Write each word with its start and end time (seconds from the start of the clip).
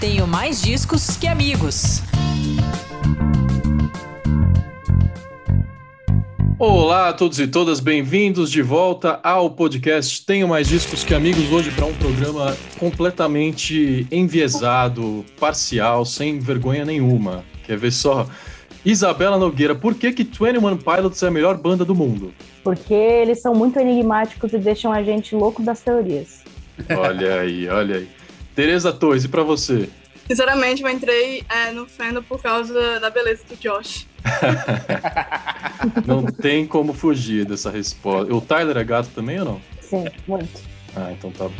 Tenho 0.00 0.28
mais 0.28 0.62
discos 0.62 1.16
que 1.16 1.26
amigos. 1.26 2.02
Olá 6.56 7.08
a 7.08 7.12
todos 7.12 7.40
e 7.40 7.48
todas, 7.48 7.80
bem-vindos 7.80 8.48
de 8.48 8.62
volta 8.62 9.18
ao 9.24 9.50
podcast 9.50 10.24
Tenho 10.24 10.46
Mais 10.46 10.68
Discos 10.68 11.02
que 11.02 11.12
Amigos, 11.16 11.50
hoje 11.50 11.72
para 11.72 11.84
um 11.84 11.94
programa 11.94 12.56
completamente 12.78 14.06
enviesado, 14.12 15.24
parcial, 15.40 16.04
sem 16.04 16.38
vergonha 16.38 16.84
nenhuma. 16.84 17.42
Quer 17.64 17.76
ver 17.76 17.90
só? 17.90 18.28
Isabela 18.84 19.36
Nogueira, 19.36 19.74
por 19.74 19.96
que 19.96 20.12
que 20.12 20.22
21 20.22 20.76
Pilots 20.76 21.20
é 21.24 21.26
a 21.26 21.30
melhor 21.32 21.56
banda 21.56 21.84
do 21.84 21.96
mundo? 21.96 22.32
Porque 22.62 22.94
eles 22.94 23.42
são 23.42 23.52
muito 23.52 23.80
enigmáticos 23.80 24.52
e 24.52 24.58
deixam 24.58 24.92
a 24.92 25.02
gente 25.02 25.34
louco 25.34 25.60
das 25.60 25.80
teorias. 25.80 26.44
Olha 26.88 27.40
aí, 27.40 27.68
olha 27.68 27.96
aí. 27.96 28.18
Tereza 28.58 28.92
Torres, 28.92 29.22
e 29.22 29.28
para 29.28 29.44
você? 29.44 29.88
Sinceramente, 30.28 30.82
eu 30.82 30.88
entrei 30.88 31.42
é, 31.48 31.72
no 31.72 31.86
fandom 31.86 32.22
por 32.22 32.40
causa 32.40 33.00
da 33.00 33.08
beleza 33.08 33.42
do 33.48 33.56
Josh. 33.56 34.06
não 36.06 36.26
tem 36.26 36.66
como 36.66 36.92
fugir 36.92 37.46
dessa 37.46 37.70
resposta. 37.70 38.32
O 38.34 38.40
Tyler 38.40 38.76
é 38.76 38.84
gato 38.84 39.08
também 39.14 39.38
ou 39.40 39.44
não? 39.44 39.60
Sim, 39.80 40.04
muito. 40.26 40.60
Ah, 40.94 41.12
então 41.12 41.30
tá 41.30 41.44
bom. 41.44 41.54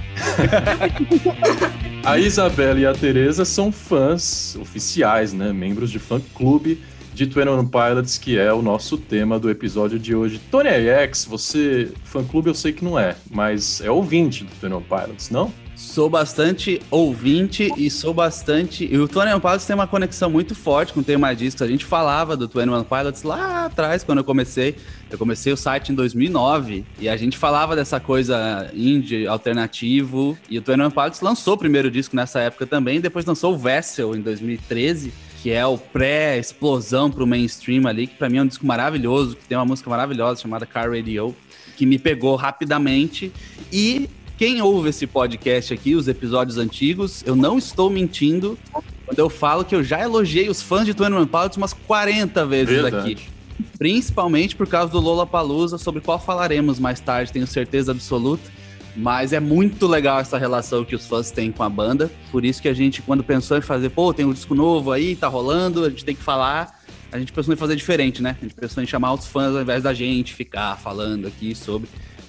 a 2.05 2.19
Isabela 2.19 2.79
e 2.79 2.87
a 2.87 2.93
Tereza 2.93 3.45
são 3.45 3.73
fãs 3.73 4.57
oficiais, 4.57 5.33
né? 5.33 5.53
Membros 5.53 5.91
de 5.91 5.99
fã-clube 5.99 6.83
de 7.15 7.25
21 7.25 7.67
Pilots, 7.67 8.19
que 8.19 8.39
é 8.39 8.53
o 8.53 8.63
nosso 8.63 8.97
tema 8.97 9.39
do 9.39 9.51
episódio 9.51 9.99
de 9.99 10.15
hoje. 10.15 10.41
Tony 10.51 10.69
AX, 10.69 11.25
você, 11.25 11.91
fã-clube 12.05 12.49
eu 12.49 12.55
sei 12.55 12.73
que 12.73 12.85
não 12.85 12.99
é, 12.99 13.17
mas 13.31 13.81
é 13.81 13.91
ouvinte 13.91 14.45
do 14.45 14.51
21 14.51 14.83
Pilots, 14.83 15.31
não? 15.31 15.53
Sou 15.79 16.11
bastante 16.11 16.83
ouvinte 16.91 17.73
e 17.77 17.89
sou 17.89 18.13
bastante. 18.13 18.85
E 18.93 18.99
o 18.99 19.07
Twenty 19.07 19.31
One 19.31 19.41
Pilots 19.41 19.65
tem 19.65 19.77
uma 19.77 19.87
conexão 19.87 20.29
muito 20.29 20.53
forte 20.53 20.93
com 20.93 20.99
o 20.99 21.05
tema 21.05 21.33
disso. 21.37 21.63
A 21.63 21.69
gente 21.69 21.85
falava 21.85 22.37
do 22.37 22.49
Twenty 22.49 22.69
One 22.69 22.85
Pilots 22.85 23.23
lá 23.23 23.67
atrás, 23.67 24.03
quando 24.03 24.19
eu 24.19 24.25
comecei. 24.25 24.75
Eu 25.09 25.17
comecei 25.17 25.53
o 25.53 25.57
site 25.57 25.93
em 25.93 25.95
2009 25.95 26.85
e 26.99 27.09
a 27.09 27.17
gente 27.17 27.39
falava 27.39 27.77
dessa 27.77 28.01
coisa 28.01 28.69
indie, 28.75 29.29
alternativo. 29.29 30.37
E 30.51 30.59
o 30.59 30.63
Twenty 30.63 30.83
One 30.83 30.93
Pilots 30.93 31.21
lançou 31.21 31.55
o 31.55 31.59
primeiro 31.59 31.89
disco 31.93 32.17
nessa 32.17 32.41
época 32.41 32.67
também. 32.67 33.01
Depois 33.01 33.25
lançou 33.25 33.55
o 33.55 33.57
Vessel 33.57 34.17
em 34.17 34.21
2013 34.21 35.13
que 35.41 35.53
é 35.53 35.65
o 35.65 35.79
pré-explosão 35.79 37.13
pro 37.13 37.25
mainstream 37.25 37.87
ali, 37.87 38.09
que 38.09 38.17
para 38.17 38.29
mim 38.29 38.39
é 38.39 38.43
um 38.43 38.47
disco 38.49 38.67
maravilhoso, 38.67 39.37
que 39.37 39.47
tem 39.47 39.57
uma 39.57 39.65
música 39.65 39.89
maravilhosa 39.89 40.43
chamada 40.43 40.67
Car 40.67 40.91
Radio, 40.91 41.33
que 41.77 41.87
me 41.87 41.97
pegou 41.97 42.35
rapidamente. 42.35 43.33
E 43.73 44.11
quem 44.39 44.63
ouve 44.63 44.91
esse 44.91 45.05
podcast 45.05 45.75
aqui, 45.75 45.97
os 45.97 46.07
episódios 46.07 46.59
antigos, 46.59 47.25
eu 47.27 47.35
não 47.35 47.59
estou 47.59 47.91
mentindo 47.91 48.57
quando 49.05 49.19
eu 49.19 49.29
falo 49.29 49.65
que 49.65 49.75
eu 49.75 49.83
já 49.83 50.01
elogiei 50.01 50.49
os 50.49 50.63
fãs 50.63 50.87
de 50.87 50.95
Twenty 50.95 51.17
One 51.17 51.27
Pilots 51.27 51.57
umas 51.57 51.73
40 51.73 52.47
vezes 52.47 52.83
Verdade. 52.83 53.13
aqui. 53.13 53.29
Principalmente 53.77 54.55
por 54.55 54.69
causa 54.69 54.93
do 54.93 55.01
Lola 55.01 55.27
Palusa, 55.27 55.77
sobre 55.77 56.01
qual 56.01 56.21
falaremos 56.21 56.79
mais 56.79 57.01
tarde, 57.01 57.33
tenho 57.33 57.49
certeza 57.49 57.91
absoluta. 57.91 58.49
Mas 58.95 59.33
é 59.33 59.41
muito 59.41 59.89
legal 59.89 60.21
essa 60.21 60.39
relação 60.39 60.85
que 60.85 60.95
os 60.95 61.05
fãs 61.05 61.33
têm 61.33 61.51
com 61.51 61.65
a 61.65 61.69
banda. 61.69 62.09
Por 62.31 62.45
isso 62.45 62.63
que 62.63 62.69
a 62.69 62.75
gente, 62.75 63.03
quando 63.03 63.25
pensou 63.25 63.59
em 63.59 63.61
fazer, 63.61 63.91
pô, 63.91 64.15
tem 64.15 64.25
um 64.25 64.33
disco 64.33 64.55
novo 64.55 64.93
aí, 64.93 65.17
tá 65.17 65.27
rolando, 65.27 65.85
a 65.85 65.91
gente 65.91 66.05
tem 66.05 66.15
que 66.15 66.23
falar. 66.23 66.79
A 67.11 67.19
gente 67.19 67.33
pensou 67.33 67.55
em 67.55 67.57
fazer 67.57 67.75
diferente, 67.75 68.23
né? 68.23 68.37
A 68.41 68.45
gente 68.45 68.55
pensou 68.55 68.83
em 68.83 68.87
chamar 68.87 69.15
os 69.15 69.27
fãs 69.27 69.57
ao 69.57 69.63
invés 69.63 69.83
da 69.83 69.93
gente 69.93 70.33
ficar 70.33 70.77
falando 70.77 71.27
aqui 71.27 71.57
sobre. 71.57 71.89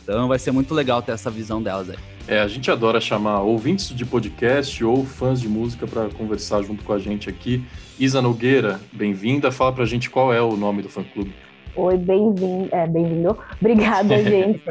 Então 0.09 0.27
vai 0.27 0.39
ser 0.39 0.49
muito 0.49 0.73
legal 0.73 1.03
ter 1.03 1.11
essa 1.11 1.29
visão 1.29 1.61
delas 1.61 1.87
aí. 1.91 1.97
É, 2.27 2.39
a 2.39 2.47
gente 2.47 2.71
adora 2.71 2.99
chamar 2.99 3.41
ouvintes 3.41 3.89
de 3.89 4.03
podcast 4.03 4.83
ou 4.83 5.05
fãs 5.05 5.39
de 5.39 5.47
música 5.47 5.85
para 5.85 6.09
conversar 6.09 6.63
junto 6.63 6.83
com 6.83 6.93
a 6.93 6.97
gente 6.97 7.29
aqui. 7.29 7.63
Isa 7.99 8.19
Nogueira, 8.19 8.79
bem-vinda. 8.91 9.51
Fala 9.51 9.71
pra 9.71 9.85
gente 9.85 10.09
qual 10.09 10.33
é 10.33 10.41
o 10.41 10.57
nome 10.57 10.81
do 10.81 10.89
fã-clube. 10.89 11.31
Oi, 11.75 11.95
bem-vindo. 11.95 12.69
É, 12.71 12.87
bem-vindo. 12.87 13.37
Obrigada, 13.61 14.17
gente. 14.23 14.63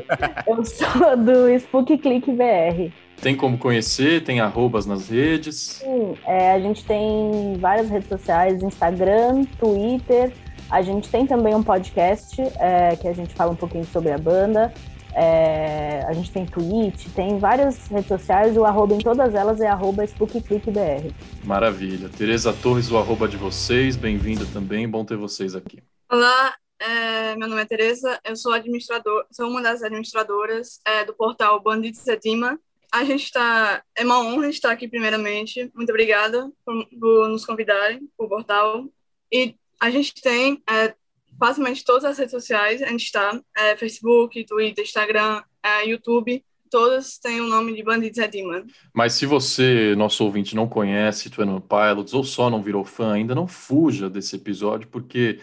Eu 0.44 0.64
sou 0.64 1.16
do 1.16 1.48
Spook 1.50 1.96
Click 1.98 2.32
BR. 2.32 2.92
Tem 3.22 3.36
como 3.36 3.56
conhecer? 3.58 4.24
Tem 4.24 4.40
arrobas 4.40 4.86
nas 4.86 5.08
redes? 5.08 5.82
Sim, 5.84 6.14
é, 6.26 6.50
a 6.50 6.58
gente 6.58 6.84
tem 6.84 7.56
várias 7.60 7.88
redes 7.88 8.08
sociais, 8.08 8.60
Instagram, 8.60 9.44
Twitter. 9.60 10.32
A 10.70 10.82
gente 10.82 11.08
tem 11.08 11.26
também 11.26 11.54
um 11.54 11.62
podcast 11.62 12.42
é, 12.58 12.94
que 12.96 13.08
a 13.08 13.12
gente 13.14 13.34
fala 13.34 13.52
um 13.52 13.56
pouquinho 13.56 13.84
sobre 13.86 14.10
a 14.10 14.18
banda. 14.18 14.72
É, 15.20 16.04
a 16.06 16.12
gente 16.12 16.30
tem 16.30 16.46
Twitch, 16.46 17.08
tem 17.12 17.40
várias 17.40 17.88
redes 17.88 18.06
sociais, 18.06 18.56
o 18.56 18.64
arroba 18.64 18.94
em 18.94 18.98
todas 18.98 19.34
elas 19.34 19.60
é 19.60 19.66
arroba 19.66 20.06
SpookClickBR. 20.06 21.12
Maravilha. 21.42 22.08
Tereza 22.08 22.52
Torres, 22.52 22.88
o 22.88 22.96
arroba 22.96 23.26
de 23.26 23.36
vocês, 23.36 23.96
bem-vinda 23.96 24.46
também, 24.52 24.88
bom 24.88 25.04
ter 25.04 25.16
vocês 25.16 25.56
aqui. 25.56 25.82
Olá, 26.08 26.54
é, 26.78 27.34
meu 27.34 27.48
nome 27.48 27.60
é 27.60 27.64
Tereza, 27.64 28.20
eu 28.24 28.36
sou 28.36 28.52
administrador, 28.52 29.26
sou 29.32 29.50
uma 29.50 29.60
das 29.60 29.82
administradoras 29.82 30.78
é, 30.86 31.04
do 31.04 31.12
portal 31.12 31.60
Bandit 31.60 31.96
Setima. 31.96 32.56
A 32.92 33.02
gente 33.02 33.24
está, 33.24 33.82
é 33.96 34.04
uma 34.04 34.20
honra 34.20 34.48
estar 34.48 34.70
aqui 34.70 34.86
primeiramente, 34.86 35.68
muito 35.74 35.90
obrigada 35.90 36.48
por, 36.64 36.86
por 36.86 37.28
nos 37.28 37.44
convidarem 37.44 38.08
para 38.16 38.24
o 38.24 38.28
portal. 38.28 38.84
E 39.32 39.56
a 39.80 39.90
gente 39.90 40.14
tem 40.22 40.62
é, 40.70 40.94
basicamente 41.38 41.84
todas 41.84 42.04
as 42.04 42.19
redes 42.19 42.32
sociais, 42.32 42.82
a 42.82 42.88
gente 42.88 43.04
está, 43.04 43.41
é, 43.56 43.76
Facebook, 43.76 44.44
Twitter, 44.44 44.84
Instagram, 44.84 45.43
é, 45.62 45.88
YouTube, 45.88 46.44
todas 46.69 47.19
têm 47.19 47.41
o 47.41 47.47
nome 47.47 47.75
de 47.75 47.82
Bandits 47.82 48.19
Edima. 48.19 48.65
Mas 48.93 49.15
se 49.15 49.25
você, 49.25 49.94
nosso 49.97 50.25
ouvinte, 50.25 50.56
não 50.56 50.69
conhece 50.69 51.31
Twin 51.31 51.60
Pilots 51.60 52.12
ou 52.12 52.25
só 52.25 52.50
não 52.50 52.60
virou 52.60 52.84
fã 52.84 53.12
ainda, 53.12 53.34
não 53.34 53.47
fuja 53.47 54.10
desse 54.10 54.37
episódio, 54.37 54.88
porque 54.88 55.38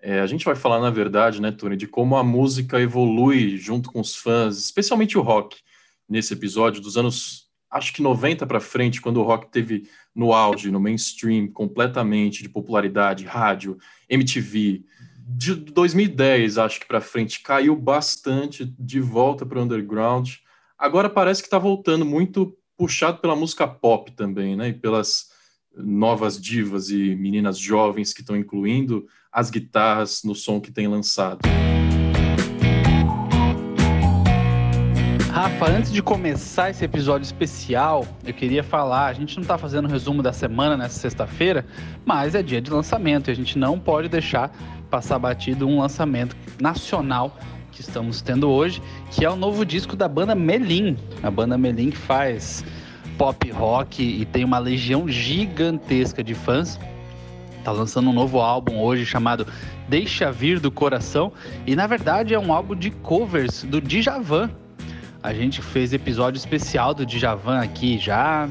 é, 0.00 0.20
a 0.20 0.26
gente 0.26 0.44
vai 0.44 0.54
falar, 0.54 0.80
na 0.80 0.90
verdade, 0.90 1.40
né, 1.40 1.50
Tony, 1.50 1.76
de 1.76 1.86
como 1.86 2.16
a 2.16 2.24
música 2.24 2.80
evolui 2.80 3.56
junto 3.56 3.90
com 3.90 4.00
os 4.00 4.16
fãs, 4.16 4.58
especialmente 4.58 5.16
o 5.16 5.22
rock, 5.22 5.56
nesse 6.08 6.34
episódio 6.34 6.80
dos 6.80 6.96
anos, 6.96 7.48
acho 7.70 7.92
que 7.92 8.02
90 8.02 8.46
para 8.46 8.60
frente, 8.60 9.00
quando 9.00 9.20
o 9.20 9.22
rock 9.22 9.50
teve 9.50 9.88
no 10.14 10.32
auge, 10.32 10.70
no 10.70 10.80
mainstream, 10.80 11.48
completamente 11.48 12.42
de 12.42 12.48
popularidade, 12.48 13.24
rádio, 13.24 13.76
MTV, 14.08 14.84
de 15.28 15.56
2010, 15.56 16.56
acho 16.56 16.78
que 16.78 16.86
para 16.86 17.00
frente, 17.00 17.40
caiu 17.40 17.74
bastante 17.74 18.64
de 18.78 19.00
volta 19.00 19.44
para 19.44 19.58
o 19.58 19.62
underground. 19.62 20.34
Agora 20.78 21.10
parece 21.10 21.42
que 21.42 21.48
está 21.48 21.58
voltando 21.58 22.04
muito 22.04 22.56
puxado 22.76 23.18
pela 23.18 23.34
música 23.34 23.66
pop 23.66 24.12
também, 24.12 24.54
né? 24.54 24.68
E 24.68 24.72
pelas 24.72 25.30
novas 25.76 26.40
divas 26.40 26.90
e 26.90 27.16
meninas 27.16 27.58
jovens 27.58 28.12
que 28.12 28.20
estão 28.20 28.36
incluindo 28.36 29.04
as 29.32 29.50
guitarras 29.50 30.22
no 30.22 30.34
som 30.34 30.60
que 30.60 30.70
tem 30.70 30.86
lançado. 30.86 31.40
Rafa, 35.36 35.70
antes 35.70 35.92
de 35.92 36.02
começar 36.02 36.70
esse 36.70 36.82
episódio 36.82 37.24
especial, 37.24 38.06
eu 38.24 38.32
queria 38.32 38.62
falar, 38.62 39.06
a 39.06 39.12
gente 39.12 39.36
não 39.36 39.42
está 39.42 39.58
fazendo 39.58 39.86
um 39.86 39.90
resumo 39.90 40.22
da 40.22 40.32
semana 40.32 40.78
nessa 40.78 40.98
sexta-feira, 40.98 41.66
mas 42.06 42.34
é 42.34 42.42
dia 42.42 42.60
de 42.60 42.70
lançamento 42.70 43.28
e 43.28 43.32
a 43.32 43.34
gente 43.34 43.58
não 43.58 43.78
pode 43.78 44.08
deixar 44.08 44.50
passar 44.86 45.18
batido 45.18 45.66
um 45.66 45.80
lançamento 45.80 46.36
nacional 46.60 47.36
que 47.72 47.80
estamos 47.80 48.22
tendo 48.22 48.48
hoje, 48.48 48.82
que 49.10 49.24
é 49.24 49.30
o 49.30 49.36
novo 49.36 49.64
disco 49.64 49.94
da 49.94 50.08
banda 50.08 50.34
Melim. 50.34 50.96
A 51.22 51.30
banda 51.30 51.58
Melim 51.58 51.90
que 51.90 51.98
faz 51.98 52.64
pop 53.18 53.50
rock 53.50 54.02
e 54.02 54.24
tem 54.24 54.44
uma 54.44 54.58
legião 54.58 55.08
gigantesca 55.08 56.22
de 56.22 56.34
fãs. 56.34 56.78
Tá 57.64 57.72
lançando 57.72 58.10
um 58.10 58.12
novo 58.12 58.40
álbum 58.40 58.80
hoje 58.80 59.04
chamado 59.04 59.46
Deixa 59.88 60.30
Vir 60.30 60.60
do 60.60 60.70
Coração 60.70 61.32
e 61.66 61.74
na 61.74 61.86
verdade 61.86 62.32
é 62.32 62.38
um 62.38 62.52
álbum 62.52 62.74
de 62.74 62.90
covers 62.90 63.64
do 63.64 63.80
Djavan, 63.80 64.50
a 65.26 65.34
gente 65.34 65.60
fez 65.60 65.92
episódio 65.92 66.38
especial 66.38 66.94
do 66.94 67.04
Djavan 67.04 67.58
aqui 67.58 67.98
já. 67.98 68.48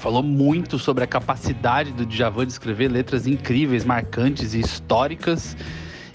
Falou 0.00 0.22
muito 0.22 0.78
sobre 0.78 1.04
a 1.04 1.06
capacidade 1.06 1.92
do 1.92 2.06
Djavan 2.06 2.46
de 2.46 2.52
escrever 2.52 2.88
letras 2.88 3.26
incríveis, 3.26 3.84
marcantes 3.84 4.54
e 4.54 4.60
históricas. 4.60 5.54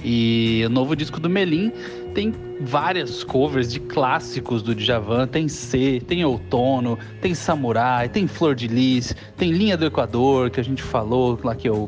E 0.03 0.63
o 0.65 0.69
novo 0.69 0.95
disco 0.95 1.19
do 1.19 1.29
Melim 1.29 1.71
tem 2.15 2.33
várias 2.61 3.23
covers 3.23 3.71
de 3.71 3.79
clássicos 3.79 4.63
do 4.63 4.73
Djavan. 4.73 5.27
Tem 5.27 5.47
C, 5.47 6.01
tem 6.07 6.25
Outono, 6.25 6.97
tem 7.21 7.35
Samurai, 7.35 8.09
tem 8.09 8.25
Flor 8.25 8.55
de 8.55 8.67
Lis, 8.67 9.15
tem 9.37 9.51
Linha 9.51 9.77
do 9.77 9.85
Equador, 9.85 10.49
que 10.49 10.59
a 10.59 10.63
gente 10.63 10.81
falou 10.81 11.39
lá 11.43 11.53
que 11.53 11.69
eu, 11.69 11.87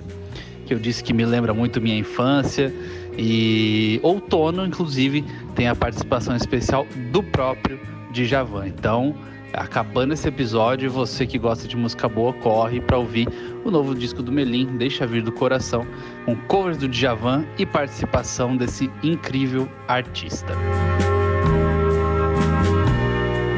que 0.67 0.75
eu 0.75 0.77
disse 0.77 1.03
que 1.03 1.13
me 1.13 1.25
lembra 1.25 1.51
muito 1.51 1.81
minha 1.81 1.97
infância. 1.97 2.71
E 3.17 3.99
outono, 4.03 4.63
inclusive, 4.63 5.25
tem 5.55 5.67
a 5.67 5.73
participação 5.73 6.35
especial 6.35 6.85
do 7.11 7.23
próprio 7.23 7.79
Djavan. 8.11 8.67
Então, 8.67 9.15
acabando 9.53 10.13
esse 10.13 10.27
episódio, 10.27 10.91
você 10.91 11.25
que 11.25 11.37
gosta 11.37 11.67
de 11.67 11.75
música 11.75 12.07
boa, 12.07 12.33
corre 12.33 12.81
para 12.81 12.97
ouvir 12.97 13.27
o 13.63 13.71
novo 13.71 13.95
disco 13.95 14.21
do 14.21 14.31
Melim, 14.31 14.77
Deixa 14.77 15.05
Vir 15.05 15.21
do 15.21 15.31
Coração, 15.31 15.85
com 16.25 16.35
covers 16.47 16.77
do 16.77 16.87
Djavan 16.87 17.45
e 17.57 17.65
participação 17.65 18.55
desse 18.55 18.89
incrível 19.03 19.67
artista. 19.87 20.53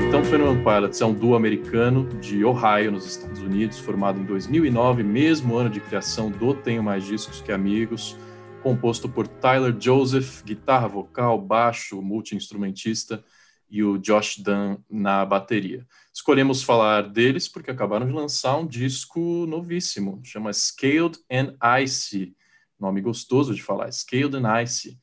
Então 0.07 0.21
One 0.21 0.63
Pilots 0.63 0.99
é 1.01 1.05
um 1.05 1.13
duo 1.13 1.35
americano 1.35 2.03
de 2.19 2.43
Ohio, 2.43 2.91
nos 2.91 3.05
Estados 3.05 3.41
Unidos, 3.41 3.77
formado 3.77 4.19
em 4.19 4.23
2009, 4.23 5.03
mesmo 5.03 5.55
ano 5.55 5.69
de 5.69 5.79
criação 5.79 6.31
do 6.31 6.53
Tenho 6.53 6.81
Mais 6.81 7.05
Discos 7.05 7.41
Que 7.41 7.51
Amigos, 7.51 8.17
composto 8.63 9.07
por 9.07 9.27
Tyler 9.27 9.75
Joseph, 9.79 10.43
guitarra 10.43 10.87
vocal, 10.87 11.39
baixo, 11.39 12.01
multi-instrumentista, 12.01 13.23
e 13.69 13.83
o 13.83 13.97
Josh 13.97 14.37
Dunn 14.39 14.77
na 14.89 15.25
bateria. 15.25 15.85
Escolhemos 16.13 16.63
falar 16.63 17.03
deles 17.07 17.47
porque 17.47 17.71
acabaram 17.71 18.05
de 18.05 18.11
lançar 18.11 18.57
um 18.57 18.65
disco 18.65 19.45
novíssimo, 19.47 20.19
chama 20.23 20.51
Scaled 20.51 21.17
and 21.31 21.55
Icy. 21.81 22.35
Nome 22.79 23.01
gostoso 23.01 23.53
de 23.53 23.61
falar, 23.61 23.91
Scaled 23.91 24.35
and 24.37 24.61
Icy. 24.61 24.97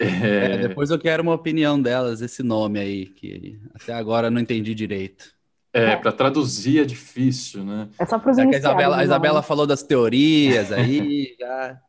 é... 0.00 0.54
É, 0.54 0.68
depois 0.68 0.90
eu 0.90 0.98
quero 0.98 1.22
uma 1.22 1.34
opinião 1.34 1.80
delas, 1.80 2.22
esse 2.22 2.42
nome 2.42 2.78
aí, 2.78 3.06
que 3.06 3.60
até 3.74 3.92
agora 3.92 4.30
não 4.30 4.40
entendi 4.40 4.74
direito. 4.74 5.34
É, 5.72 5.96
para 5.96 6.12
traduzir 6.12 6.80
é 6.80 6.84
difícil, 6.84 7.64
né? 7.64 7.88
É 7.98 8.04
só 8.04 8.18
para 8.18 8.30
os 8.30 8.38
é 8.38 8.42
a 8.42 8.50
Isabela, 8.50 8.98
a 8.98 9.04
Isabela 9.04 9.42
falou 9.42 9.66
das 9.66 9.82
teorias 9.82 10.70
aí, 10.70 11.34
já... 11.38 11.80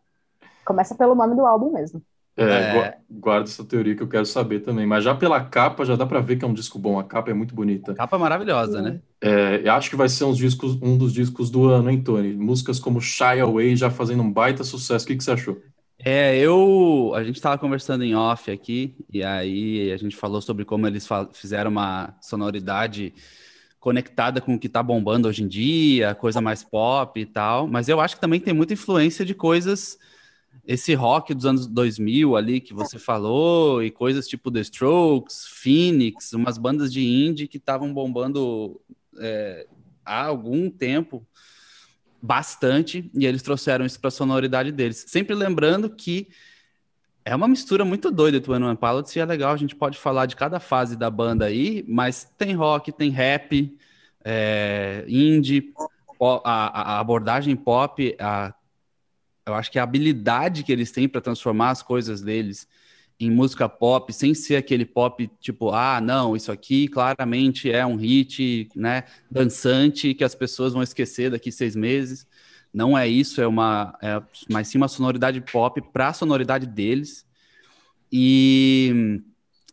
Começa 0.66 0.96
pelo 0.96 1.14
nome 1.14 1.36
do 1.36 1.46
álbum 1.46 1.74
mesmo. 1.74 2.02
É, 2.36 2.44
é. 2.44 2.98
guarda 3.10 3.48
essa 3.48 3.64
teoria 3.64 3.96
que 3.96 4.02
eu 4.02 4.08
quero 4.08 4.26
saber 4.26 4.62
também. 4.62 4.86
Mas 4.86 5.04
já 5.04 5.14
pela 5.14 5.40
capa, 5.40 5.86
já 5.86 5.96
dá 5.96 6.06
para 6.06 6.20
ver 6.20 6.38
que 6.38 6.46
é 6.46 6.48
um 6.48 6.54
disco 6.54 6.80
bom. 6.80 6.98
A 6.98 7.04
capa 7.04 7.30
é 7.30 7.34
muito 7.34 7.54
bonita. 7.54 7.92
A 7.92 7.96
capa 7.96 8.16
é 8.16 8.20
maravilhosa, 8.20 8.82
né? 8.82 9.00
É, 9.22 9.70
acho 9.70 9.90
que 9.90 9.96
vai 9.96 10.10
ser 10.10 10.26
uns 10.26 10.38
discos, 10.38 10.78
um 10.82 10.98
dos 10.98 11.14
discos 11.14 11.50
do 11.52 11.66
ano, 11.66 11.90
hein, 11.90 12.02
Tony? 12.02 12.34
Músicas 12.34 12.80
como 12.80 13.00
Shy 13.00 13.40
Away 13.40 13.76
já 13.76 13.92
fazendo 13.92 14.24
um 14.24 14.32
baita 14.32 14.64
sucesso. 14.64 15.06
O 15.06 15.08
que, 15.08 15.16
que 15.16 15.24
você 15.24 15.32
achou? 15.32 15.62
É, 16.00 16.38
eu. 16.38 17.14
A 17.16 17.24
gente 17.24 17.36
estava 17.36 17.58
conversando 17.58 18.04
em 18.04 18.16
off 18.16 18.50
aqui, 18.52 18.96
e 19.12 19.24
aí 19.24 19.92
a 19.92 19.98
gente 19.98 20.16
falou 20.16 20.42
sobre 20.42 20.66
como 20.66 20.88
eles 20.88 21.08
fizeram 21.34 21.70
uma 21.70 22.16
sonoridade 22.20 23.14
conectada 23.80 24.42
com 24.42 24.56
o 24.56 24.60
que 24.60 24.68
está 24.68 24.82
bombando 24.82 25.28
hoje 25.28 25.44
em 25.44 25.48
dia, 25.48 26.16
coisa 26.16 26.42
mais 26.42 26.64
pop 26.64 27.20
e 27.20 27.26
tal. 27.26 27.68
Mas 27.68 27.88
eu 27.90 28.02
acho 28.02 28.16
que 28.16 28.22
também 28.22 28.40
tem 28.40 28.54
muita 28.54 28.74
influência 28.74 29.24
de 29.24 29.36
coisas 29.36 30.00
esse 30.66 30.94
rock 30.94 31.34
dos 31.34 31.46
anos 31.46 31.68
2000 31.68 32.36
ali 32.36 32.62
que 32.62 32.74
você 32.74 32.98
falou 32.98 33.84
e 33.84 33.92
coisas 33.92 34.28
tipo 34.28 34.50
The 34.50 34.62
Strokes, 34.62 35.46
Phoenix, 35.48 36.32
umas 36.34 36.58
bandas 36.58 36.92
de 36.92 37.04
indie 37.04 37.48
que 37.48 37.58
estavam 37.58 37.94
bombando 37.94 38.80
é, 39.20 39.68
há 40.06 40.26
algum 40.26 40.70
tempo 40.70 41.26
bastante 42.22 43.12
e 43.14 43.26
eles 43.26 43.42
trouxeram 43.42 43.86
isso 43.86 44.00
para 44.00 44.08
a 44.08 44.12
sonoridade 44.12 44.72
deles. 44.72 45.04
Sempre 45.08 45.36
lembrando 45.36 45.90
que 45.90 46.30
é 47.26 47.36
uma 47.36 47.48
mistura 47.48 47.84
muito 47.84 48.10
doida 48.10 48.40
do 48.40 48.52
One 48.52 48.78
Pilots 48.78 49.16
e 49.16 49.20
é 49.20 49.26
legal, 49.26 49.54
a 49.54 49.58
gente 49.58 49.76
pode 49.76 49.98
falar 49.98 50.26
de 50.26 50.36
cada 50.36 50.60
fase 50.60 50.96
da 50.96 51.10
banda 51.10 51.46
aí, 51.46 51.84
mas 51.88 52.32
tem 52.38 52.54
rock, 52.54 52.92
tem 52.92 53.10
rap, 53.10 53.78
é, 54.24 55.04
indie, 55.08 55.74
a, 56.46 56.96
a 56.96 57.00
abordagem 57.00 57.56
pop, 57.56 58.16
a 58.20 58.54
eu 59.46 59.54
acho 59.54 59.72
que 59.72 59.80
a 59.80 59.84
habilidade 59.84 60.64
que 60.64 60.72
eles 60.72 60.92
têm 60.92 61.08
para 61.08 61.22
transformar 61.22 61.72
as 61.72 61.82
coisas 61.82 62.22
deles 62.22 62.68
em 63.20 63.30
música 63.30 63.70
pop, 63.70 64.12
sem 64.12 64.34
ser 64.34 64.56
aquele 64.56 64.86
pop 64.86 65.30
tipo, 65.40 65.72
ah, 65.72 66.02
não, 66.02 66.36
isso 66.36 66.52
aqui 66.52 66.88
claramente 66.88 67.72
é 67.72 67.86
um 67.86 67.96
hit, 67.96 68.70
né, 68.76 69.04
dançante 69.30 70.14
que 70.14 70.24
as 70.24 70.36
pessoas 70.36 70.74
vão 70.74 70.84
esquecer 70.84 71.32
daqui 71.32 71.52
seis 71.52 71.76
meses. 71.76 72.28
Não 72.74 72.98
é 72.98 73.08
isso, 73.08 73.40
é 73.40 73.48
uma, 73.48 73.96
é, 74.02 74.22
mas 74.50 74.68
sim 74.68 74.78
uma 74.78 74.88
sonoridade 74.88 75.40
pop 75.42 75.80
para 75.94 76.10
a 76.10 76.14
sonoridade 76.14 76.66
deles. 76.66 77.26
E, 78.12 79.22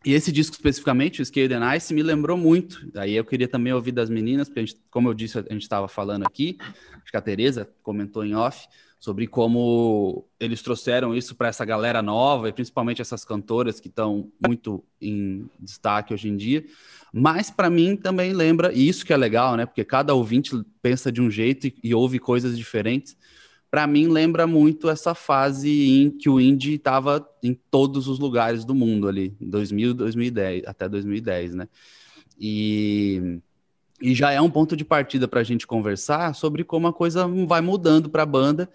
e 0.05 0.13
esse 0.13 0.31
disco 0.31 0.55
especificamente, 0.55 1.23
o 1.23 1.25
Scaled 1.25 1.55
and 1.55 1.77
Ice, 1.77 1.95
me 1.95 2.03
lembrou 2.03 2.37
muito. 2.37 2.91
Aí 2.95 3.15
eu 3.15 3.25
queria 3.25 3.49
também 3.49 3.73
ouvir 3.73 3.93
das 3.93 4.11
meninas, 4.11 4.49
porque 4.49 4.67
gente, 4.67 4.81
como 4.91 5.09
eu 5.09 5.15
disse, 5.15 5.39
a 5.39 5.43
gente 5.43 5.63
estava 5.63 5.89
falando 5.89 6.27
aqui, 6.27 6.59
acho 6.61 7.11
que 7.11 7.17
a 7.17 7.23
Tereza 7.23 7.69
comentou 7.83 8.25
em 8.25 8.35
off, 8.35 8.69
sobre 9.01 9.27
como 9.27 10.27
eles 10.39 10.61
trouxeram 10.61 11.15
isso 11.15 11.35
para 11.35 11.49
essa 11.49 11.65
galera 11.65 12.03
nova 12.03 12.51
e 12.51 12.53
principalmente 12.53 13.01
essas 13.01 13.25
cantoras 13.25 13.81
que 13.81 13.89
estão 13.89 14.31
muito 14.47 14.85
em 15.01 15.49
destaque 15.59 16.13
hoje 16.13 16.29
em 16.29 16.37
dia. 16.37 16.67
Mas 17.11 17.51
para 17.51 17.71
mim 17.71 17.97
também 17.97 18.35
lembra, 18.35 18.71
e 18.75 18.87
isso 18.87 19.07
que 19.07 19.13
é 19.15 19.17
legal, 19.17 19.57
né? 19.57 19.65
Porque 19.65 19.83
cada 19.87 20.13
ouvinte 20.13 20.51
pensa 20.83 21.11
de 21.11 21.23
um 21.23 21.31
jeito 21.31 21.67
e, 21.67 21.75
e 21.83 21.95
ouve 21.95 22.19
coisas 22.19 22.59
diferentes. 22.59 23.17
Para 23.71 23.87
mim 23.87 24.07
lembra 24.07 24.47
muito 24.47 24.91
essa 24.91 25.15
fase 25.15 25.89
em 25.89 26.11
que 26.11 26.29
o 26.29 26.39
indie 26.39 26.75
estava 26.75 27.27
em 27.43 27.55
todos 27.55 28.07
os 28.07 28.19
lugares 28.19 28.67
do 28.67 28.75
mundo 28.75 29.09
ali, 29.09 29.35
2000, 29.41 29.95
2010, 29.95 30.65
até 30.67 30.87
2010, 30.87 31.55
né? 31.55 31.69
E 32.39 33.41
e 34.01 34.15
já 34.15 34.33
é 34.33 34.41
um 34.41 34.51
ponto 34.51 34.77
de 34.77 34.85
partida 34.85 35.29
para 35.29 35.41
a 35.41 35.45
gente 35.45 35.67
conversar 35.67 36.35
sobre 36.35 36.65
como 36.65 36.87
a 36.87 36.93
coisa 36.93 37.29
vai 37.47 37.61
mudando 37.61 38.09
para 38.09 38.23
a 38.23 38.27
banda, 38.27 38.71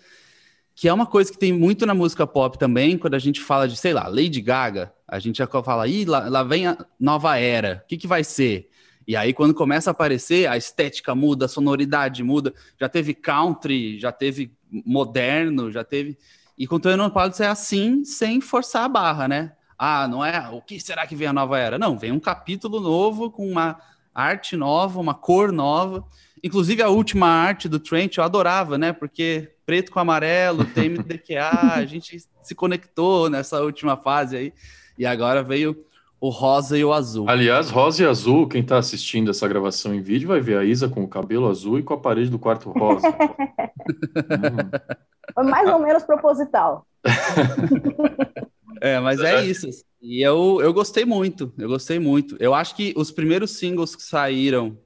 que 0.75 0.87
é 0.87 0.93
uma 0.93 1.05
coisa 1.05 1.31
que 1.31 1.37
tem 1.37 1.53
muito 1.53 1.85
na 1.85 1.93
música 1.93 2.27
pop 2.27 2.57
também, 2.59 2.97
quando 2.97 3.15
a 3.15 3.19
gente 3.19 3.41
fala 3.41 3.67
de, 3.67 3.77
sei 3.77 3.93
lá, 3.93 4.07
Lady 4.07 4.41
Gaga, 4.41 4.93
a 5.07 5.19
gente 5.19 5.37
já 5.37 5.47
fala, 5.47 5.87
ih, 5.87 6.05
lá, 6.05 6.27
lá 6.27 6.43
vem 6.43 6.67
a 6.67 6.77
nova 6.99 7.37
era, 7.37 7.81
o 7.83 7.87
que, 7.87 7.97
que 7.97 8.07
vai 8.07 8.23
ser? 8.23 8.69
E 9.07 9.15
aí, 9.15 9.33
quando 9.33 9.53
começa 9.53 9.89
a 9.89 9.91
aparecer, 9.91 10.47
a 10.47 10.57
estética 10.57 11.13
muda, 11.13 11.45
a 11.45 11.47
sonoridade 11.47 12.23
muda. 12.23 12.53
Já 12.79 12.89
teve 12.89 13.13
country, 13.13 13.99
já 13.99 14.11
teve 14.11 14.51
moderno, 14.83 15.71
já 15.71 15.83
teve. 15.83 16.17
E 16.57 16.65
com 16.65 16.77
o 16.77 16.79
Tony 16.79 16.97
Pilots 17.11 17.39
é 17.39 17.47
assim, 17.47 18.03
sem 18.03 18.41
forçar 18.41 18.85
a 18.85 18.89
barra, 18.89 19.27
né? 19.27 19.51
Ah, 19.77 20.07
não 20.07 20.25
é? 20.25 20.49
O 20.49 20.61
que 20.61 20.79
será 20.79 21.05
que 21.05 21.15
vem 21.15 21.27
a 21.27 21.33
nova 21.33 21.59
era? 21.59 21.77
Não, 21.77 21.97
vem 21.97 22.11
um 22.11 22.19
capítulo 22.19 22.79
novo 22.79 23.29
com 23.29 23.47
uma 23.47 23.79
arte 24.15 24.55
nova, 24.55 24.99
uma 24.99 25.13
cor 25.13 25.51
nova. 25.51 26.03
Inclusive 26.41 26.81
a 26.81 26.89
última 26.89 27.27
arte 27.27 27.67
do 27.67 27.79
Trent 27.79 28.17
eu 28.17 28.23
adorava, 28.23 28.77
né? 28.77 28.93
Porque 28.93 29.51
preto 29.65 29.91
com 29.91 29.99
amarelo, 29.99 30.63
tem 30.73 30.89
MDQA, 30.89 31.73
a 31.73 31.85
gente 31.85 32.17
se 32.41 32.55
conectou 32.55 33.29
nessa 33.29 33.61
última 33.61 33.97
fase 33.97 34.37
aí. 34.37 34.53
E 34.97 35.05
agora 35.05 35.43
veio 35.43 35.85
o 36.21 36.29
rosa 36.29 36.77
e 36.77 36.85
o 36.85 36.93
azul. 36.93 37.29
Aliás, 37.29 37.69
rosa 37.69 38.03
e 38.03 38.07
azul, 38.07 38.47
quem 38.47 38.61
está 38.61 38.77
assistindo 38.77 39.29
essa 39.29 39.47
gravação 39.47 39.93
em 39.93 40.01
vídeo 40.01 40.29
vai 40.29 40.39
ver 40.39 40.57
a 40.57 40.63
Isa 40.63 40.87
com 40.87 41.03
o 41.03 41.07
cabelo 41.07 41.49
azul 41.49 41.77
e 41.77 41.83
com 41.83 41.93
a 41.93 41.99
parede 41.99 42.29
do 42.29 42.39
quarto 42.39 42.71
rosa. 42.71 43.07
hum. 43.09 43.15
Foi 45.33 45.43
mais 45.43 45.67
ou 45.69 45.79
menos 45.79 46.03
proposital. 46.03 46.87
é, 48.81 48.99
mas 48.99 49.19
é 49.19 49.45
isso. 49.45 49.67
E 50.01 50.21
eu, 50.21 50.59
eu 50.61 50.73
gostei 50.73 51.05
muito, 51.05 51.53
eu 51.57 51.67
gostei 51.67 51.99
muito. 51.99 52.35
Eu 52.39 52.53
acho 52.53 52.75
que 52.75 52.93
os 52.95 53.11
primeiros 53.11 53.51
singles 53.51 53.95
que 53.95 54.03
saíram 54.03 54.77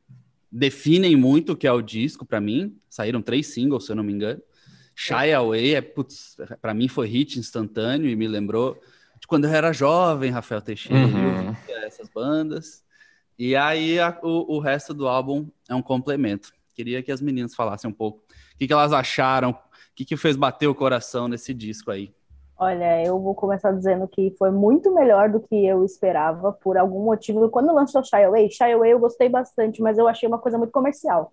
definem 0.52 1.16
muito 1.16 1.54
o 1.54 1.56
que 1.56 1.68
é 1.68 1.72
o 1.72 1.82
disco 1.82 2.26
para 2.26 2.40
mim. 2.40 2.78
Saíram 2.90 3.22
três 3.22 3.48
singles, 3.48 3.86
se 3.86 3.92
eu 3.92 3.96
não 3.96 4.04
me 4.04 4.14
engano. 4.14 4.42
Shy 4.96 5.32
Away, 5.34 5.76
é, 5.76 5.82
para 6.62 6.74
mim 6.74 6.88
foi 6.88 7.08
hit 7.08 7.40
instantâneo 7.40 8.10
e 8.10 8.16
me 8.16 8.28
lembrou 8.28 8.82
de 9.20 9.28
quando 9.28 9.46
eu 9.46 9.52
era 9.52 9.72
jovem, 9.72 10.32
Rafael 10.32 10.62
Teixeira, 10.62 11.06
uhum. 11.06 11.56
essas 11.86 12.10
bandas. 12.10 12.84
E 13.38 13.56
aí 13.56 14.00
a, 14.00 14.18
o, 14.22 14.58
o 14.58 14.60
resto 14.60 14.94
do 14.94 15.08
álbum 15.08 15.48
é 15.70 15.76
um 15.76 15.82
complemento. 15.82 16.52
Queria 16.76 17.02
que 17.02 17.12
as 17.12 17.22
meninas 17.22 17.56
falassem 17.56 17.90
um 17.90 17.94
pouco 17.94 18.20
o 18.54 18.58
que, 18.58 18.68
que 18.68 18.74
elas 18.74 18.92
acharam, 18.92 19.52
o 19.52 19.58
que, 19.96 20.04
que 20.04 20.18
fez 20.18 20.36
bater 20.36 20.68
o 20.68 20.76
coração 20.76 21.28
nesse 21.28 21.54
disco 21.54 21.92
aí. 21.92 22.14
Olha, 22.62 23.02
eu 23.06 23.18
vou 23.22 23.34
começar 23.34 23.72
dizendo 23.72 24.06
que 24.08 24.36
foi 24.38 24.52
muito 24.52 24.94
melhor 24.94 25.30
do 25.30 25.40
que 25.40 25.66
eu 25.66 25.86
esperava, 25.86 26.52
por 26.52 26.78
algum 26.78 27.06
motivo. 27.06 27.50
Quando 27.50 27.74
lançou 27.74 28.04
Shy 28.04 28.24
Away, 28.26 28.52
Shy 28.52 28.74
Away 28.74 28.92
eu 28.92 29.00
gostei 29.00 29.30
bastante, 29.30 29.82
mas 29.82 29.98
eu 29.98 30.08
achei 30.10 30.28
uma 30.28 30.38
coisa 30.40 30.58
muito 30.58 30.72
comercial. 30.72 31.32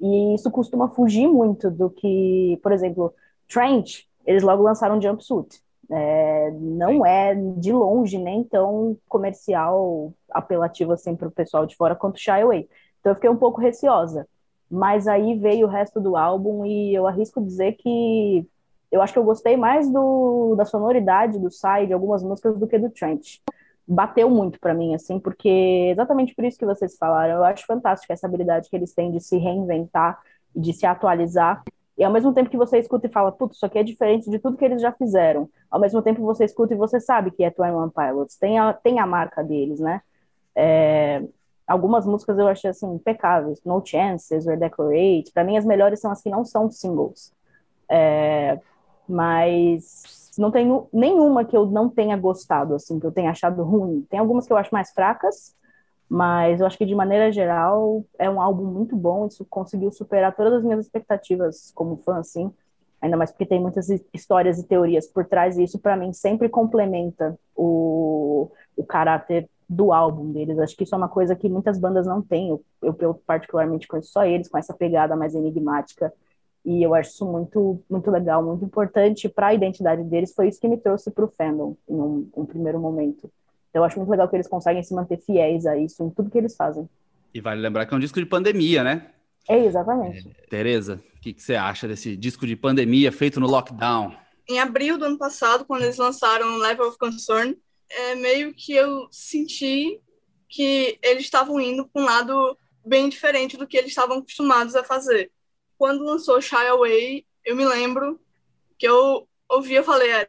E 0.00 0.34
isso 0.34 0.50
costuma 0.50 0.88
fugir 0.88 1.28
muito 1.28 1.70
do 1.70 1.88
que, 1.90 2.58
por 2.62 2.72
exemplo, 2.72 3.14
Trent, 3.48 4.02
eles 4.26 4.42
logo 4.42 4.64
lançaram 4.64 5.00
Jumpsuit. 5.00 5.62
É, 5.90 6.50
não 6.52 7.06
é 7.06 7.34
de 7.34 7.72
longe 7.72 8.18
nem 8.18 8.42
tão 8.42 8.98
comercial, 9.08 10.12
apelativo 10.30 10.92
assim 10.92 11.14
para 11.14 11.28
o 11.28 11.30
pessoal 11.30 11.66
de 11.66 11.76
fora 11.76 11.94
quanto 11.94 12.18
Shy 12.18 12.42
Away. 12.42 12.68
Então 13.00 13.12
eu 13.12 13.16
fiquei 13.16 13.30
um 13.30 13.36
pouco 13.36 13.60
receosa. 13.60 14.26
Mas 14.68 15.06
aí 15.06 15.38
veio 15.38 15.66
o 15.66 15.70
resto 15.70 16.00
do 16.00 16.16
álbum 16.16 16.64
e 16.66 16.92
eu 16.94 17.06
arrisco 17.06 17.40
dizer 17.40 17.74
que 17.74 18.44
eu 18.94 19.02
acho 19.02 19.12
que 19.12 19.18
eu 19.18 19.24
gostei 19.24 19.56
mais 19.56 19.90
do, 19.90 20.54
da 20.54 20.64
sonoridade 20.64 21.36
do 21.40 21.50
Sai, 21.50 21.84
de 21.84 21.92
algumas 21.92 22.22
músicas, 22.22 22.56
do 22.56 22.68
que 22.68 22.78
do 22.78 22.88
Trent. 22.88 23.40
Bateu 23.86 24.30
muito 24.30 24.60
para 24.60 24.72
mim, 24.72 24.94
assim, 24.94 25.18
porque 25.18 25.88
exatamente 25.90 26.32
por 26.32 26.44
isso 26.44 26.56
que 26.56 26.64
vocês 26.64 26.96
falaram. 26.96 27.34
Eu 27.34 27.44
acho 27.44 27.66
fantástica 27.66 28.12
essa 28.12 28.28
habilidade 28.28 28.70
que 28.70 28.76
eles 28.76 28.94
têm 28.94 29.10
de 29.10 29.18
se 29.18 29.36
reinventar, 29.36 30.20
de 30.54 30.72
se 30.72 30.86
atualizar. 30.86 31.64
E 31.98 32.04
ao 32.04 32.12
mesmo 32.12 32.32
tempo 32.32 32.48
que 32.48 32.56
você 32.56 32.78
escuta 32.78 33.08
e 33.08 33.10
fala, 33.10 33.32
putz, 33.32 33.56
isso 33.56 33.66
aqui 33.66 33.80
é 33.80 33.82
diferente 33.82 34.30
de 34.30 34.38
tudo 34.38 34.56
que 34.56 34.64
eles 34.64 34.80
já 34.80 34.92
fizeram. 34.92 35.50
Ao 35.68 35.80
mesmo 35.80 36.00
tempo 36.00 36.22
você 36.22 36.44
escuta 36.44 36.72
e 36.72 36.76
você 36.76 37.00
sabe 37.00 37.32
que 37.32 37.42
é 37.42 37.50
Twin 37.50 37.72
One 37.72 37.90
Pilots, 37.90 38.36
tem 38.36 38.60
a, 38.60 38.72
tem 38.72 39.00
a 39.00 39.06
marca 39.06 39.42
deles, 39.42 39.80
né? 39.80 40.02
É, 40.54 41.20
algumas 41.66 42.06
músicas 42.06 42.38
eu 42.38 42.46
achei 42.46 42.70
assim 42.70 42.86
impecáveis, 42.94 43.60
No 43.64 43.84
Chances, 43.84 44.46
Redecorate. 44.46 45.32
Para 45.34 45.42
mim 45.42 45.56
as 45.56 45.64
melhores 45.64 46.00
são 46.00 46.12
as 46.12 46.22
que 46.22 46.30
não 46.30 46.44
são 46.44 46.70
singles. 46.70 47.32
É, 47.88 48.60
mas 49.08 50.32
não 50.38 50.50
tenho 50.50 50.88
nenhuma 50.92 51.44
que 51.44 51.56
eu 51.56 51.66
não 51.66 51.88
tenha 51.88 52.16
gostado, 52.16 52.74
assim, 52.74 52.98
que 52.98 53.06
eu 53.06 53.12
tenha 53.12 53.30
achado 53.30 53.62
ruim. 53.62 54.02
Tem 54.10 54.18
algumas 54.18 54.46
que 54.46 54.52
eu 54.52 54.56
acho 54.56 54.72
mais 54.74 54.90
fracas, 54.92 55.54
Mas 56.08 56.60
eu 56.60 56.66
acho 56.66 56.78
que, 56.78 56.86
de 56.86 56.94
maneira 56.94 57.32
geral, 57.32 58.04
é 58.18 58.30
um 58.30 58.40
álbum 58.40 58.64
muito 58.66 58.96
bom. 58.96 59.26
Isso 59.26 59.44
conseguiu 59.46 59.90
superar 59.92 60.34
todas 60.36 60.54
as 60.54 60.64
minhas 60.64 60.80
expectativas 60.86 61.72
como 61.74 61.96
fã, 61.98 62.18
assim. 62.18 62.52
Ainda 63.00 63.16
mais 63.16 63.30
porque 63.30 63.46
tem 63.46 63.60
muitas 63.60 63.88
histórias 64.14 64.58
e 64.58 64.66
teorias 64.66 65.06
por 65.06 65.26
trás, 65.26 65.58
e 65.58 65.64
isso, 65.64 65.78
para 65.78 65.96
mim, 65.96 66.12
sempre 66.12 66.48
complementa 66.48 67.38
o, 67.56 68.50
o 68.76 68.84
caráter 68.84 69.48
do 69.68 69.92
álbum 69.92 70.32
deles. 70.32 70.58
Acho 70.58 70.76
que 70.76 70.84
isso 70.84 70.94
é 70.94 70.98
uma 70.98 71.08
coisa 71.08 71.36
que 71.36 71.48
muitas 71.48 71.78
bandas 71.78 72.06
não 72.06 72.22
têm. 72.22 72.48
Eu, 72.50 72.64
eu, 73.00 73.14
particularmente 73.26 73.88
conheço 73.88 74.10
só 74.12 74.24
eles, 74.24 74.48
com 74.48 74.58
essa 74.58 74.74
pegada 74.74 75.16
mais 75.16 75.34
enigmática. 75.34 76.12
E 76.64 76.82
eu 76.82 76.94
acho 76.94 77.10
isso 77.10 77.26
muito, 77.26 77.82
muito 77.90 78.10
legal, 78.10 78.42
muito 78.42 78.64
importante 78.64 79.28
para 79.28 79.48
a 79.48 79.54
identidade 79.54 80.02
deles. 80.04 80.32
Foi 80.34 80.48
isso 80.48 80.60
que 80.60 80.68
me 80.68 80.78
trouxe 80.78 81.10
para 81.10 81.24
o 81.24 81.28
fandom, 81.28 81.76
em 81.88 81.94
um, 81.94 82.28
um 82.34 82.46
primeiro 82.46 82.80
momento. 82.80 83.30
Então, 83.68 83.82
eu 83.82 83.84
acho 83.84 83.98
muito 83.98 84.10
legal 84.10 84.28
que 84.28 84.36
eles 84.36 84.48
conseguem 84.48 84.82
se 84.82 84.94
manter 84.94 85.18
fiéis 85.18 85.66
a 85.66 85.76
isso 85.76 86.02
em 86.02 86.10
tudo 86.10 86.30
que 86.30 86.38
eles 86.38 86.56
fazem. 86.56 86.88
E 87.34 87.40
vale 87.40 87.60
lembrar 87.60 87.84
que 87.84 87.92
é 87.92 87.96
um 87.96 88.00
disco 88.00 88.20
de 88.20 88.26
pandemia, 88.26 88.82
né? 88.82 89.10
É, 89.48 89.58
exatamente. 89.58 90.28
É, 90.28 90.46
Tereza, 90.46 91.02
o 91.16 91.20
que, 91.20 91.34
que, 91.34 91.42
você 91.42 91.54
acha 91.54 91.86
desse 91.86 92.16
disco 92.16 92.46
de 92.46 92.56
pandemia 92.56 93.12
feito 93.12 93.40
no 93.40 93.46
lockdown? 93.46 94.14
Em 94.48 94.60
abril 94.60 94.96
do 94.96 95.04
ano 95.04 95.18
passado, 95.18 95.64
quando 95.64 95.82
eles 95.82 95.98
lançaram 95.98 96.56
Level 96.58 96.88
of 96.88 96.98
Concern, 96.98 97.54
é 97.90 98.14
meio 98.14 98.54
que 98.54 98.72
eu 98.72 99.08
senti 99.10 100.00
que 100.48 100.98
eles 101.02 101.24
estavam 101.24 101.60
indo 101.60 101.86
para 101.86 102.02
um 102.02 102.04
lado 102.04 102.56
bem 102.84 103.08
diferente 103.08 103.56
do 103.56 103.66
que 103.66 103.76
eles 103.76 103.90
estavam 103.90 104.18
acostumados 104.18 104.76
a 104.76 104.84
fazer. 104.84 105.30
Quando 105.78 106.04
lançou 106.04 106.40
Shy 106.40 106.66
Away, 106.68 107.26
eu 107.44 107.56
me 107.56 107.64
lembro 107.64 108.20
que 108.78 108.86
eu 108.86 109.28
ouvi, 109.48 109.74
eu 109.74 109.84
falei, 109.84 110.10
é, 110.10 110.28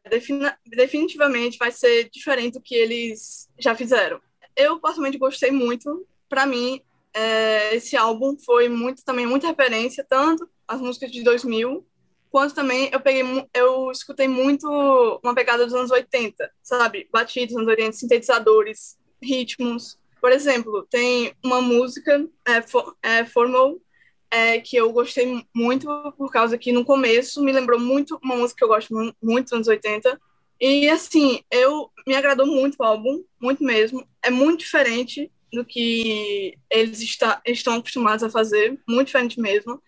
definitivamente 0.66 1.58
vai 1.58 1.72
ser 1.72 2.10
diferente 2.10 2.54
do 2.54 2.62
que 2.62 2.76
eles 2.76 3.50
já 3.58 3.76
fizeram. 3.76 4.20
Eu, 4.56 4.80
pessoalmente, 4.80 5.18
gostei 5.18 5.52
muito. 5.52 6.06
Para 6.30 6.46
mim, 6.46 6.82
é, 7.14 7.76
esse 7.76 7.96
álbum 7.96 8.38
foi 8.38 8.70
muito 8.70 9.04
também 9.04 9.26
muita 9.26 9.48
referência, 9.48 10.06
tanto 10.08 10.48
as 10.68 10.82
músicas 10.82 11.12
de 11.12 11.24
2000, 11.24 11.86
quanto 12.30 12.54
também 12.54 12.90
eu 12.92 13.00
peguei, 13.00 13.24
eu 13.54 13.90
escutei 13.92 14.28
muito 14.28 14.68
uma 15.24 15.34
pegada 15.34 15.64
dos 15.64 15.74
anos 15.74 15.92
80, 15.92 16.52
sabe? 16.62 17.08
Batidos 17.12 17.54
dos 17.54 17.58
anos 17.58 17.70
80, 17.70 17.92
sintetizadores, 17.94 18.98
ritmos. 19.22 19.98
Por 20.20 20.32
exemplo, 20.32 20.86
tem 20.90 21.34
uma 21.44 21.62
música, 21.62 22.28
é, 22.46 22.62
for, 22.62 22.96
é, 23.02 23.24
Formal, 23.26 23.78
é, 24.36 24.60
que 24.60 24.76
eu 24.76 24.92
gostei 24.92 25.46
muito 25.56 25.88
por 26.18 26.30
causa 26.30 26.58
que 26.58 26.74
no 26.74 26.84
começo 26.84 27.42
me 27.42 27.54
lembrou 27.54 27.80
muito 27.80 28.20
uma 28.22 28.36
música 28.36 28.58
que 28.58 28.64
eu 28.66 28.68
gosto 28.68 28.94
muito 29.22 29.46
dos 29.46 29.54
anos 29.54 29.68
80. 29.70 30.20
E 30.60 30.90
assim, 30.90 31.42
eu 31.50 31.90
me 32.06 32.16
agradou 32.16 32.46
muito 32.46 32.76
o 32.78 32.84
álbum, 32.84 33.24
muito 33.40 33.64
mesmo. 33.64 34.06
É 34.22 34.30
muito 34.30 34.60
diferente 34.60 35.32
do 35.54 35.64
que 35.64 36.58
eles 36.70 37.00
está, 37.00 37.42
estão 37.46 37.76
acostumados 37.76 38.24
a 38.24 38.30
fazer, 38.30 38.78
muito 38.86 39.08
diferente 39.08 39.40
mesmo. 39.40 39.82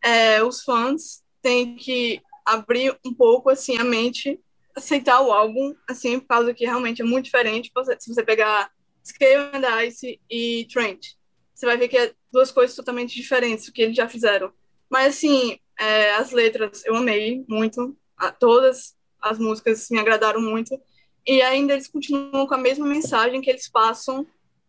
É, 0.00 0.40
os 0.40 0.62
fãs 0.62 1.24
têm 1.42 1.74
que 1.74 2.22
abrir 2.46 2.96
um 3.04 3.12
pouco 3.12 3.50
assim 3.50 3.76
a 3.76 3.82
mente, 3.82 4.38
aceitar 4.76 5.20
o 5.20 5.32
álbum, 5.32 5.74
assim, 5.88 6.20
por 6.20 6.28
causa 6.28 6.54
que 6.54 6.64
realmente 6.64 7.02
é 7.02 7.04
muito 7.04 7.24
diferente. 7.24 7.72
Se 7.98 8.14
você 8.14 8.22
pegar 8.22 8.70
Scale 9.04 9.50
and 9.52 9.84
Ice 9.84 10.20
e 10.30 10.68
Trent, 10.72 11.14
você 11.60 11.66
vai 11.66 11.76
ver 11.76 11.88
que 11.88 11.98
é 11.98 12.14
duas 12.32 12.50
coisas 12.50 12.74
totalmente 12.74 13.14
diferentes 13.14 13.66
do 13.66 13.72
que 13.72 13.82
eles 13.82 13.94
já 13.94 14.08
fizeram. 14.08 14.50
Mas, 14.88 15.16
assim, 15.16 15.58
é, 15.78 16.12
as 16.12 16.32
letras 16.32 16.82
eu 16.86 16.96
amei 16.96 17.44
muito, 17.46 17.94
a, 18.16 18.32
todas 18.32 18.96
as 19.20 19.38
músicas 19.38 19.88
me 19.90 19.98
agradaram 19.98 20.40
muito, 20.40 20.80
e 21.26 21.42
ainda 21.42 21.74
eles 21.74 21.86
continuam 21.86 22.46
com 22.46 22.54
a 22.54 22.58
mesma 22.58 22.86
mensagem 22.86 23.42
que 23.42 23.50
eles 23.50 23.68
passam 23.68 24.26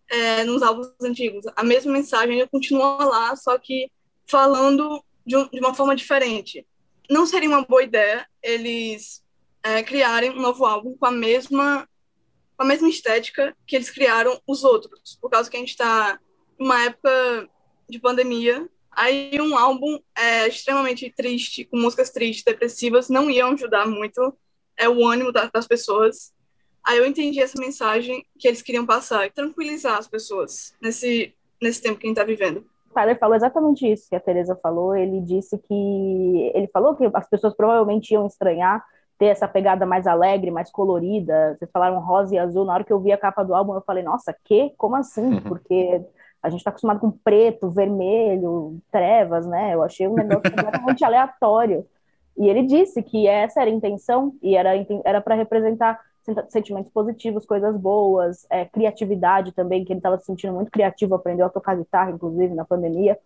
é, 0.10 0.43
nos 0.43 0.62
álbuns 0.62 0.91
antigos. 1.01 1.45
A 1.55 1.63
mesma 1.63 1.93
mensagem 1.93 2.45
continua 2.48 3.05
lá, 3.05 3.36
só 3.38 3.57
que 3.57 3.89
falando 4.27 5.01
de, 5.25 5.38
um, 5.38 5.48
de, 5.48 5.60
uma 5.62 5.74
forma 5.74 5.95
diferente. 5.95 6.67
Não 7.10 7.25
seria 7.25 7.48
uma 7.48 7.63
boa 7.63 7.83
ideia 7.83 8.27
eles 8.43 9.24
é, 9.63 9.81
criarem 9.81 10.31
um 10.31 10.41
novo 10.41 10.65
álbum 10.65 10.95
com 10.98 11.05
a 11.05 11.12
mesma 11.12 11.88
com 12.57 12.63
a 12.63 12.67
mesma 12.67 12.89
estética 12.89 13.55
que 13.65 13.75
eles 13.75 13.89
criaram 13.89 14.39
os 14.45 14.63
outros, 14.63 15.17
por 15.19 15.31
causa 15.31 15.50
que 15.50 15.57
a 15.57 15.60
gente 15.60 15.69
está 15.69 16.19
uma 16.61 16.83
época 16.83 17.49
de 17.89 17.99
pandemia. 17.99 18.69
Aí 18.91 19.31
um 19.41 19.57
álbum 19.57 19.99
é, 20.15 20.47
extremamente 20.47 21.11
triste, 21.15 21.65
com 21.65 21.77
músicas 21.77 22.11
tristes, 22.11 22.43
depressivas, 22.43 23.09
não 23.09 23.29
iam 23.29 23.51
ajudar 23.53 23.87
muito 23.87 24.33
é, 24.77 24.87
o 24.87 25.07
ânimo 25.07 25.31
da, 25.31 25.49
das 25.51 25.67
pessoas. 25.67 26.33
Aí 26.85 26.97
eu 26.97 27.05
entendi 27.05 27.39
essa 27.39 27.59
mensagem 27.59 28.25
que 28.37 28.47
eles 28.47 28.61
queriam 28.61 28.85
passar, 28.85 29.31
tranquilizar 29.31 29.97
as 29.97 30.07
pessoas 30.07 30.75
nesse, 30.81 31.33
nesse 31.61 31.81
tempo 31.81 31.99
que 31.99 32.05
a 32.05 32.09
gente 32.09 32.17
está 32.17 32.25
vivendo. 32.25 32.65
O 32.89 32.93
Tyler 32.93 33.17
falou 33.17 33.35
exatamente 33.35 33.89
isso 33.89 34.09
que 34.09 34.15
a 34.15 34.19
Teresa 34.19 34.55
falou. 34.61 34.95
Ele 34.95 35.21
disse 35.21 35.57
que 35.57 36.51
ele 36.53 36.67
falou 36.67 36.95
que 36.95 37.09
as 37.13 37.29
pessoas 37.29 37.55
provavelmente 37.55 38.11
iam 38.11 38.27
estranhar 38.27 38.83
ter 39.17 39.27
essa 39.27 39.47
pegada 39.47 39.85
mais 39.85 40.07
alegre, 40.07 40.51
mais 40.51 40.71
colorida. 40.71 41.55
Vocês 41.57 41.71
falaram 41.71 41.99
rosa 41.99 42.35
e 42.35 42.39
azul. 42.39 42.65
Na 42.65 42.73
hora 42.73 42.83
que 42.83 42.91
eu 42.91 42.99
vi 42.99 43.11
a 43.11 43.17
capa 43.17 43.43
do 43.43 43.53
álbum, 43.53 43.75
eu 43.75 43.81
falei, 43.81 44.03
nossa, 44.03 44.35
que? 44.43 44.73
Como 44.77 44.95
assim? 44.95 45.35
Uhum. 45.35 45.41
Porque 45.47 46.03
a 46.41 46.50
gente 46.50 46.60
está 46.60 46.69
acostumado 46.69 47.00
com 47.00 47.12
preto, 47.12 47.69
vermelho, 47.69 48.79
trevas, 48.91 49.45
né? 49.45 49.74
Eu 49.74 49.83
achei 49.83 50.07
um 50.07 50.15
negócio 50.15 50.41
completamente 50.51 51.03
aleatório. 51.03 51.86
E 52.38 52.48
ele 52.50 52.63
disse 52.63 53.03
que 53.03 53.27
essa 53.27 53.62
era 53.62 53.69
a 53.69 53.74
intenção 53.74 54.33
e 54.41 54.55
era 54.55 55.21
para 55.21 55.36
representar 55.36 56.00
sentimentos 56.50 56.91
positivos, 56.91 57.45
coisas 57.45 57.75
boas, 57.77 58.45
é, 58.50 58.65
criatividade 58.65 59.51
também, 59.51 59.83
que 59.83 59.91
ele 59.91 60.00
estava 60.00 60.17
se 60.17 60.25
sentindo 60.25 60.53
muito 60.53 60.71
criativo, 60.71 61.15
aprendeu 61.15 61.45
a 61.45 61.50
tocar 61.50 61.75
guitarra, 61.75 62.12
inclusive, 62.12 62.53
na 62.53 62.65
pandemia. 62.65 63.17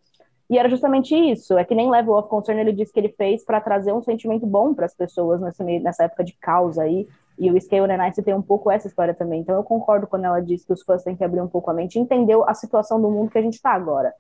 E 0.49 0.57
era 0.57 0.69
justamente 0.69 1.15
isso. 1.15 1.57
É 1.57 1.63
que 1.63 1.75
nem 1.75 1.89
Level 1.89 2.13
of 2.13 2.29
Concern 2.29 2.59
ele 2.59 2.71
disse 2.71 2.93
que 2.93 2.99
ele 2.99 3.09
fez 3.09 3.43
para 3.43 3.59
trazer 3.59 3.91
um 3.91 4.01
sentimento 4.01 4.45
bom 4.45 4.73
para 4.73 4.85
as 4.85 4.95
pessoas 4.95 5.41
nessa, 5.41 5.63
nessa 5.63 6.03
época 6.03 6.23
de 6.23 6.33
caos 6.33 6.77
aí. 6.77 7.07
E 7.37 7.51
o 7.51 7.59
Scale 7.59 7.91
Ice 8.09 8.23
tem 8.23 8.33
um 8.33 8.41
pouco 8.41 8.71
essa 8.71 8.87
história 8.87 9.13
também. 9.13 9.41
Então 9.41 9.55
eu 9.55 9.63
concordo 9.63 10.07
quando 10.07 10.25
ela 10.25 10.39
diz 10.39 10.63
que 10.65 10.73
os 10.73 10.83
fãs 10.83 11.03
têm 11.03 11.15
que 11.15 11.23
abrir 11.23 11.41
um 11.41 11.47
pouco 11.47 11.69
a 11.69 11.73
mente 11.73 11.95
e 11.95 12.01
entender 12.01 12.37
a 12.47 12.53
situação 12.53 13.01
do 13.01 13.09
mundo 13.09 13.29
que 13.29 13.37
a 13.37 13.41
gente 13.41 13.55
está 13.55 13.71
agora. 13.71 14.13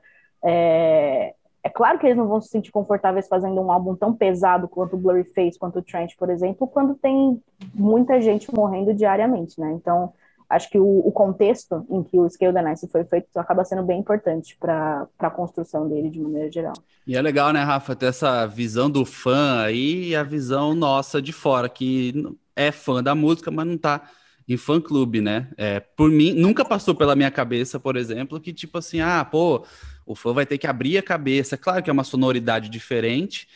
É... 0.43 1.33
é... 1.63 1.69
claro 1.69 1.97
que 1.97 2.05
eles 2.05 2.17
não 2.17 2.27
vão 2.27 2.41
se 2.41 2.49
sentir 2.49 2.71
confortáveis 2.71 3.27
fazendo 3.27 3.59
um 3.61 3.71
álbum 3.71 3.95
tão 3.95 4.13
pesado 4.13 4.67
quanto 4.67 4.95
o 4.95 4.99
Blurry 4.99 5.23
Face, 5.23 5.57
quanto 5.57 5.79
o 5.79 5.81
Trench, 5.81 6.15
por 6.17 6.29
exemplo, 6.29 6.67
quando 6.67 6.95
tem 6.95 7.41
muita 7.73 8.19
gente 8.19 8.53
morrendo 8.53 8.93
diariamente, 8.93 9.59
né? 9.59 9.71
Então 9.71 10.11
acho 10.49 10.69
que 10.69 10.77
o, 10.77 10.99
o 10.99 11.11
contexto 11.11 11.85
em 11.89 12.03
que 12.03 12.19
o 12.19 12.29
Scale 12.29 12.73
Ice 12.73 12.87
foi 12.87 13.03
feito 13.03 13.27
acaba 13.37 13.63
sendo 13.63 13.83
bem 13.83 13.99
importante 13.99 14.57
para 14.59 15.07
a 15.17 15.29
construção 15.29 15.87
dele 15.87 16.09
de 16.09 16.19
maneira 16.19 16.51
geral. 16.51 16.73
E 17.07 17.15
é 17.15 17.21
legal, 17.21 17.51
né, 17.51 17.61
Rafa, 17.61 17.95
ter 17.95 18.07
essa 18.07 18.45
visão 18.45 18.89
do 18.89 19.05
fã 19.05 19.61
aí 19.61 20.09
e 20.09 20.15
a 20.15 20.23
visão 20.23 20.75
nossa 20.75 21.21
de 21.21 21.31
fora, 21.31 21.69
que 21.69 22.13
é 22.55 22.71
fã 22.71 23.03
da 23.03 23.13
música, 23.13 23.51
mas 23.51 23.67
não 23.67 23.77
tá 23.77 24.09
em 24.47 24.57
fã 24.57 24.79
clube, 24.79 25.21
né? 25.21 25.49
É, 25.57 25.79
por 25.79 26.09
mim, 26.09 26.33
nunca 26.33 26.63
passou 26.63 26.93
pela 26.93 27.15
minha 27.15 27.31
cabeça, 27.31 27.79
por 27.79 27.95
exemplo, 27.95 28.39
que 28.39 28.53
tipo 28.53 28.77
assim, 28.77 29.01
ah, 29.01 29.25
pô, 29.25 29.65
o 30.05 30.15
fã 30.15 30.33
vai 30.33 30.45
ter 30.45 30.57
que 30.57 30.67
abrir 30.67 30.97
a 30.97 31.03
cabeça. 31.03 31.57
Claro 31.57 31.81
que 31.81 31.89
é 31.89 31.93
uma 31.93 32.03
sonoridade 32.03 32.69
diferente, 32.69 33.47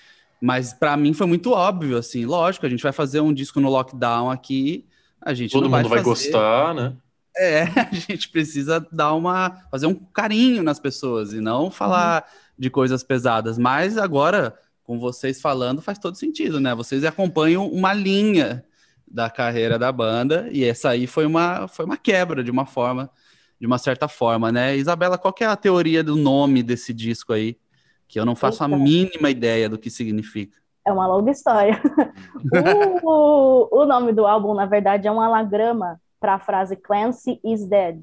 mas 0.42 0.74
para 0.74 0.98
mim 0.98 1.14
foi 1.14 1.28
muito 1.28 1.52
óbvio, 1.52 1.98
assim, 1.98 2.26
lógico, 2.26 2.66
a 2.66 2.70
gente 2.70 2.84
vai 2.84 2.92
fazer 2.92 3.20
um 3.20 3.34
disco 3.34 3.60
no 3.60 3.70
lockdown 3.70 4.32
aqui, 4.32 4.86
a 5.22 5.34
gente 5.34 5.52
todo 5.52 5.70
mundo 5.70 5.72
vai, 5.72 5.84
vai 5.84 6.04
gostar, 6.04 6.74
né? 6.74 6.94
É, 7.38 7.64
a 7.80 7.94
gente 7.94 8.30
precisa 8.30 8.86
dar 8.92 9.14
uma 9.14 9.64
fazer 9.70 9.86
um 9.86 9.94
carinho 9.94 10.64
nas 10.64 10.80
pessoas 10.80 11.34
e 11.34 11.40
não 11.40 11.70
falar 11.70 12.24
uhum. 12.24 12.54
de 12.58 12.70
coisas 12.70 13.04
pesadas, 13.04 13.58
mas 13.58 13.98
agora 13.98 14.58
com 14.84 15.00
vocês 15.00 15.40
falando 15.40 15.84
faz 15.84 16.00
todo 16.00 16.16
sentido, 16.16 16.60
né? 16.60 16.74
Vocês 16.74 17.04
acompanham 17.04 17.68
uma 17.68 17.94
linha 17.94 18.66
da 19.10 19.30
carreira 19.30 19.80
da 19.80 19.92
banda, 19.92 20.48
e 20.52 20.64
essa 20.64 20.90
aí 20.90 21.08
foi 21.08 21.26
uma, 21.26 21.68
foi 21.68 21.86
uma 21.86 21.98
quebra 21.98 22.44
de 22.44 22.52
uma 22.52 22.66
forma, 22.66 23.10
de 23.60 23.66
uma 23.66 23.78
certa 23.78 24.08
forma, 24.08 24.52
né? 24.52 24.76
Isabela, 24.78 25.18
qual 25.18 25.34
é 25.40 25.46
a 25.46 25.56
teoria 25.56 26.04
do 26.04 26.16
nome 26.16 26.62
desse 26.62 26.94
disco 26.94 27.34
aí? 27.34 27.58
Que 28.08 28.20
eu 28.20 28.26
não 28.26 28.36
faço 28.36 28.64
Eita. 28.64 28.76
a 28.76 28.78
mínima 28.78 29.30
ideia 29.30 29.68
do 29.68 29.78
que 29.78 29.90
significa. 29.90 30.58
É 30.86 30.92
uma 30.92 31.08
longa 31.08 31.32
história. 31.32 31.80
o, 33.04 33.68
o 33.72 33.86
nome 33.86 34.14
do 34.14 34.26
álbum, 34.26 34.54
na 34.54 34.66
verdade, 34.66 35.08
é 35.08 35.12
um 35.12 35.22
anagrama 35.22 36.00
para 36.20 36.36
a 36.36 36.40
frase 36.40 36.76
Clancy 36.76 37.40
is 37.44 37.66
dead. 37.66 38.02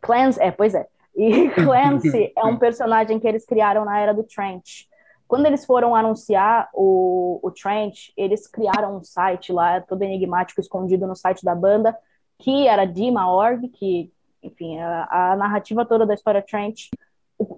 Clancy, 0.00 0.40
é, 0.40 0.50
pois 0.50 0.74
é. 0.74 0.86
E 1.14 1.48
Clancy 1.56 2.32
é 2.36 2.44
um 2.44 2.56
personagem 2.56 3.18
que 3.18 3.26
eles 3.26 3.44
criaram 3.44 3.84
na 3.84 3.98
era 3.98 4.12
do 4.12 4.22
Trench. 4.22 4.88
Quando 5.32 5.46
eles 5.46 5.64
foram 5.64 5.94
anunciar 5.94 6.68
o, 6.74 7.40
o 7.42 7.50
Trent, 7.50 8.10
eles 8.18 8.46
criaram 8.46 8.98
um 8.98 9.02
site 9.02 9.50
lá, 9.50 9.80
todo 9.80 10.02
enigmático, 10.02 10.60
escondido 10.60 11.06
no 11.06 11.16
site 11.16 11.42
da 11.42 11.54
banda, 11.54 11.96
que 12.38 12.68
era 12.68 12.84
Dima.org, 12.84 13.66
que, 13.68 14.12
enfim, 14.42 14.78
a, 14.78 15.32
a, 15.32 15.36
narrativa 15.36 15.86
toda 15.86 16.04
da 16.04 16.12
história 16.12 16.42
Trent. 16.42 16.90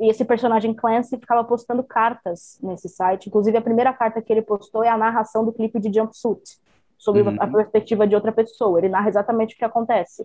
E 0.00 0.08
esse 0.08 0.24
personagem 0.24 0.72
Clancy 0.72 1.18
ficava 1.18 1.42
postando 1.42 1.82
cartas 1.82 2.60
nesse 2.62 2.88
site. 2.88 3.26
Inclusive, 3.26 3.58
a 3.58 3.62
primeira 3.62 3.92
carta 3.92 4.22
que 4.22 4.32
ele 4.32 4.42
postou 4.42 4.84
é 4.84 4.88
a 4.88 4.96
narração 4.96 5.44
do 5.44 5.52
clipe 5.52 5.80
de 5.80 5.92
Jumpsuit, 5.92 6.60
sobre 6.96 7.22
uhum. 7.22 7.36
a 7.40 7.46
perspectiva 7.48 8.06
de 8.06 8.14
outra 8.14 8.30
pessoa. 8.30 8.78
Ele 8.78 8.88
narra 8.88 9.08
exatamente 9.08 9.56
o 9.56 9.58
que 9.58 9.64
acontece. 9.64 10.24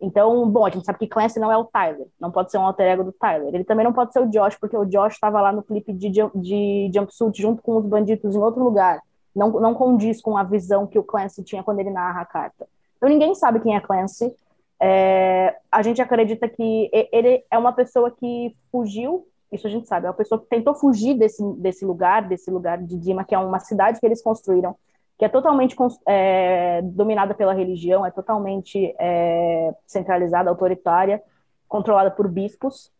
Então, 0.00 0.48
bom, 0.48 0.64
a 0.64 0.70
gente 0.70 0.86
sabe 0.86 0.98
que 0.98 1.06
Clancy 1.06 1.38
não 1.38 1.52
é 1.52 1.56
o 1.58 1.64
Tyler, 1.64 2.06
não 2.18 2.30
pode 2.30 2.50
ser 2.50 2.56
um 2.56 2.62
alter 2.62 2.86
ego 2.86 3.04
do 3.04 3.12
Tyler. 3.12 3.54
Ele 3.54 3.64
também 3.64 3.84
não 3.84 3.92
pode 3.92 4.12
ser 4.12 4.20
o 4.20 4.26
Josh, 4.26 4.56
porque 4.58 4.76
o 4.76 4.86
Josh 4.86 5.14
estava 5.14 5.40
lá 5.42 5.52
no 5.52 5.62
clipe 5.62 5.92
de, 5.92 6.10
de 6.34 6.90
Jumpsuit 6.94 7.40
junto 7.40 7.62
com 7.62 7.76
os 7.76 7.84
bandidos 7.84 8.34
em 8.34 8.38
outro 8.38 8.64
lugar. 8.64 9.02
Não, 9.36 9.50
não 9.60 9.74
condiz 9.74 10.20
com 10.22 10.36
a 10.36 10.42
visão 10.42 10.86
que 10.86 10.98
o 10.98 11.04
Clancy 11.04 11.44
tinha 11.44 11.62
quando 11.62 11.80
ele 11.80 11.90
narra 11.90 12.22
a 12.22 12.24
carta. 12.24 12.66
Então, 12.96 13.08
ninguém 13.08 13.34
sabe 13.34 13.60
quem 13.60 13.76
é 13.76 13.80
Clancy. 13.80 14.34
É, 14.80 15.56
a 15.70 15.82
gente 15.82 16.00
acredita 16.00 16.48
que 16.48 16.90
ele 17.12 17.44
é 17.50 17.58
uma 17.58 17.72
pessoa 17.72 18.10
que 18.10 18.56
fugiu, 18.72 19.26
isso 19.52 19.66
a 19.66 19.70
gente 19.70 19.86
sabe, 19.86 20.06
é 20.06 20.08
uma 20.08 20.16
pessoa 20.16 20.40
que 20.40 20.46
tentou 20.46 20.74
fugir 20.74 21.14
desse, 21.14 21.44
desse 21.56 21.84
lugar, 21.84 22.26
desse 22.26 22.50
lugar 22.50 22.78
de 22.78 22.96
Dima, 22.96 23.24
que 23.24 23.34
é 23.34 23.38
uma 23.38 23.58
cidade 23.58 24.00
que 24.00 24.06
eles 24.06 24.22
construíram, 24.22 24.74
que 25.20 25.24
é 25.26 25.28
totalmente 25.28 25.76
é, 26.08 26.80
dominada 26.80 27.34
pela 27.34 27.52
religião, 27.52 28.06
é 28.06 28.10
totalmente 28.10 28.96
é, 28.98 29.70
centralizada, 29.86 30.48
autoritária, 30.48 31.22
controlada 31.68 32.10
por 32.10 32.26
bispos. 32.26 32.90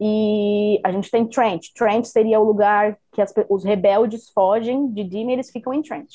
E 0.00 0.80
a 0.82 0.90
gente 0.90 1.10
tem 1.10 1.26
Trent. 1.26 1.66
Trent 1.76 2.06
seria 2.06 2.40
o 2.40 2.44
lugar 2.44 2.96
que 3.12 3.20
as, 3.20 3.30
os 3.50 3.62
rebeldes 3.62 4.30
fogem 4.30 4.90
de 4.90 5.04
Dima 5.04 5.32
e 5.32 5.34
eles 5.34 5.50
ficam 5.50 5.74
em 5.74 5.82
Trent. 5.82 6.08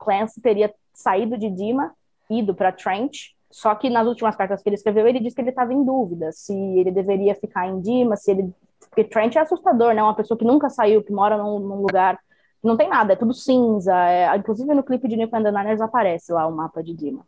Clancy 0.00 0.40
teria 0.40 0.74
saído 0.92 1.38
de 1.38 1.48
Dima, 1.48 1.94
ido 2.28 2.52
para 2.52 2.72
Trent, 2.72 3.16
só 3.48 3.72
que 3.76 3.88
nas 3.88 4.08
últimas 4.08 4.34
cartas 4.34 4.64
que 4.64 4.68
ele 4.68 4.74
escreveu, 4.74 5.06
ele 5.06 5.20
disse 5.20 5.36
que 5.36 5.42
ele 5.42 5.50
estava 5.50 5.72
em 5.72 5.84
dúvida 5.84 6.32
se 6.32 6.52
ele 6.52 6.90
deveria 6.90 7.36
ficar 7.36 7.68
em 7.68 7.80
Dima, 7.80 8.16
se 8.16 8.32
ele. 8.32 8.52
Porque 8.80 9.04
Trent 9.04 9.36
é 9.36 9.38
assustador, 9.38 9.94
né? 9.94 10.02
Uma 10.02 10.16
pessoa 10.16 10.36
que 10.36 10.44
nunca 10.44 10.68
saiu, 10.68 11.04
que 11.04 11.12
mora 11.12 11.38
num, 11.38 11.60
num 11.60 11.82
lugar 11.82 12.18
não 12.64 12.76
tem 12.76 12.88
nada, 12.88 13.12
é 13.12 13.16
tudo 13.16 13.34
cinza. 13.34 13.94
É, 14.08 14.34
inclusive 14.36 14.72
no 14.74 14.82
clipe 14.82 15.06
de 15.06 15.16
the 15.16 15.50
Niners 15.50 15.80
aparece 15.80 16.32
lá 16.32 16.46
o 16.46 16.52
mapa 16.52 16.82
de 16.82 16.94
Dima. 16.94 17.24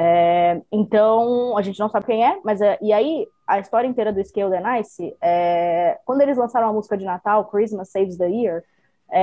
É, 0.00 0.60
então, 0.70 1.56
a 1.56 1.62
gente 1.62 1.80
não 1.80 1.88
sabe 1.88 2.06
quem 2.06 2.24
é, 2.24 2.38
mas 2.44 2.60
é, 2.60 2.78
e 2.80 2.92
aí 2.92 3.26
a 3.44 3.58
história 3.58 3.88
inteira 3.88 4.12
do 4.12 4.24
Scale 4.24 4.50
the 4.50 4.60
Nice, 4.60 5.16
é, 5.20 5.98
quando 6.04 6.20
eles 6.20 6.38
lançaram 6.38 6.68
a 6.68 6.72
música 6.72 6.96
de 6.96 7.04
Natal, 7.04 7.46
Christmas 7.46 7.90
Saves 7.90 8.16
the 8.16 8.28
Year, 8.28 8.62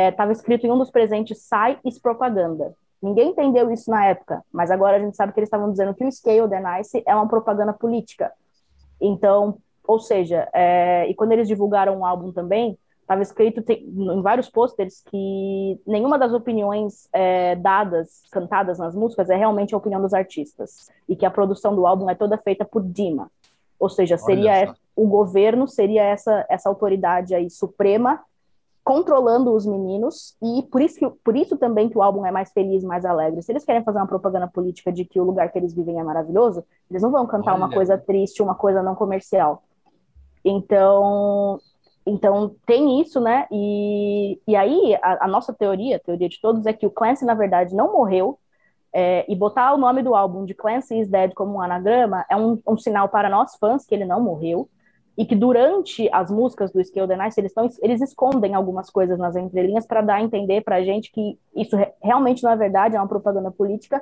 estava 0.10 0.32
é, 0.32 0.34
escrito 0.34 0.68
em 0.68 0.72
um 0.72 0.78
dos 0.78 0.92
presentes 0.92 1.44
Sai 1.44 1.80
is 1.86 1.98
propaganda. 1.98 2.74
Ninguém 3.02 3.30
entendeu 3.30 3.72
isso 3.72 3.90
na 3.90 4.06
época, 4.06 4.44
mas 4.52 4.70
agora 4.72 4.98
a 4.98 5.00
gente 5.00 5.16
sabe 5.16 5.32
que 5.32 5.40
eles 5.40 5.48
estavam 5.48 5.72
dizendo 5.72 5.94
que 5.94 6.04
o 6.04 6.12
Scale 6.12 6.50
the 6.50 6.60
Nice 6.60 7.04
é 7.06 7.16
uma 7.16 7.28
propaganda 7.28 7.72
política. 7.72 8.34
Então, 9.00 9.58
ou 9.88 10.00
seja, 10.00 10.50
é, 10.54 11.08
e 11.08 11.14
quando 11.14 11.32
eles 11.32 11.48
divulgaram 11.48 12.00
o 12.00 12.06
álbum 12.06 12.32
também, 12.32 12.78
estava 13.06 13.22
escrito 13.22 13.62
tem, 13.62 13.84
em 13.84 14.22
vários 14.22 14.50
posters 14.50 15.02
que 15.02 15.80
nenhuma 15.86 16.18
das 16.18 16.34
opiniões 16.34 17.08
é, 17.14 17.56
dadas, 17.56 18.24
cantadas 18.32 18.80
nas 18.80 18.96
músicas, 18.96 19.30
é 19.30 19.36
realmente 19.36 19.76
a 19.76 19.78
opinião 19.78 20.02
dos 20.02 20.14
artistas. 20.14 20.90
E 21.08 21.16
que 21.16 21.26
a 21.26 21.32
produção 21.32 21.76
do 21.76 21.86
álbum 21.86 22.10
é 22.10 22.16
toda 22.16 22.38
feita 22.38 22.66
por 22.66 22.84
Dima. 22.84 23.32
Ou 23.80 23.90
seja, 23.90 24.18
seria 24.18 24.74
o 24.96 25.08
governo 25.08 25.68
seria 25.68 26.04
essa, 26.04 26.46
essa 26.50 26.70
autoridade 26.70 27.36
aí 27.36 27.50
suprema 27.50 28.22
controlando 28.82 29.52
os 29.52 29.66
meninos 29.66 30.38
e 30.42 30.64
por 30.72 30.80
isso, 30.80 31.00
que, 31.00 31.10
por 31.24 31.36
isso 31.36 31.58
também 31.58 31.90
que 31.90 31.98
o 31.98 32.04
álbum 32.04 32.24
é 32.26 32.32
mais 32.32 32.52
feliz, 32.52 32.84
mais 32.84 33.04
alegre. 33.04 33.42
Se 33.42 33.52
eles 33.52 33.66
querem 33.66 33.84
fazer 33.84 33.98
uma 33.98 34.08
propaganda 34.08 34.48
política 34.48 34.92
de 34.92 35.04
que 35.04 35.20
o 35.20 35.24
lugar 35.24 35.52
que 35.52 35.58
eles 35.58 35.74
vivem 35.74 36.00
é 36.00 36.04
maravilhoso, 36.04 36.64
eles 36.90 37.02
não 37.02 37.10
vão 37.12 37.26
cantar 37.26 37.54
Olha. 37.54 37.66
uma 37.66 37.72
coisa 37.72 37.98
triste, 37.98 38.44
uma 38.44 38.54
coisa 38.54 38.84
não 38.84 38.94
comercial. 38.94 39.64
Então, 40.46 41.60
então 42.06 42.56
tem 42.68 43.02
isso, 43.02 43.20
né? 43.20 43.48
E, 43.52 44.40
e 44.48 44.56
aí 44.56 44.96
a, 45.02 45.26
a, 45.26 45.28
nossa 45.28 45.52
teoria, 45.52 45.96
a 45.96 46.00
teoria 46.00 46.30
de 46.30 46.40
todos, 46.40 46.66
é 46.66 46.74
que 46.74 46.86
o 46.86 46.92
Clancy, 46.92 47.26
na 47.26 47.34
verdade, 47.34 47.76
não 47.76 47.92
morreu. 47.92 48.38
É, 48.94 49.26
e 49.28 49.36
botar 49.36 49.74
o 49.74 49.78
nome 49.78 50.02
do 50.02 50.16
álbum 50.16 50.46
de 50.46 50.54
Clancy 50.54 50.98
is 51.00 51.10
Dead 51.10 51.34
como 51.34 51.56
um 51.56 51.62
anagrama 51.62 52.26
é 52.30 52.36
um, 52.38 52.62
um, 52.66 52.78
sinal 52.78 53.10
para 53.10 53.30
nós 53.30 53.58
fãs 53.58 53.86
que 53.86 53.94
ele 53.94 54.06
não 54.06 54.22
morreu. 54.22 54.70
E 55.18 55.26
que 55.26 55.36
durante 55.36 56.10
as 56.12 56.30
músicas 56.30 56.72
do 56.72 56.84
Scale 56.84 57.08
the 57.08 57.18
Nice, 57.18 57.40
eles, 57.40 57.54
tão, 57.54 57.68
eles 57.82 58.02
escondem 58.02 58.54
algumas 58.54 58.90
coisas 58.90 59.18
nas 59.18 59.36
entrelinhas 59.36 59.86
para 59.86 60.02
dar 60.02 60.16
a 60.16 60.22
entender 60.22 60.62
para 60.62 60.76
a 60.76 60.84
gente 60.84 61.12
que 61.12 61.40
isso 61.56 61.76
realmente 62.04 62.44
não 62.44 62.52
é 62.52 62.56
verdade, 62.56 62.96
é 62.96 63.00
uma 63.00 63.08
propaganda 63.08 63.50
política. 63.50 64.02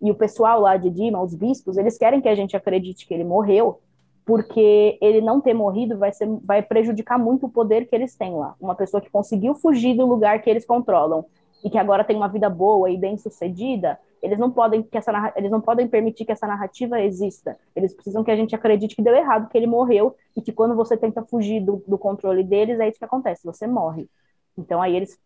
E 0.00 0.10
o 0.10 0.14
pessoal 0.14 0.60
lá 0.60 0.76
de 0.76 0.88
Dima, 0.88 1.22
os 1.22 1.34
bispos, 1.34 1.76
eles 1.76 1.98
querem 1.98 2.20
que 2.20 2.28
a 2.28 2.34
gente 2.34 2.56
acredite 2.56 3.06
que 3.06 3.12
ele 3.12 3.24
morreu, 3.24 3.80
porque 4.24 4.98
ele 5.00 5.20
não 5.20 5.40
ter 5.40 5.54
morrido 5.54 5.98
vai, 5.98 6.12
ser, 6.12 6.28
vai 6.44 6.62
prejudicar 6.62 7.18
muito 7.18 7.46
o 7.46 7.50
poder 7.50 7.86
que 7.86 7.94
eles 7.94 8.14
têm 8.14 8.34
lá. 8.34 8.54
Uma 8.60 8.74
pessoa 8.74 9.00
que 9.00 9.10
conseguiu 9.10 9.54
fugir 9.54 9.96
do 9.96 10.06
lugar 10.06 10.40
que 10.40 10.48
eles 10.48 10.64
controlam 10.64 11.24
e 11.64 11.70
que 11.70 11.78
agora 11.78 12.04
tem 12.04 12.16
uma 12.16 12.28
vida 12.28 12.48
boa 12.48 12.90
e 12.90 12.96
bem 12.96 13.16
sucedida, 13.16 13.98
eles 14.22 14.38
não 14.38 14.50
podem 14.50 14.82
que 14.82 14.96
essa 14.96 15.32
eles 15.36 15.50
não 15.50 15.60
podem 15.60 15.88
permitir 15.88 16.24
que 16.24 16.32
essa 16.32 16.46
narrativa 16.46 17.00
exista. 17.00 17.56
Eles 17.74 17.92
precisam 17.92 18.22
que 18.22 18.30
a 18.30 18.36
gente 18.36 18.54
acredite 18.54 18.94
que 18.94 19.02
deu 19.02 19.14
errado, 19.14 19.48
que 19.48 19.58
ele 19.58 19.66
morreu 19.66 20.16
e 20.36 20.40
que 20.40 20.52
quando 20.52 20.76
você 20.76 20.96
tenta 20.96 21.22
fugir 21.22 21.60
do, 21.60 21.82
do 21.86 21.98
controle 21.98 22.44
deles 22.44 22.78
é 22.78 22.88
isso 22.88 22.98
que 22.98 23.04
acontece, 23.04 23.44
você 23.44 23.66
morre. 23.66 24.08
Então 24.56 24.80
aí 24.80 24.94
eles 24.94 25.18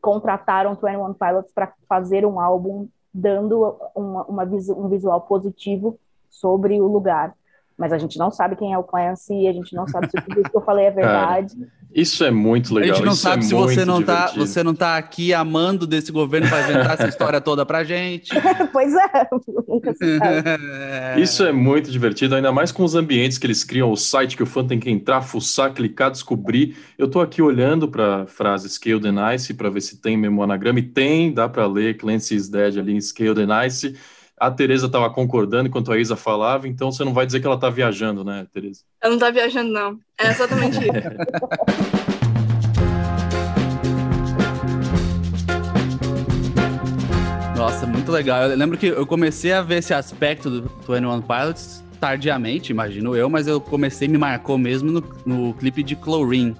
contrataram 0.00 0.74
21 0.74 1.14
Pilots 1.14 1.52
para 1.52 1.72
fazer 1.88 2.26
um 2.26 2.38
álbum 2.40 2.88
dando 3.14 3.76
uma, 3.94 4.24
uma, 4.24 4.44
um 4.44 4.88
visual 4.88 5.20
positivo 5.22 5.98
sobre 6.28 6.80
o 6.80 6.86
lugar 6.86 7.34
mas 7.82 7.92
a 7.92 7.98
gente 7.98 8.16
não 8.16 8.30
sabe 8.30 8.54
quem 8.54 8.72
é 8.72 8.78
o 8.78 8.84
Clancy, 8.84 9.48
a 9.48 9.52
gente 9.52 9.74
não 9.74 9.88
sabe 9.88 10.08
se 10.08 10.12
tudo 10.12 10.40
isso 10.40 10.48
que 10.48 10.56
eu 10.56 10.60
falei 10.60 10.84
é 10.84 10.90
verdade. 10.94 11.56
Cara, 11.56 11.72
isso 11.92 12.22
é 12.22 12.30
muito 12.30 12.72
legal. 12.72 12.92
A 12.92 12.94
gente 12.94 13.04
não 13.04 13.12
isso 13.12 13.22
sabe 13.22 13.42
é 13.42 13.46
se 13.48 13.52
você 13.52 13.84
não, 13.84 14.00
tá, 14.00 14.32
você 14.36 14.62
não 14.62 14.72
tá 14.72 14.96
aqui 14.96 15.34
amando 15.34 15.84
desse 15.84 16.12
governo 16.12 16.48
para 16.48 16.62
inventar 16.62 16.92
essa 16.92 17.08
história 17.08 17.40
toda 17.40 17.66
pra 17.66 17.82
gente. 17.82 18.30
pois 18.72 18.94
é, 18.94 19.28
nunca 19.66 19.92
se 19.98 20.16
sabe. 20.16 21.20
Isso 21.20 21.44
é 21.44 21.50
muito 21.50 21.90
divertido, 21.90 22.36
ainda 22.36 22.52
mais 22.52 22.70
com 22.70 22.84
os 22.84 22.94
ambientes 22.94 23.36
que 23.36 23.48
eles 23.48 23.64
criam, 23.64 23.90
o 23.90 23.96
site 23.96 24.36
que 24.36 24.44
o 24.44 24.46
fã 24.46 24.64
tem 24.64 24.78
que 24.78 24.88
entrar, 24.88 25.22
fuçar, 25.22 25.72
clicar, 25.72 26.12
descobrir. 26.12 26.76
Eu 26.96 27.08
tô 27.08 27.20
aqui 27.20 27.42
olhando 27.42 27.88
para 27.88 28.26
frase 28.28 28.68
Scale 28.68 29.00
the 29.00 29.10
Nice 29.10 29.52
para 29.54 29.68
ver 29.68 29.80
se 29.80 30.00
tem 30.00 30.16
mesmo 30.16 30.40
anagrama, 30.40 30.78
e 30.78 30.82
tem, 30.82 31.34
dá 31.34 31.48
para 31.48 31.66
ler 31.66 31.96
Clancy 31.96 32.36
is 32.36 32.48
Dead 32.48 32.78
ali 32.78 32.94
em 32.94 33.00
Scale 33.00 33.34
the 33.34 33.44
Nice 33.44 33.96
a 34.42 34.50
Tereza 34.50 34.86
estava 34.86 35.08
concordando 35.08 35.68
enquanto 35.68 35.92
a 35.92 35.98
Isa 35.98 36.16
falava, 36.16 36.66
então 36.66 36.90
você 36.90 37.04
não 37.04 37.14
vai 37.14 37.24
dizer 37.24 37.38
que 37.38 37.46
ela 37.46 37.54
está 37.54 37.70
viajando, 37.70 38.24
né, 38.24 38.44
Tereza? 38.52 38.80
Ela 39.00 39.10
não 39.10 39.16
está 39.16 39.30
viajando, 39.30 39.70
não. 39.70 40.00
É 40.18 40.30
exatamente 40.30 40.78
isso. 40.78 40.88
Nossa, 47.56 47.86
muito 47.86 48.10
legal. 48.10 48.42
Eu 48.42 48.56
lembro 48.56 48.76
que 48.76 48.88
eu 48.88 49.06
comecei 49.06 49.52
a 49.52 49.62
ver 49.62 49.76
esse 49.76 49.94
aspecto 49.94 50.50
do 50.50 50.62
21 50.88 51.22
Pilots 51.22 51.84
tardiamente, 52.00 52.72
imagino 52.72 53.14
eu, 53.14 53.30
mas 53.30 53.46
eu 53.46 53.60
comecei, 53.60 54.08
me 54.08 54.18
marcou 54.18 54.58
mesmo 54.58 54.90
no, 54.90 55.04
no 55.24 55.54
clipe 55.54 55.84
de 55.84 55.94
Chlorine. 55.94 56.56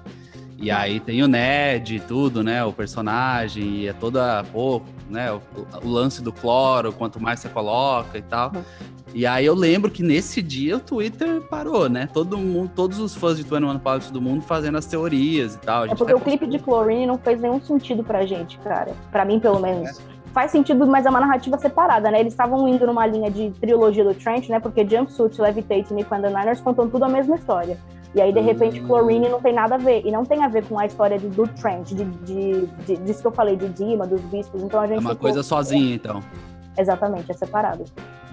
E 0.63 0.71
aí 0.71 1.01
tem 1.01 1.21
o 1.21 1.27
Ned 1.27 1.97
e 1.97 1.99
tudo, 1.99 2.41
né? 2.41 2.63
O 2.63 2.71
personagem, 2.71 3.81
e 3.81 3.87
é 3.89 3.91
toda, 3.91 4.45
pô, 4.45 4.81
né? 5.09 5.29
O, 5.29 5.41
o, 5.83 5.89
lance 5.89 6.23
do 6.23 6.31
cloro, 6.31 6.93
quanto 6.93 7.21
mais 7.21 7.41
você 7.41 7.49
coloca 7.49 8.17
e 8.17 8.21
tal. 8.21 8.53
E 9.13 9.27
aí 9.27 9.45
eu 9.45 9.53
lembro 9.53 9.91
que 9.91 10.01
nesse 10.01 10.41
dia 10.41 10.77
o 10.77 10.79
Twitter 10.79 11.41
parou, 11.41 11.89
né? 11.89 12.07
Todo 12.13 12.37
mundo, 12.37 12.71
todos 12.73 12.97
os 12.99 13.13
fãs 13.13 13.35
de 13.35 13.43
21 13.43 13.77
Pilots 13.77 14.09
do 14.09 14.21
mundo 14.21 14.41
fazendo 14.41 14.77
as 14.77 14.85
teorias 14.85 15.55
e 15.55 15.59
tal. 15.59 15.85
É 15.85 15.95
porque 15.95 16.13
o 16.13 16.19
clipe 16.21 16.47
de 16.47 16.57
Chlorine 16.57 17.07
não 17.07 17.17
fez 17.17 17.41
nenhum 17.41 17.59
sentido 17.59 18.01
pra 18.01 18.25
gente, 18.25 18.57
cara. 18.59 18.93
Pra 19.11 19.25
mim, 19.25 19.41
pelo 19.41 19.59
menos. 19.59 19.99
É 19.99 20.13
faz 20.33 20.49
sentido, 20.49 20.87
mas 20.87 21.05
é 21.05 21.09
uma 21.09 21.19
narrativa 21.19 21.57
separada, 21.59 22.09
né? 22.09 22.21
Eles 22.21 22.33
estavam 22.33 22.67
indo 22.67 22.87
numa 22.87 23.05
linha 23.05 23.29
de 23.29 23.51
trilogia 23.51 24.03
do 24.03 24.15
Trent, 24.15 24.49
né? 24.49 24.59
Porque 24.59 24.87
Jumpsuit, 24.87 25.39
Levitate 25.39 25.91
e 25.91 25.93
Nico 25.93 26.15
and 26.15 26.21
the 26.21 26.29
Niners 26.29 26.59
contam 26.59 26.89
tudo 26.89 27.03
a 27.03 27.09
mesma 27.09 27.35
história. 27.35 27.77
E 28.15 28.21
aí, 28.21 28.31
de 28.31 28.39
repente, 28.39 28.79
hum. 28.79 28.87
Chlorine 28.87 29.27
não 29.27 29.41
tem 29.41 29.53
nada 29.53 29.75
a 29.75 29.77
ver. 29.77 30.05
E 30.05 30.11
não 30.11 30.23
tem 30.23 30.43
a 30.43 30.47
ver 30.47 30.65
com 30.65 30.77
a 30.77 30.85
história 30.85 31.17
de, 31.17 31.27
do 31.27 31.47
Trent, 31.47 31.87
de, 31.89 32.03
de, 32.03 32.67
de, 32.85 32.97
disso 32.97 33.21
que 33.21 33.27
eu 33.27 33.31
falei, 33.31 33.55
de 33.55 33.67
Dima, 33.69 34.05
dos 34.05 34.21
bispos. 34.21 34.61
Então 34.61 34.79
a 34.79 34.87
gente. 34.87 34.97
É 34.97 35.01
uma 35.01 35.11
ficou... 35.11 35.29
coisa 35.29 35.41
sozinha, 35.41 35.95
então. 35.95 36.21
Exatamente, 36.77 37.31
é 37.31 37.33
separado. 37.33 37.85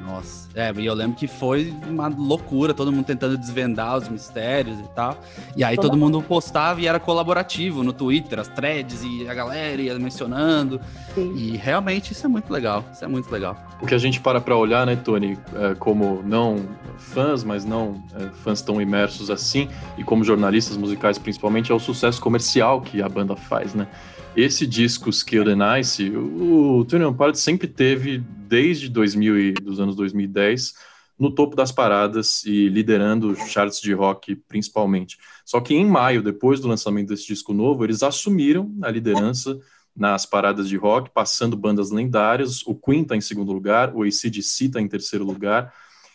Nossa, 0.04 0.48
é, 0.54 0.72
e 0.72 0.86
eu 0.86 0.94
lembro 0.94 1.16
que 1.16 1.26
foi 1.26 1.74
uma 1.86 2.08
loucura, 2.08 2.72
todo 2.72 2.90
mundo 2.90 3.04
tentando 3.04 3.36
desvendar 3.36 3.96
os 3.98 4.08
mistérios 4.08 4.78
e 4.80 4.88
tal. 4.94 5.16
E 5.54 5.62
aí 5.62 5.76
todo 5.76 5.96
mundo 5.96 6.22
postava 6.22 6.80
e 6.80 6.86
era 6.86 6.98
colaborativo 6.98 7.82
no 7.82 7.92
Twitter, 7.92 8.40
as 8.40 8.48
threads 8.48 9.02
e 9.04 9.28
a 9.28 9.34
galera 9.34 9.80
ia 9.80 9.98
mencionando. 9.98 10.80
Sim. 11.14 11.34
E 11.36 11.56
realmente 11.56 12.12
isso 12.12 12.24
é 12.24 12.28
muito 12.28 12.50
legal, 12.50 12.82
isso 12.92 13.04
é 13.04 13.08
muito 13.08 13.30
legal. 13.30 13.56
O 13.80 13.86
que 13.86 13.94
a 13.94 13.98
gente 13.98 14.20
para 14.20 14.40
pra 14.40 14.56
olhar, 14.56 14.86
né, 14.86 14.96
Tony, 14.96 15.38
é, 15.54 15.74
como 15.74 16.22
não 16.24 16.56
fãs, 16.96 17.44
mas 17.44 17.64
não 17.64 18.02
é, 18.14 18.28
fãs 18.42 18.62
tão 18.62 18.80
imersos 18.80 19.30
assim, 19.30 19.68
e 19.98 20.04
como 20.04 20.24
jornalistas 20.24 20.76
musicais 20.76 21.18
principalmente, 21.18 21.70
é 21.72 21.74
o 21.74 21.78
sucesso 21.78 22.20
comercial 22.20 22.80
que 22.80 23.02
a 23.02 23.08
banda 23.08 23.36
faz, 23.36 23.74
né? 23.74 23.86
Esse 24.36 24.64
disco 24.64 25.10
Skill 25.10 25.44
the 25.44 25.56
Nice, 25.56 26.08
o 26.08 26.84
Tony 26.84 27.04
One 27.04 27.34
sempre 27.34 27.66
teve, 27.66 28.18
desde 28.18 28.88
2000 28.88 29.38
e, 29.38 29.52
dos 29.52 29.80
anos 29.80 29.96
2010, 29.96 30.74
no 31.18 31.34
topo 31.34 31.56
das 31.56 31.72
paradas 31.72 32.44
e 32.44 32.68
liderando 32.68 33.34
charts 33.34 33.80
de 33.80 33.92
rock 33.92 34.36
principalmente. 34.36 35.18
Só 35.44 35.60
que 35.60 35.74
em 35.74 35.84
maio, 35.84 36.22
depois 36.22 36.60
do 36.60 36.68
lançamento 36.68 37.08
desse 37.08 37.26
disco 37.26 37.52
novo, 37.52 37.84
eles 37.84 38.02
assumiram 38.02 38.72
a 38.82 38.90
liderança 38.90 39.58
nas 39.94 40.24
paradas 40.24 40.68
de 40.68 40.76
rock, 40.76 41.10
passando 41.10 41.56
bandas 41.56 41.90
lendárias. 41.90 42.62
O 42.66 42.74
Queen 42.74 43.02
está 43.02 43.16
em 43.16 43.20
segundo 43.20 43.52
lugar, 43.52 43.94
o 43.94 44.02
ACDC 44.02 44.66
está 44.66 44.80
em 44.80 44.88
terceiro 44.88 45.24
lugar. 45.24 45.74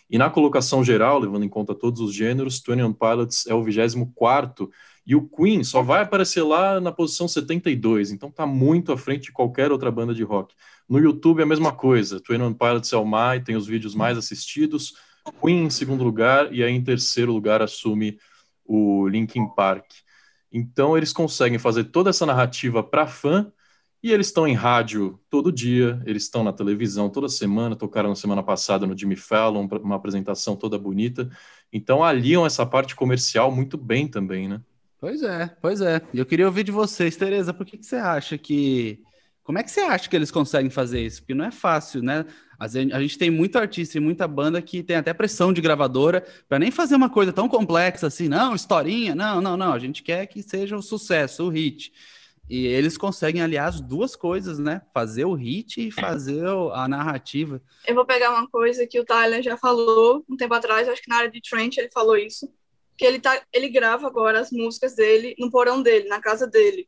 E 0.10 0.18
na 0.18 0.30
colocação 0.30 0.84
geral, 0.84 1.20
levando 1.20 1.44
em 1.44 1.50
conta 1.50 1.76
todos 1.76 2.00
os 2.00 2.14
gêneros, 2.14 2.64
One 2.68 2.94
Pilots 2.94 3.46
é 3.48 3.54
o 3.54 3.64
24 3.64 4.72
e 5.06 5.16
o 5.16 5.28
Queen 5.28 5.64
só 5.64 5.82
vai 5.82 6.02
aparecer 6.02 6.42
lá 6.42 6.80
na 6.82 6.92
posição 6.92 7.28
72, 7.28 8.12
então 8.12 8.32
tá 8.32 8.46
muito 8.46 8.92
à 8.92 8.98
frente 8.98 9.26
de 9.26 9.32
qualquer 9.32 9.72
outra 9.72 9.92
banda 9.92 10.14
de 10.14 10.24
rock. 10.24 10.56
No 10.90 11.00
YouTube 11.00 11.40
é 11.40 11.44
a 11.44 11.48
mesma 11.48 11.72
coisa, 11.72 12.20
Twenty 12.20 12.44
One 12.44 12.56
Pilots 12.56 12.92
é 12.92 12.98
o 12.98 13.06
mais, 13.06 13.44
tem 13.44 13.56
os 13.56 13.68
vídeos 13.68 13.94
mais 13.94 14.18
assistidos, 14.18 14.94
Queen 15.42 15.66
em 15.66 15.70
segundo 15.70 16.04
lugar 16.04 16.54
e 16.54 16.64
aí 16.64 16.72
em 16.72 16.84
terceiro 16.84 17.32
lugar 17.32 17.62
assume 17.62 18.18
o 18.64 19.08
Linkin 19.08 19.48
Park. 19.56 19.86
Então 20.52 20.98
eles 20.98 21.12
conseguem 21.12 21.60
fazer 21.60 21.86
toda 21.86 22.10
essa 22.10 22.26
narrativa 22.26 22.82
para 22.84 23.08
fã 23.08 23.52
e 24.02 24.12
eles 24.12 24.28
estão 24.28 24.48
em 24.48 24.54
rádio 24.54 25.20
todo 25.30 25.52
dia, 25.52 26.02
eles 26.06 26.24
estão 26.24 26.44
na 26.44 26.54
televisão 26.54 27.10
toda 27.10 27.28
semana, 27.28 27.76
tocaram 27.76 28.10
na 28.10 28.16
semana 28.16 28.44
passada 28.44 28.86
no 28.86 28.98
Jimmy 28.98 29.16
Fallon, 29.16 29.68
uma 29.84 29.96
apresentação 29.96 30.56
toda 30.56 30.78
bonita. 30.78 31.30
Então 31.74 32.04
aliam 32.04 32.46
essa 32.46 32.66
parte 32.66 32.96
comercial 32.96 33.52
muito 33.52 33.78
bem 33.78 34.08
também, 34.08 34.48
né? 34.48 34.62
Pois 35.06 35.22
é, 35.22 35.56
pois 35.62 35.82
é. 35.82 36.02
Eu 36.12 36.26
queria 36.26 36.48
ouvir 36.48 36.64
de 36.64 36.72
vocês, 36.72 37.16
Tereza, 37.16 37.54
por 37.54 37.64
que, 37.64 37.78
que 37.78 37.86
você 37.86 37.96
acha 37.96 38.40
que. 38.40 39.04
Como 39.44 39.60
é 39.60 39.62
que 39.62 39.70
você 39.70 39.82
acha 39.82 40.10
que 40.10 40.16
eles 40.16 40.32
conseguem 40.32 40.72
fazer 40.72 41.00
isso? 41.00 41.22
Porque 41.22 41.36
não 41.36 41.46
é 41.46 41.52
fácil, 41.52 42.02
né? 42.02 42.26
A 42.60 42.68
gente 42.68 43.16
tem 43.16 43.30
muito 43.30 43.56
artista 43.56 44.00
e 44.00 44.02
muita 44.02 44.28
banda 44.28 44.60
que 44.64 44.82
tem 44.82 44.96
até 44.96 45.14
pressão 45.14 45.54
de 45.54 45.62
gravadora 45.62 46.26
para 46.50 46.58
nem 46.58 46.72
fazer 46.72 46.96
uma 46.96 47.08
coisa 47.08 47.32
tão 47.32 47.48
complexa 47.48 48.08
assim, 48.08 48.28
não, 48.28 48.56
historinha, 48.56 49.14
não, 49.14 49.40
não, 49.40 49.56
não. 49.56 49.74
A 49.74 49.78
gente 49.78 50.02
quer 50.02 50.26
que 50.26 50.42
seja 50.42 50.76
o 50.76 50.80
um 50.80 50.82
sucesso, 50.82 51.46
o 51.46 51.50
hit. 51.50 51.94
E 52.50 52.66
eles 52.66 52.98
conseguem 52.98 53.44
aliar 53.44 53.68
as 53.68 53.80
duas 53.80 54.16
coisas, 54.16 54.58
né? 54.58 54.82
Fazer 54.92 55.26
o 55.26 55.36
hit 55.36 55.88
e 55.88 55.92
fazer 55.92 56.48
a 56.74 56.88
narrativa. 56.88 57.62
Eu 57.88 57.94
vou 57.94 58.08
pegar 58.08 58.32
uma 58.32 58.50
coisa 58.50 58.88
que 58.88 59.00
o 59.00 59.06
Tyler 59.06 59.44
já 59.44 59.56
falou 59.56 60.26
um 60.28 60.36
tempo 60.36 60.56
atrás, 60.56 60.90
acho 60.90 61.04
que 61.04 61.10
na 61.10 61.18
área 61.18 61.30
de 61.30 61.42
Trent 61.42 61.78
ele 61.78 61.92
falou 61.94 62.18
isso, 62.18 62.52
que 62.98 63.06
ele 63.06 63.20
tá, 63.20 63.42
ele 63.52 63.70
grava 63.70 64.08
agora 64.08 64.40
as 64.40 64.52
músicas 64.52 64.96
dele 64.96 65.36
no 65.38 65.52
porão 65.52 65.82
dele, 65.82 66.08
na 66.08 66.22
casa 66.22 66.48
dele. 66.48 66.88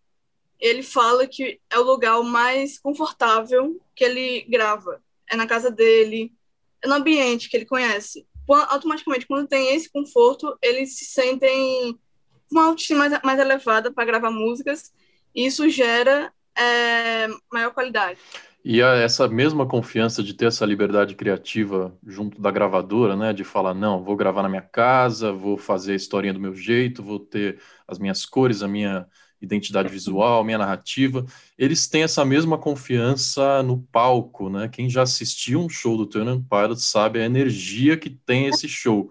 Ele 0.59 0.81
fala 0.81 1.27
que 1.27 1.59
é 1.69 1.77
o 1.77 1.83
lugar 1.83 2.21
mais 2.23 2.79
confortável 2.79 3.79
que 3.95 4.03
ele 4.03 4.41
grava 4.49 5.01
é 5.29 5.35
na 5.35 5.45
casa 5.45 5.69
dele, 5.69 6.33
é 6.81 6.87
no 6.87 6.95
ambiente 6.95 7.49
que 7.49 7.57
ele 7.57 7.65
conhece. 7.65 8.25
Automaticamente, 8.69 9.27
quando 9.27 9.47
tem 9.47 9.75
esse 9.75 9.91
conforto, 9.91 10.57
eles 10.61 10.97
se 10.97 11.05
sentem 11.05 11.99
uma 12.49 12.67
autoestima 12.67 13.09
mais, 13.09 13.21
mais 13.23 13.39
elevada 13.39 13.91
para 13.91 14.05
gravar 14.05 14.31
músicas, 14.31 14.93
e 15.35 15.45
isso 15.45 15.69
gera 15.69 16.33
é, 16.57 17.27
maior 17.51 17.71
qualidade. 17.71 18.19
E 18.69 18.81
essa 18.81 19.29
mesma 19.29 19.65
confiança 19.65 20.21
de 20.21 20.33
ter 20.33 20.47
essa 20.47 20.65
liberdade 20.65 21.15
criativa 21.15 21.97
junto 22.05 22.41
da 22.41 22.51
gravadora, 22.51 23.15
né? 23.15 23.31
De 23.31 23.45
falar, 23.45 23.73
não, 23.73 24.03
vou 24.03 24.17
gravar 24.17 24.43
na 24.43 24.49
minha 24.49 24.61
casa, 24.61 25.31
vou 25.31 25.57
fazer 25.57 25.93
a 25.93 25.95
historinha 25.95 26.33
do 26.33 26.39
meu 26.41 26.53
jeito, 26.53 27.01
vou 27.01 27.17
ter 27.17 27.61
as 27.87 27.97
minhas 27.97 28.25
cores, 28.25 28.61
a 28.61 28.67
minha 28.67 29.07
identidade 29.41 29.87
visual, 29.87 30.43
minha 30.43 30.57
narrativa, 30.57 31.25
eles 31.57 31.87
têm 31.87 32.03
essa 32.03 32.25
mesma 32.25 32.57
confiança 32.57 33.63
no 33.63 33.83
palco, 33.83 34.49
né? 34.49 34.67
Quem 34.67 34.89
já 34.89 35.03
assistiu 35.03 35.61
um 35.61 35.69
show 35.69 35.95
do 35.95 36.05
Turner 36.05 36.41
Pilot 36.49 36.81
sabe 36.81 37.21
a 37.21 37.25
energia 37.25 37.95
que 37.95 38.09
tem 38.09 38.47
esse 38.47 38.67
show. 38.67 39.09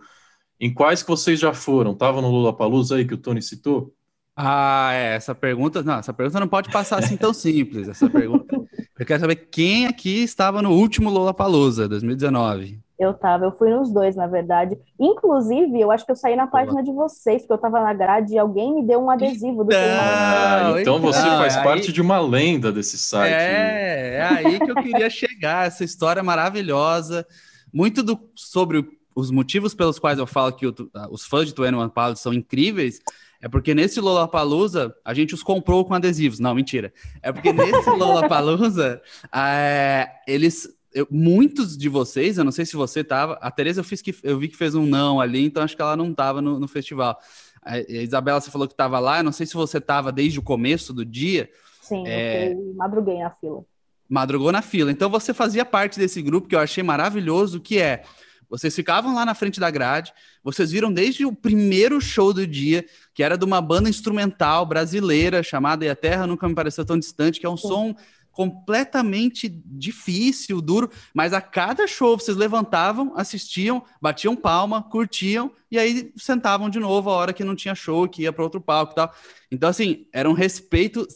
Em 0.60 0.70
quais 0.70 1.02
que 1.02 1.08
vocês 1.08 1.40
já 1.40 1.54
foram? 1.54 1.94
Tava 1.94 2.20
no 2.20 2.28
Lollapalooza 2.28 2.96
aí 2.96 3.06
que 3.06 3.14
o 3.14 3.18
Tony 3.18 3.40
citou? 3.40 3.96
Ah, 4.38 4.90
é, 4.92 5.14
essa 5.14 5.34
pergunta, 5.34 5.82
não, 5.82 5.94
essa 5.94 6.12
pergunta 6.12 6.40
não 6.40 6.46
pode 6.46 6.70
passar 6.70 6.98
assim 6.98 7.16
tão 7.16 7.32
simples. 7.32 7.88
Essa 7.88 8.10
pergunta, 8.10 8.55
eu 8.98 9.06
quero 9.06 9.20
saber 9.20 9.36
quem 9.50 9.86
aqui 9.86 10.22
estava 10.22 10.62
no 10.62 10.72
último 10.72 11.10
Lollapalooza 11.10 11.88
2019. 11.88 12.80
Eu 12.98 13.12
tava, 13.12 13.44
eu 13.44 13.52
fui 13.52 13.68
nos 13.68 13.92
dois, 13.92 14.16
na 14.16 14.26
verdade. 14.26 14.78
Inclusive, 14.98 15.78
eu 15.78 15.90
acho 15.90 16.06
que 16.06 16.12
eu 16.12 16.16
saí 16.16 16.34
na 16.34 16.46
página 16.46 16.82
de 16.82 16.90
vocês, 16.90 17.42
porque 17.42 17.52
eu 17.52 17.58
tava 17.58 17.78
na 17.80 17.92
grade 17.92 18.32
e 18.32 18.38
alguém 18.38 18.74
me 18.74 18.86
deu 18.86 18.98
um 19.02 19.10
adesivo 19.10 19.64
do 19.64 19.70
ah, 19.74 20.76
Então 20.80 20.98
você 20.98 21.20
faz 21.20 21.56
é 21.56 21.62
parte 21.62 21.92
de 21.92 22.00
uma 22.00 22.18
lenda 22.18 22.72
desse 22.72 22.96
site. 22.96 23.34
É, 23.34 24.14
é 24.14 24.22
aí 24.22 24.58
que 24.58 24.70
eu 24.70 24.76
queria 24.76 25.10
chegar, 25.10 25.66
essa 25.66 25.84
história 25.84 26.22
maravilhosa. 26.22 27.26
Muito 27.70 28.02
do, 28.02 28.18
sobre 28.34 28.82
os 29.14 29.30
motivos 29.30 29.74
pelos 29.74 29.98
quais 29.98 30.18
eu 30.18 30.26
falo 30.26 30.52
que 30.52 30.66
o, 30.66 30.74
os 31.10 31.26
fãs 31.26 31.46
de 31.46 31.54
Twenty 31.54 31.74
One 31.76 31.90
Pilots 31.90 32.22
são 32.22 32.32
incríveis, 32.32 33.00
é 33.46 33.48
porque 33.48 33.76
nesse 33.76 34.00
Lollapalooza 34.00 34.92
a 35.04 35.14
gente 35.14 35.32
os 35.32 35.40
comprou 35.40 35.84
com 35.84 35.94
adesivos. 35.94 36.40
Não, 36.40 36.52
mentira. 36.52 36.92
É 37.22 37.30
porque 37.30 37.52
nesse 37.52 37.88
Lollapalooza 37.94 39.00
é, 39.32 40.10
eles 40.26 40.68
eu, 40.92 41.06
muitos 41.08 41.78
de 41.78 41.88
vocês, 41.88 42.38
eu 42.38 42.44
não 42.44 42.50
sei 42.50 42.66
se 42.66 42.74
você 42.74 43.04
tava, 43.04 43.34
a 43.34 43.48
Tereza 43.48 43.78
eu, 43.78 43.84
fiz 43.84 44.02
que, 44.02 44.12
eu 44.24 44.36
vi 44.36 44.48
que 44.48 44.56
fez 44.56 44.74
um 44.74 44.84
não 44.84 45.20
ali, 45.20 45.44
então 45.44 45.62
acho 45.62 45.76
que 45.76 45.82
ela 45.82 45.96
não 45.96 46.12
tava 46.12 46.42
no, 46.42 46.58
no 46.58 46.66
festival. 46.66 47.16
A, 47.62 47.78
Isabela, 47.78 48.40
você 48.40 48.50
falou 48.50 48.66
que 48.66 48.74
tava 48.74 48.98
lá, 48.98 49.18
eu 49.18 49.24
não 49.24 49.30
sei 49.30 49.46
se 49.46 49.54
você 49.54 49.80
tava 49.80 50.10
desde 50.10 50.40
o 50.40 50.42
começo 50.42 50.92
do 50.92 51.04
dia. 51.04 51.48
Sim, 51.80 52.02
é... 52.04 52.52
eu 52.52 52.74
madruguei 52.74 53.20
na 53.20 53.30
fila. 53.30 53.64
Madrugou 54.08 54.50
na 54.50 54.62
fila. 54.62 54.90
Então 54.90 55.08
você 55.08 55.32
fazia 55.32 55.64
parte 55.64 56.00
desse 56.00 56.20
grupo 56.20 56.48
que 56.48 56.56
eu 56.56 56.60
achei 56.60 56.82
maravilhoso, 56.82 57.60
que 57.60 57.78
é 57.78 58.02
vocês 58.48 58.74
ficavam 58.74 59.14
lá 59.14 59.24
na 59.24 59.34
frente 59.34 59.58
da 59.58 59.70
grade, 59.70 60.12
vocês 60.42 60.70
viram 60.70 60.92
desde 60.92 61.24
o 61.24 61.32
primeiro 61.32 62.00
show 62.00 62.32
do 62.32 62.46
dia, 62.46 62.84
que 63.14 63.22
era 63.22 63.36
de 63.36 63.44
uma 63.44 63.60
banda 63.60 63.88
instrumental 63.88 64.64
brasileira 64.64 65.42
chamada 65.42 65.84
E 65.84 65.88
a 65.88 65.96
Terra 65.96 66.26
Nunca 66.26 66.48
Me 66.48 66.54
Pareceu 66.54 66.84
Tão 66.84 66.98
Distante, 66.98 67.40
que 67.40 67.46
é 67.46 67.50
um 67.50 67.56
Sim. 67.56 67.68
som 67.68 67.96
completamente 68.36 69.48
difícil, 69.48 70.60
duro, 70.60 70.90
mas 71.14 71.32
a 71.32 71.40
cada 71.40 71.86
show 71.86 72.18
vocês 72.18 72.36
levantavam, 72.36 73.14
assistiam, 73.16 73.82
batiam 73.98 74.36
palma, 74.36 74.82
curtiam 74.82 75.50
e 75.70 75.78
aí 75.78 76.12
sentavam 76.18 76.68
de 76.68 76.78
novo 76.78 77.08
a 77.08 77.14
hora 77.14 77.32
que 77.32 77.42
não 77.42 77.56
tinha 77.56 77.74
show, 77.74 78.06
que 78.06 78.22
ia 78.22 78.32
para 78.34 78.44
outro 78.44 78.60
palco 78.60 78.92
e 78.92 78.94
tal. 78.94 79.14
Então, 79.50 79.70
assim, 79.70 80.06
era 80.12 80.28
um 80.28 80.34
respeito 80.34 81.06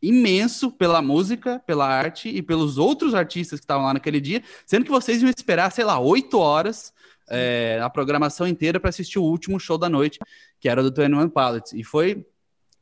imenso 0.00 0.70
pela 0.70 1.02
música, 1.02 1.60
pela 1.66 1.86
arte 1.86 2.28
e 2.28 2.40
pelos 2.40 2.78
outros 2.78 3.14
artistas 3.14 3.58
que 3.58 3.64
estavam 3.64 3.86
lá 3.86 3.94
naquele 3.94 4.20
dia, 4.20 4.42
sendo 4.64 4.84
que 4.84 4.90
vocês 4.90 5.20
iam 5.22 5.30
esperar, 5.30 5.70
sei 5.72 5.84
lá, 5.84 5.98
oito 5.98 6.38
horas 6.38 6.92
é, 7.28 7.78
a 7.82 7.90
programação 7.90 8.46
inteira 8.46 8.80
para 8.80 8.90
assistir 8.90 9.18
o 9.18 9.24
último 9.24 9.58
show 9.58 9.76
da 9.76 9.88
noite, 9.88 10.18
que 10.60 10.68
era 10.68 10.82
do 10.82 10.90
Twenty 10.90 11.14
One 11.14 11.30
Pilots. 11.30 11.72
E 11.72 11.84
foi 11.84 12.26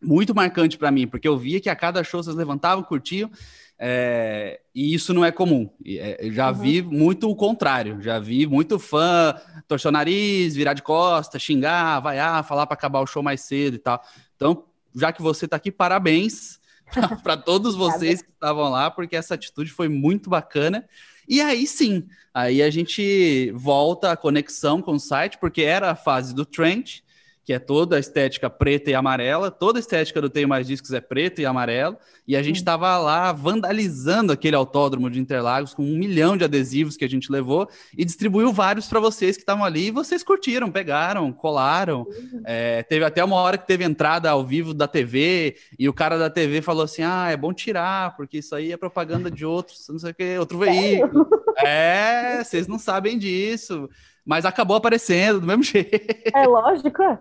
muito 0.01 0.35
marcante 0.35 0.79
para 0.79 0.91
mim, 0.91 1.07
porque 1.07 1.27
eu 1.27 1.37
via 1.37 1.61
que 1.61 1.69
a 1.69 1.77
cada 1.77 2.05
show 2.05 2.23
vocês 2.23 2.37
levantavam, 2.37 2.85
curtiam, 2.85 3.31
é, 3.79 4.61
e 4.75 4.95
isso 4.95 5.13
não 5.13 5.25
é 5.25 5.31
comum. 5.31 5.69
É, 5.85 6.29
já 6.31 6.49
uhum. 6.49 6.55
vi 6.55 6.83
muito 6.83 7.29
o 7.31 7.37
contrário. 7.37 8.01
Já 8.01 8.19
vi 8.19 8.47
muito 8.47 8.79
fã 8.79 9.35
torcer 9.69 9.89
o 9.89 9.93
nariz, 9.93 10.55
virar 10.55 10.73
de 10.73 10.83
costa, 10.83 11.39
xingar, 11.39 12.01
vaiar, 12.01 12.45
falar 12.45 12.67
para 12.67 12.75
acabar 12.75 13.01
o 13.01 13.07
show 13.07 13.23
mais 13.23 13.43
cedo 13.43 13.75
e 13.75 13.79
tal. 13.79 14.03
Então, 14.35 14.65
já 14.95 15.13
que 15.13 15.21
você 15.21 15.45
está 15.45 15.57
aqui, 15.57 15.71
parabéns 15.71 16.59
para 17.23 17.37
todos 17.37 17.75
vocês 17.75 18.23
que 18.23 18.31
estavam 18.31 18.71
lá, 18.71 18.91
porque 18.91 19.17
essa 19.17 19.35
atitude 19.35 19.71
foi 19.71 19.89
muito 19.89 20.31
bacana. 20.31 20.87
E 21.29 21.41
aí 21.41 21.67
sim, 21.67 22.07
aí 22.33 22.63
a 22.63 22.71
gente 22.71 23.51
volta 23.53 24.13
a 24.13 24.17
conexão 24.17 24.81
com 24.81 24.93
o 24.93 25.01
site, 25.01 25.39
porque 25.39 25.63
era 25.63 25.91
a 25.91 25.97
fase 25.97 26.35
do 26.35 26.45
Trent, 26.45 27.01
que 27.47 27.53
é 27.53 27.61
toda 27.61 27.95
a 27.95 28.01
estética 28.01 28.51
preta 28.51 28.91
e 28.91 28.95
amarela. 28.95 29.53
Toda 29.53 29.79
a 29.79 29.81
estética 29.81 30.21
do 30.21 30.29
Tenho 30.29 30.49
Mais 30.49 30.67
Discos 30.67 30.93
é 30.93 31.01
preto 31.01 31.41
e 31.41 31.47
amarelo. 31.47 31.97
E 32.27 32.37
a 32.37 32.43
gente 32.43 32.57
estava 32.57 32.99
lá 32.99 33.31
vandalizando 33.31 34.33
aquele 34.33 34.57
autódromo 34.57 35.09
de 35.09 35.21
Interlagos 35.21 35.73
com 35.73 35.85
um 35.85 35.97
milhão 35.97 36.37
de 36.37 36.43
adesivos 36.43 36.97
que 36.97 37.05
a 37.05 37.09
gente 37.09 37.31
levou 37.31 37.69
e 37.97 38.05
distribuiu 38.05 38.53
vários 38.53 38.89
para 38.89 38.99
vocês 38.99 39.37
que 39.37 39.43
estavam 39.45 39.65
ali. 39.65 39.87
E 39.87 39.91
vocês 39.93 40.25
curtiram, 40.25 40.73
pegaram, 40.73 41.33
colaram. 41.33 42.05
É, 42.45 42.83
teve 42.83 43.05
até 43.05 43.23
uma 43.23 43.37
hora 43.37 43.57
que 43.57 43.67
teve 43.67 43.85
entrada 43.85 44.29
ao 44.29 44.45
vivo 44.45 44.75
da 44.75 44.89
TV 44.89 45.55
e 45.79 45.89
o 45.89 45.95
cara 45.95 46.19
da 46.19 46.29
TV 46.29 46.61
falou 46.61 46.83
assim: 46.83 47.03
ah, 47.05 47.29
é 47.31 47.37
bom 47.37 47.53
tirar, 47.53 48.17
porque 48.17 48.39
isso 48.39 48.57
aí 48.57 48.73
é 48.73 48.77
propaganda 48.77 49.31
de 49.31 49.47
outros, 49.47 49.87
não 49.89 50.01
sei 50.01 50.11
o 50.11 50.15
que, 50.15 50.37
outro 50.37 50.59
veículo. 50.59 51.29
É, 51.59 52.43
vocês 52.43 52.67
não 52.67 52.77
sabem 52.77 53.17
disso. 53.17 53.89
Mas 54.27 54.45
acabou 54.45 54.77
aparecendo 54.77 55.41
do 55.41 55.47
mesmo 55.47 55.63
jeito. 55.65 55.97
É 56.35 56.45
lógico. 56.45 57.01
É, 57.01 57.19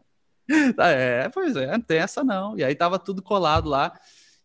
pois 1.33 1.55
é, 1.55 1.71
não 1.71 1.81
tem 1.81 1.97
essa 1.97 2.23
não. 2.23 2.57
E 2.57 2.63
aí 2.63 2.75
tava 2.75 2.99
tudo 2.99 3.21
colado 3.21 3.69
lá. 3.69 3.93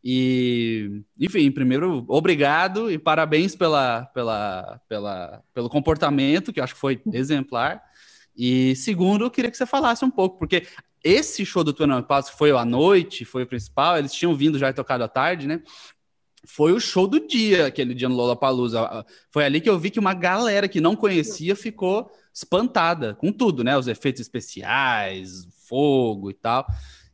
E, 0.02 1.02
enfim, 1.18 1.50
primeiro, 1.50 2.04
obrigado 2.08 2.90
e 2.90 2.98
parabéns 2.98 3.54
pela, 3.54 4.06
pela, 4.14 4.80
pela, 4.88 5.42
pelo 5.52 5.68
comportamento, 5.68 6.52
que 6.52 6.60
eu 6.60 6.64
acho 6.64 6.74
que 6.74 6.80
foi 6.80 7.00
exemplar. 7.12 7.82
E 8.36 8.74
segundo, 8.76 9.24
eu 9.24 9.30
queria 9.30 9.50
que 9.50 9.56
você 9.56 9.66
falasse 9.66 10.04
um 10.04 10.10
pouco, 10.10 10.38
porque 10.38 10.66
esse 11.04 11.44
show 11.44 11.62
do 11.62 11.74
Pass, 12.04 12.30
que 12.30 12.38
foi 12.38 12.50
à 12.50 12.64
noite, 12.64 13.24
foi 13.24 13.42
o 13.42 13.46
principal, 13.46 13.98
eles 13.98 14.12
tinham 14.12 14.34
vindo 14.34 14.58
já 14.58 14.70
e 14.70 14.74
tocado 14.74 15.04
à 15.04 15.08
tarde, 15.08 15.46
né? 15.46 15.62
Foi 16.46 16.72
o 16.72 16.80
show 16.80 17.06
do 17.06 17.26
dia, 17.26 17.66
aquele 17.66 17.94
dia 17.94 18.08
no 18.08 18.14
Lollapalooza. 18.14 19.04
Foi 19.30 19.44
ali 19.44 19.60
que 19.60 19.68
eu 19.68 19.78
vi 19.78 19.90
que 19.90 19.98
uma 19.98 20.14
galera 20.14 20.68
que 20.68 20.80
não 20.80 20.96
conhecia 20.96 21.54
ficou 21.54 22.10
espantada 22.32 23.14
com 23.14 23.30
tudo, 23.30 23.62
né? 23.62 23.76
Os 23.76 23.88
efeitos 23.88 24.22
especiais, 24.22 25.46
fogo 25.70 26.28
e 26.30 26.34
tal. 26.34 26.66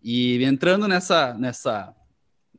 E 0.03 0.42
entrando 0.45 0.88
nessa, 0.88 1.35
nessa, 1.35 1.95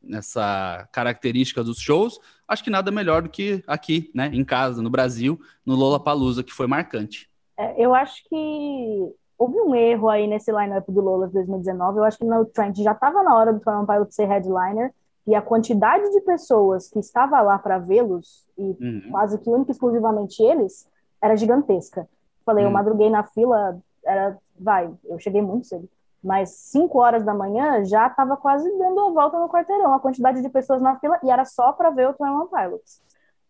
nessa 0.02 0.88
característica 0.92 1.62
dos 1.64 1.78
shows, 1.78 2.18
acho 2.46 2.62
que 2.64 2.70
nada 2.70 2.90
melhor 2.90 3.22
do 3.22 3.28
que 3.28 3.62
aqui, 3.66 4.10
né, 4.14 4.30
em 4.32 4.44
casa, 4.44 4.80
no 4.80 4.88
Brasil, 4.90 5.38
no 5.66 5.74
Lollapalooza, 5.74 6.42
que 6.44 6.52
foi 6.52 6.66
marcante. 6.66 7.28
É, 7.56 7.84
eu 7.84 7.94
acho 7.94 8.22
que 8.28 9.12
houve 9.36 9.60
um 9.60 9.74
erro 9.74 10.08
aí 10.08 10.26
nesse 10.26 10.50
lineup 10.52 10.86
do 10.88 11.00
Lola 11.00 11.26
de 11.26 11.32
2019. 11.34 11.98
Eu 11.98 12.04
acho 12.04 12.18
que 12.18 12.24
no 12.24 12.44
Trent 12.44 12.76
já 12.78 12.92
estava 12.92 13.22
na 13.22 13.36
hora 13.36 13.52
do 13.52 13.60
One 13.70 13.86
Pilot 13.86 14.14
ser 14.14 14.26
headliner 14.26 14.92
e 15.26 15.34
a 15.34 15.42
quantidade 15.42 16.10
de 16.10 16.20
pessoas 16.22 16.88
que 16.88 16.98
estava 16.98 17.40
lá 17.42 17.58
para 17.58 17.78
vê-los, 17.78 18.46
e 18.56 18.62
Uhum. 18.80 19.08
quase 19.10 19.38
que 19.38 19.50
única 19.50 19.70
e 19.70 19.72
exclusivamente 19.72 20.42
eles, 20.42 20.86
era 21.20 21.36
gigantesca. 21.36 22.08
Falei, 22.46 22.64
eu 22.64 22.68
Hum. 22.70 22.72
madruguei 22.72 23.10
na 23.10 23.22
fila, 23.24 23.78
era, 24.04 24.38
vai, 24.60 24.92
eu 25.04 25.18
cheguei 25.18 25.42
muito 25.42 25.66
cedo, 25.66 25.88
mas 26.22 26.50
5 26.50 26.98
horas 26.98 27.24
da 27.24 27.34
manhã 27.34 27.84
já 27.84 28.06
estava 28.06 28.36
quase 28.36 28.68
dando 28.78 29.00
a 29.00 29.10
volta 29.10 29.38
no 29.38 29.48
quarteirão, 29.48 29.94
a 29.94 30.00
quantidade 30.00 30.42
de 30.42 30.48
pessoas 30.48 30.82
na 30.82 30.98
fila, 30.98 31.18
e 31.22 31.30
era 31.30 31.44
só 31.44 31.72
para 31.72 31.90
ver 31.90 32.08
o 32.08 32.14
One 32.18 32.48
Pilots. 32.48 33.00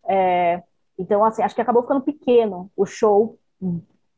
É, 0.07 0.63
então, 0.97 1.23
assim, 1.23 1.41
acho 1.41 1.55
que 1.55 1.61
acabou 1.61 1.81
ficando 1.81 2.01
pequeno 2.01 2.69
o 2.75 2.85
show 2.85 3.37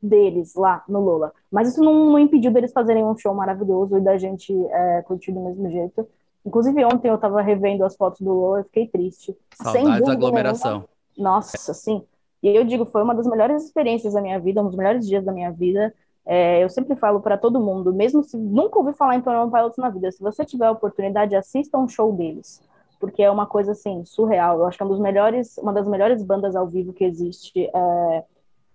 deles 0.02 0.56
lá 0.56 0.84
no 0.88 1.00
Lola. 1.00 1.32
Mas 1.52 1.70
isso 1.70 1.84
não, 1.84 2.12
não 2.12 2.20
impediu 2.20 2.52
deles 2.52 2.74
fazerem 2.74 3.04
um 3.04 3.16
show 3.16 3.34
maravilhoso 3.34 3.98
e 3.98 4.02
da 4.02 4.18
gente 4.18 4.54
é, 4.68 5.02
curtir 5.04 5.32
do 5.32 5.40
mesmo 5.40 5.70
jeito. 5.70 6.08
Inclusive, 6.44 6.84
ontem 6.86 7.10
eu 7.10 7.20
tava 7.20 7.42
revendo 7.42 7.86
as 7.86 7.96
fotos 7.96 8.22
do 8.22 8.34
Lola 8.34 8.62
e 8.62 8.64
fiquei 8.64 8.88
triste. 8.88 9.38
Sem 9.54 9.64
Saudades 9.64 9.86
dúvida 9.86 10.06
da 10.06 10.14
aglomeração. 10.14 10.86
nossa, 11.16 11.74
sim. 11.74 12.04
E 12.42 12.56
eu 12.56 12.64
digo, 12.64 12.86
foi 12.86 13.04
uma 13.04 13.14
das 13.14 13.28
melhores 13.28 13.64
experiências 13.64 14.14
da 14.14 14.22
minha 14.22 14.40
vida, 14.40 14.62
um 14.62 14.66
dos 14.66 14.76
melhores 14.76 15.08
dias 15.08 15.24
da 15.24 15.32
minha 15.32 15.52
vida. 15.52 15.94
É, 16.26 16.64
eu 16.64 16.70
sempre 16.70 16.96
falo 16.96 17.20
para 17.20 17.38
todo 17.38 17.60
mundo, 17.60 17.94
mesmo 17.94 18.24
se 18.24 18.38
nunca 18.38 18.78
ouvi 18.78 18.94
falar 18.94 19.16
em 19.16 19.24
One 19.26 19.52
Pilots 19.52 19.78
na 19.78 19.90
vida, 19.90 20.12
se 20.12 20.22
você 20.22 20.46
tiver 20.46 20.68
a 20.68 20.72
oportunidade, 20.72 21.36
assista 21.36 21.78
um 21.78 21.88
show 21.88 22.14
deles, 22.14 22.62
porque 23.00 23.24
é 23.24 23.32
uma 23.32 23.48
coisa 23.48 23.72
assim 23.72 24.06
surreal. 24.06 24.60
Eu 24.60 24.68
acho 24.68 24.78
que 24.78 24.84
é 24.84 24.86
um 24.86 24.90
dos 24.90 25.00
melhores, 25.00 25.58
uma 25.58 25.74
das 25.74 25.88
melhores 25.88 26.24
bandas 26.24 26.56
ao 26.56 26.68
vivo 26.68 26.94
que 26.94 27.04
existe 27.04 27.70
é, 27.74 28.24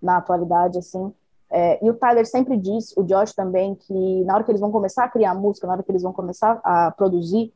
na 0.02 0.16
atualidade, 0.16 0.78
assim. 0.78 1.12
É, 1.48 1.84
e 1.84 1.88
o 1.88 1.94
Tyler 1.94 2.26
sempre 2.26 2.56
diz, 2.56 2.92
o 2.96 3.04
Josh 3.04 3.32
também, 3.32 3.76
que 3.76 4.24
na 4.24 4.34
hora 4.34 4.44
que 4.44 4.50
eles 4.50 4.60
vão 4.60 4.72
começar 4.72 5.04
a 5.04 5.08
criar 5.08 5.34
música, 5.34 5.66
na 5.66 5.74
hora 5.74 5.82
que 5.82 5.90
eles 5.90 6.02
vão 6.02 6.12
começar 6.12 6.60
a 6.64 6.90
produzir, 6.90 7.52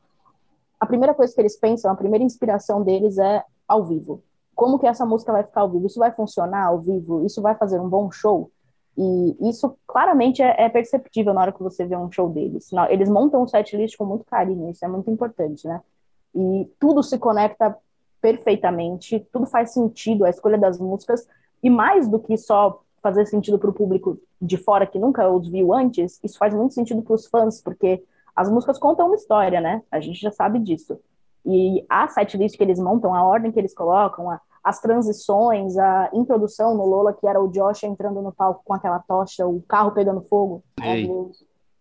a 0.79 0.85
primeira 0.85 1.13
coisa 1.13 1.33
que 1.33 1.41
eles 1.41 1.57
pensam, 1.57 1.91
a 1.91 1.95
primeira 1.95 2.23
inspiração 2.23 2.81
deles 2.81 3.17
é 3.17 3.43
ao 3.67 3.83
vivo. 3.83 4.23
Como 4.55 4.79
que 4.79 4.87
essa 4.87 5.05
música 5.05 5.31
vai 5.31 5.43
ficar 5.43 5.61
ao 5.61 5.69
vivo? 5.69 5.85
Isso 5.85 5.99
vai 5.99 6.11
funcionar 6.11 6.67
ao 6.67 6.79
vivo? 6.79 7.25
Isso 7.25 7.41
vai 7.41 7.55
fazer 7.55 7.79
um 7.79 7.89
bom 7.89 8.09
show? 8.09 8.49
E 9.03 9.49
isso 9.49 9.75
claramente 9.87 10.43
é, 10.43 10.65
é 10.65 10.69
perceptível 10.69 11.33
na 11.33 11.41
hora 11.41 11.51
que 11.51 11.63
você 11.63 11.83
vê 11.85 11.97
um 11.97 12.11
show 12.11 12.29
deles. 12.29 12.69
Eles 12.89 13.09
montam 13.09 13.41
um 13.41 13.47
set 13.47 13.75
list 13.75 13.97
com 13.97 14.05
muito 14.05 14.23
carinho, 14.25 14.69
isso 14.69 14.85
é 14.85 14.87
muito 14.87 15.09
importante, 15.09 15.67
né? 15.67 15.81
E 16.35 16.69
tudo 16.79 17.01
se 17.01 17.17
conecta 17.17 17.75
perfeitamente, 18.21 19.25
tudo 19.33 19.47
faz 19.47 19.73
sentido, 19.73 20.23
a 20.23 20.29
escolha 20.29 20.57
das 20.57 20.79
músicas, 20.79 21.27
e 21.63 21.69
mais 21.69 22.07
do 22.07 22.19
que 22.19 22.37
só 22.37 22.81
fazer 23.01 23.25
sentido 23.25 23.57
para 23.57 23.71
o 23.71 23.73
público 23.73 24.19
de 24.39 24.55
fora 24.57 24.85
que 24.85 24.99
nunca 24.99 25.27
os 25.27 25.49
viu 25.49 25.73
antes, 25.73 26.19
isso 26.23 26.37
faz 26.37 26.53
muito 26.53 26.75
sentido 26.75 27.01
para 27.01 27.15
os 27.15 27.25
fãs, 27.25 27.59
porque 27.59 28.03
as 28.35 28.51
músicas 28.51 28.77
contam 28.77 29.07
uma 29.07 29.15
história, 29.15 29.59
né? 29.59 29.81
A 29.91 29.99
gente 29.99 30.21
já 30.21 30.31
sabe 30.31 30.59
disso. 30.59 30.99
E 31.43 31.83
a 31.89 32.07
setlist 32.07 32.55
que 32.55 32.63
eles 32.63 32.79
montam, 32.79 33.15
a 33.15 33.25
ordem 33.25 33.51
que 33.51 33.59
eles 33.59 33.73
colocam, 33.73 34.29
a- 34.29 34.39
as 34.63 34.79
transições, 34.79 35.77
a 35.77 36.09
introdução 36.13 36.75
no 36.75 36.85
Lola, 36.85 37.13
que 37.13 37.25
era 37.27 37.41
o 37.41 37.47
Josh 37.47 37.83
entrando 37.83 38.21
no 38.21 38.31
palco 38.31 38.61
com 38.63 38.73
aquela 38.73 38.99
tocha, 38.99 39.45
o 39.47 39.61
carro 39.61 39.91
pegando 39.91 40.21
fogo. 40.21 40.63
Ei. 40.83 41.09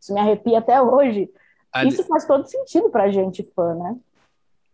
Isso 0.01 0.15
me 0.15 0.21
arrepia 0.21 0.59
até 0.59 0.81
hoje. 0.81 1.31
Ali- 1.73 1.91
Isso 1.91 2.05
faz 2.05 2.25
todo 2.25 2.47
sentido 2.47 2.89
pra 2.91 3.11
gente, 3.11 3.43
fã, 3.55 3.75
né? 3.75 3.97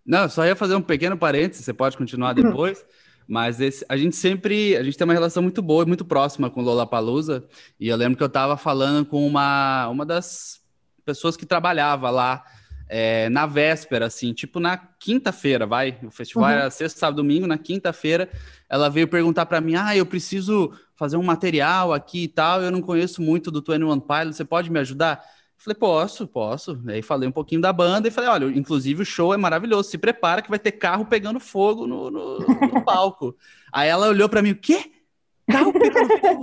Não, 0.04 0.28
só 0.28 0.44
ia 0.46 0.54
fazer 0.54 0.76
um 0.76 0.82
pequeno 0.82 1.18
parênteses, 1.18 1.64
você 1.64 1.72
pode 1.74 1.96
continuar 1.98 2.32
depois, 2.36 2.84
mas 3.28 3.60
esse- 3.60 3.84
a 3.88 3.96
gente 3.96 4.14
sempre, 4.14 4.76
a 4.76 4.84
gente 4.84 4.96
tem 4.96 5.04
uma 5.04 5.12
relação 5.12 5.42
muito 5.42 5.60
boa 5.60 5.82
e 5.82 5.86
muito 5.86 6.04
próxima 6.04 6.48
com 6.48 6.60
o 6.60 6.64
Lollapalooza, 6.64 7.44
e 7.80 7.88
eu 7.88 7.96
lembro 7.96 8.16
que 8.16 8.22
eu 8.22 8.28
estava 8.28 8.56
falando 8.56 9.04
com 9.04 9.26
uma, 9.26 9.88
uma 9.88 10.06
das 10.06 10.60
pessoas 11.04 11.36
que 11.36 11.44
trabalhava 11.44 12.08
lá 12.08 12.44
é, 12.88 13.28
na 13.30 13.46
véspera, 13.46 14.06
assim, 14.06 14.32
tipo 14.32 14.60
na 14.60 14.76
quinta-feira, 14.76 15.66
vai, 15.66 15.98
o 16.04 16.10
festival 16.10 16.48
Uhum. 16.48 16.50
era 16.50 16.70
sexta, 16.70 16.98
sábado, 17.00 17.16
domingo, 17.16 17.46
na 17.46 17.58
quinta-feira, 17.58 18.30
ela 18.68 18.88
veio 18.88 19.08
perguntar 19.08 19.46
para 19.46 19.60
mim, 19.60 19.74
ah, 19.76 19.96
eu 19.96 20.06
preciso 20.06 20.72
fazer 20.94 21.16
um 21.16 21.22
material 21.22 21.92
aqui 21.92 22.24
e 22.24 22.28
tal, 22.28 22.62
eu 22.62 22.70
não 22.70 22.80
conheço 22.80 23.20
muito 23.22 23.50
do 23.50 23.60
21 23.60 24.00
Pilots, 24.00 24.36
você 24.36 24.44
pode 24.44 24.70
me 24.70 24.78
ajudar? 24.80 25.22
Falei, 25.58 25.74
posso, 25.78 26.26
posso. 26.26 26.78
Aí 26.86 27.00
falei 27.02 27.28
um 27.28 27.32
pouquinho 27.32 27.60
da 27.60 27.72
banda 27.72 28.08
e 28.08 28.10
falei, 28.10 28.28
olha, 28.30 28.44
inclusive 28.58 29.02
o 29.02 29.06
show 29.06 29.32
é 29.32 29.36
maravilhoso, 29.36 29.88
se 29.90 29.98
prepara 29.98 30.42
que 30.42 30.50
vai 30.50 30.58
ter 30.58 30.72
carro 30.72 31.06
pegando 31.06 31.40
fogo 31.40 31.86
no, 31.86 32.10
no- 32.10 32.62
no 32.64 32.76
palco. 32.78 33.34
Aí 33.72 33.88
ela 33.88 34.08
olhou 34.08 34.28
pra 34.28 34.42
mim, 34.42 34.50
o 34.50 34.56
quê? 34.56 34.92
Pegando 35.46 36.18
fogo? 36.18 36.42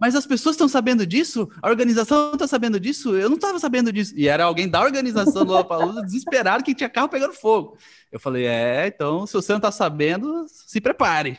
Mas 0.00 0.14
as 0.14 0.26
pessoas 0.26 0.54
estão 0.54 0.68
sabendo 0.68 1.06
disso? 1.06 1.48
A 1.62 1.68
organização 1.68 2.32
está 2.32 2.46
sabendo 2.46 2.78
disso? 2.78 3.16
Eu 3.16 3.28
não 3.28 3.36
estava 3.36 3.58
sabendo 3.58 3.92
disso. 3.92 4.14
E 4.16 4.28
era 4.28 4.44
alguém 4.44 4.68
da 4.68 4.80
organização 4.82 5.44
do 5.44 5.52
Lollapalooza 5.52 6.02
desesperado 6.02 6.62
que 6.62 6.74
tinha 6.74 6.88
carro 6.88 7.08
pegando 7.08 7.32
fogo. 7.32 7.76
Eu 8.12 8.20
falei, 8.20 8.46
é, 8.46 8.86
então 8.86 9.26
se 9.26 9.32
você 9.32 9.52
não 9.52 9.58
está 9.58 9.72
sabendo, 9.72 10.46
se 10.48 10.80
prepare. 10.80 11.38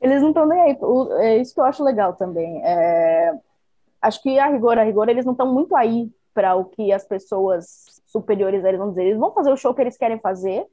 Eles 0.00 0.22
não 0.22 0.28
estão 0.28 0.46
nem 0.46 0.60
aí. 0.60 0.78
É 1.20 1.38
isso 1.38 1.54
que 1.54 1.60
eu 1.60 1.64
acho 1.64 1.82
legal 1.82 2.14
também. 2.14 2.62
É, 2.64 3.32
Acho 4.00 4.22
que 4.22 4.38
a 4.38 4.46
rigor, 4.46 4.78
a 4.78 4.84
rigor, 4.84 5.08
eles 5.08 5.24
não 5.24 5.32
estão 5.32 5.52
muito 5.52 5.74
aí 5.74 6.10
para 6.32 6.54
o 6.54 6.64
que 6.64 6.92
as 6.92 7.04
pessoas 7.04 8.00
superiores 8.06 8.64
eles 8.64 8.78
vão 8.78 8.90
dizer. 8.90 9.06
Eles 9.06 9.18
vão 9.18 9.32
fazer 9.32 9.50
o 9.52 9.56
show 9.56 9.74
que 9.74 9.80
eles 9.80 9.96
querem 9.96 10.20
fazer 10.20 10.64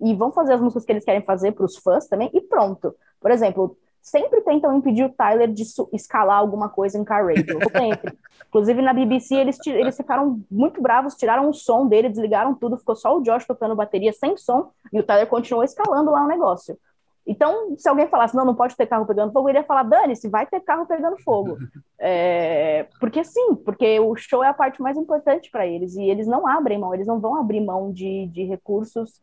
e 0.00 0.14
vão 0.14 0.30
fazer 0.30 0.54
as 0.54 0.60
músicas 0.60 0.84
que 0.84 0.92
eles 0.92 1.04
querem 1.04 1.22
fazer 1.22 1.52
para 1.52 1.64
os 1.64 1.76
fãs 1.76 2.06
também 2.06 2.30
e 2.34 2.40
pronto. 2.40 2.94
Por 3.18 3.30
exemplo, 3.30 3.76
sempre 4.06 4.40
tentam 4.42 4.76
impedir 4.76 5.04
o 5.04 5.12
Tyler 5.12 5.52
de 5.52 5.64
escalar 5.92 6.38
alguma 6.38 6.68
coisa 6.68 6.96
em 6.96 7.02
Car 7.02 7.26
Radio. 7.26 7.58
Sempre. 7.76 8.16
Inclusive 8.48 8.80
na 8.80 8.92
BBC 8.92 9.34
eles, 9.34 9.58
eles 9.66 9.96
ficaram 9.96 10.40
muito 10.48 10.80
bravos, 10.80 11.16
tiraram 11.16 11.50
o 11.50 11.52
som 11.52 11.88
dele, 11.88 12.08
desligaram 12.08 12.54
tudo, 12.54 12.78
ficou 12.78 12.94
só 12.94 13.18
o 13.18 13.22
Josh 13.22 13.44
tocando 13.44 13.74
bateria 13.74 14.12
sem 14.12 14.36
som 14.36 14.70
e 14.92 15.00
o 15.00 15.02
Tyler 15.02 15.26
continuou 15.26 15.64
escalando 15.64 16.12
lá 16.12 16.24
o 16.24 16.28
negócio. 16.28 16.78
Então, 17.26 17.76
se 17.76 17.88
alguém 17.88 18.06
falasse, 18.06 18.36
não, 18.36 18.44
não 18.44 18.54
pode 18.54 18.76
ter 18.76 18.86
carro 18.86 19.04
pegando 19.04 19.32
fogo, 19.32 19.48
eu 19.48 19.50
iria 19.50 19.64
falar, 19.64 19.82
dane-se, 19.82 20.28
vai 20.28 20.46
ter 20.46 20.60
carro 20.60 20.86
pegando 20.86 21.18
fogo. 21.22 21.56
É, 21.98 22.86
porque 23.00 23.24
sim, 23.24 23.54
porque 23.54 23.98
o 23.98 24.14
show 24.16 24.44
é 24.44 24.48
a 24.48 24.54
parte 24.54 24.82
mais 24.82 24.98
importante 24.98 25.50
para 25.50 25.66
eles, 25.66 25.96
e 25.96 26.02
eles 26.02 26.26
não 26.26 26.46
abrem 26.46 26.78
mão, 26.78 26.92
eles 26.92 27.06
não 27.06 27.18
vão 27.18 27.36
abrir 27.40 27.58
mão 27.58 27.90
de, 27.90 28.26
de 28.26 28.44
recursos 28.44 29.22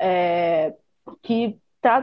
é, 0.00 0.74
que 1.22 1.56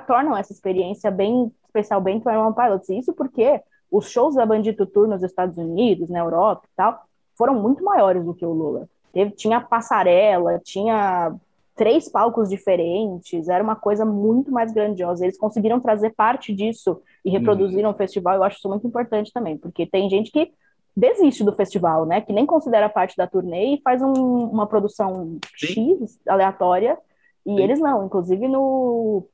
tornam 0.08 0.38
essa 0.38 0.54
experiência 0.54 1.12
bem 1.12 1.52
especial, 1.80 2.02
bem 2.02 2.20
21 2.20 2.54
Pilots. 2.54 2.90
Isso 2.90 3.14
porque 3.14 3.62
os 3.92 4.10
shows 4.10 4.36
da 4.36 4.46
Bandito 4.46 4.86
Tour 4.86 5.08
nos 5.08 5.24
Estados 5.24 5.58
Unidos, 5.58 6.10
na 6.10 6.20
Europa 6.20 6.64
e 6.66 6.76
tal, 6.76 7.04
foram 7.38 7.56
muito 7.56 7.84
maiores 7.84 8.24
do 8.24 8.34
que 8.34 8.46
o 8.46 8.54
Lula. 8.54 8.88
Teve, 9.12 9.32
tinha 9.32 9.62
passarela, 9.62 10.60
tinha 10.64 11.34
três 11.76 12.08
palcos 12.10 12.50
diferentes, 12.50 13.50
era 13.50 13.64
uma 13.64 13.76
coisa 13.76 14.06
muito 14.06 14.52
mais 14.52 14.72
grandiosa. 14.74 15.26
Eles 15.26 15.38
conseguiram 15.38 15.80
trazer 15.80 16.14
parte 16.16 16.54
disso 16.54 17.02
e 17.24 17.30
reproduzir 17.30 17.84
no 17.84 17.94
festival. 17.94 18.36
Eu 18.36 18.44
acho 18.44 18.58
isso 18.58 18.70
muito 18.70 18.88
importante 18.88 19.32
também, 19.34 19.58
porque 19.58 19.86
tem 19.86 20.10
gente 20.10 20.32
que 20.32 20.52
desiste 20.96 21.44
do 21.44 21.54
festival, 21.54 22.06
né? 22.06 22.22
Que 22.22 22.32
nem 22.32 22.46
considera 22.46 22.88
parte 22.88 23.18
da 23.18 23.28
turnê 23.28 23.76
e 23.76 23.82
faz 23.82 24.02
um- 24.02 24.46
uma 24.50 24.66
produção 24.66 25.38
X 25.54 26.18
aleatória. 26.28 26.98
E 27.46 27.54
Sim. 27.56 27.62
eles 27.62 27.80
não. 27.80 28.06
Inclusive 28.06 28.48
no 28.48 29.28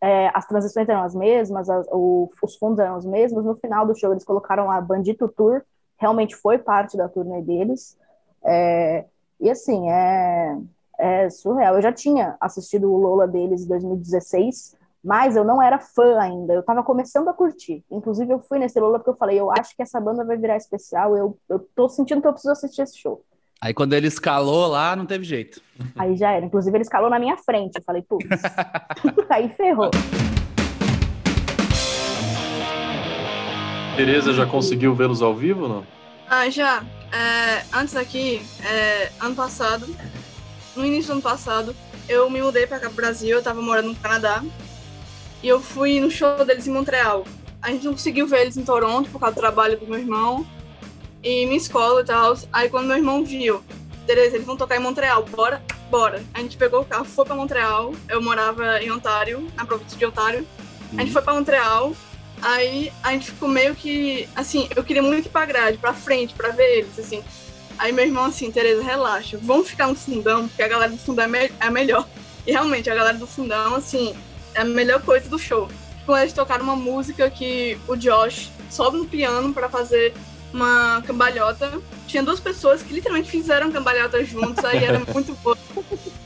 é, 0.00 0.30
as 0.34 0.46
transições 0.46 0.88
eram 0.88 1.02
as 1.02 1.14
mesmas, 1.14 1.68
as- 1.70 1.86
o- 1.90 2.30
os 2.42 2.56
fundos 2.56 2.78
eram 2.78 2.96
os 2.96 3.04
mesmos. 3.04 3.44
No 3.44 3.54
final 3.56 3.86
do 3.86 3.94
show 3.94 4.12
eles 4.12 4.24
colocaram 4.24 4.70
a 4.70 4.80
Bandito 4.80 5.28
Tour, 5.28 5.62
realmente 5.98 6.34
foi 6.36 6.58
parte 6.58 6.96
da 6.96 7.08
turnê 7.08 7.42
deles. 7.42 7.96
É, 8.44 9.06
e 9.40 9.50
assim, 9.50 9.90
é, 9.90 10.58
é 10.98 11.30
surreal. 11.30 11.76
Eu 11.76 11.82
já 11.82 11.92
tinha 11.92 12.36
assistido 12.40 12.90
o 12.92 12.96
Lola 12.98 13.26
deles 13.26 13.62
em 13.64 13.68
2016, 13.68 14.76
mas 15.02 15.36
eu 15.36 15.44
não 15.44 15.62
era 15.62 15.78
fã 15.78 16.18
ainda. 16.20 16.54
Eu 16.54 16.62
tava 16.62 16.82
começando 16.82 17.28
a 17.28 17.32
curtir. 17.34 17.84
Inclusive, 17.90 18.32
eu 18.32 18.40
fui 18.40 18.58
nesse 18.58 18.78
Lola 18.80 18.98
porque 18.98 19.10
eu 19.10 19.16
falei, 19.16 19.38
eu 19.40 19.50
acho 19.50 19.74
que 19.76 19.82
essa 19.82 20.00
banda 20.00 20.24
vai 20.24 20.36
virar 20.36 20.56
especial. 20.56 21.16
Eu, 21.16 21.38
eu 21.48 21.58
tô 21.74 21.88
sentindo 21.88 22.20
que 22.22 22.28
eu 22.28 22.32
preciso 22.32 22.52
assistir 22.52 22.82
esse 22.82 22.96
show. 22.98 23.22
Aí 23.60 23.72
quando 23.72 23.94
ele 23.94 24.06
escalou 24.06 24.66
lá, 24.66 24.94
não 24.94 25.06
teve 25.06 25.24
jeito. 25.24 25.60
Aí 25.96 26.16
já 26.16 26.32
era. 26.32 26.44
Inclusive, 26.44 26.76
ele 26.76 26.82
escalou 26.82 27.08
na 27.08 27.18
minha 27.18 27.36
frente. 27.36 27.76
Eu 27.76 27.82
falei, 27.82 28.02
putz, 28.02 28.28
aí 29.30 29.48
ferrou. 29.50 29.90
Tereza 33.96 34.32
já 34.32 34.44
conseguiu 34.44 34.94
vê-los 34.94 35.22
ao 35.22 35.34
vivo, 35.34 35.68
não? 35.68 35.86
Ah, 36.28 36.48
já. 36.50 36.84
É, 37.12 37.64
antes 37.72 37.96
aqui, 37.96 38.42
é, 38.64 39.10
ano 39.20 39.34
passado, 39.34 39.86
no 40.74 40.84
início 40.84 41.06
do 41.06 41.12
ano 41.12 41.22
passado, 41.22 41.76
eu 42.08 42.28
me 42.28 42.42
mudei 42.42 42.66
para 42.66 42.80
cá 42.80 42.88
pro 42.88 42.96
Brasil, 42.96 43.36
eu 43.36 43.42
tava 43.42 43.62
morando 43.62 43.88
no 43.88 43.94
Canadá. 43.94 44.42
E 45.42 45.48
eu 45.48 45.60
fui 45.60 46.00
no 46.00 46.10
show 46.10 46.44
deles 46.44 46.66
em 46.66 46.72
Montreal. 46.72 47.24
A 47.62 47.70
gente 47.70 47.84
não 47.84 47.92
conseguiu 47.92 48.26
ver 48.26 48.42
eles 48.42 48.56
em 48.56 48.64
Toronto 48.64 49.10
por 49.10 49.20
causa 49.20 49.34
do 49.34 49.40
trabalho 49.40 49.78
do 49.78 49.86
meu 49.86 49.98
irmão 49.98 50.46
e 51.24 51.46
minha 51.46 51.56
escola 51.56 52.02
e 52.02 52.04
tal. 52.04 52.36
Aí 52.52 52.68
quando 52.68 52.86
meu 52.86 52.96
irmão 52.96 53.24
viu, 53.24 53.64
Tereza, 54.06 54.36
eles 54.36 54.46
vão 54.46 54.56
tocar 54.56 54.76
em 54.76 54.80
Montreal, 54.80 55.24
bora, 55.24 55.62
bora. 55.90 56.22
A 56.34 56.40
gente 56.40 56.56
pegou 56.56 56.82
o 56.82 56.84
carro, 56.84 57.04
foi 57.04 57.24
para 57.24 57.34
Montreal. 57.34 57.94
Eu 58.08 58.22
morava 58.22 58.82
em 58.82 58.92
Ontário, 58.92 59.50
na 59.56 59.64
província 59.64 59.96
de 59.96 60.04
Ontário. 60.04 60.46
A 60.92 61.00
gente 61.00 61.12
foi 61.12 61.22
para 61.22 61.34
Montreal. 61.34 61.94
Aí 62.42 62.92
a 63.02 63.12
gente 63.12 63.30
ficou 63.30 63.48
meio 63.48 63.74
que, 63.74 64.28
assim, 64.36 64.68
eu 64.76 64.84
queria 64.84 65.02
muito 65.02 65.26
ir 65.26 65.30
pra 65.30 65.46
grade, 65.46 65.78
pra 65.78 65.94
frente, 65.94 66.34
pra 66.34 66.50
ver 66.50 66.78
eles, 66.78 66.98
assim. 66.98 67.24
Aí 67.78 67.90
meu 67.90 68.04
irmão 68.04 68.26
assim, 68.26 68.50
Tereza, 68.50 68.82
relaxa, 68.82 69.38
vamos 69.42 69.68
ficar 69.68 69.88
no 69.88 69.94
fundão, 69.94 70.46
porque 70.46 70.62
a 70.62 70.68
galera 70.68 70.92
do 70.92 70.98
fundão 70.98 71.24
é, 71.24 71.28
me 71.28 71.50
é 71.58 71.70
melhor. 71.70 72.06
E 72.46 72.52
realmente, 72.52 72.90
a 72.90 72.94
galera 72.94 73.16
do 73.16 73.26
fundão, 73.26 73.74
assim, 73.74 74.14
é 74.54 74.60
a 74.60 74.64
melhor 74.64 75.00
coisa 75.00 75.28
do 75.28 75.38
show. 75.38 75.68
Quando 76.04 76.20
eles 76.20 76.34
tocaram 76.34 76.62
uma 76.62 76.76
música 76.76 77.30
que 77.30 77.78
o 77.88 77.96
Josh 77.96 78.50
sobe 78.70 78.98
no 78.98 79.06
piano 79.06 79.54
para 79.54 79.70
fazer 79.70 80.12
uma 80.54 81.02
cambalhota. 81.02 81.82
Tinha 82.06 82.22
duas 82.22 82.38
pessoas 82.38 82.82
que 82.82 82.94
literalmente 82.94 83.30
fizeram 83.30 83.72
cambalhota 83.72 84.24
juntos, 84.24 84.64
aí 84.64 84.84
era 84.84 85.00
muito 85.12 85.34
bom. 85.42 85.54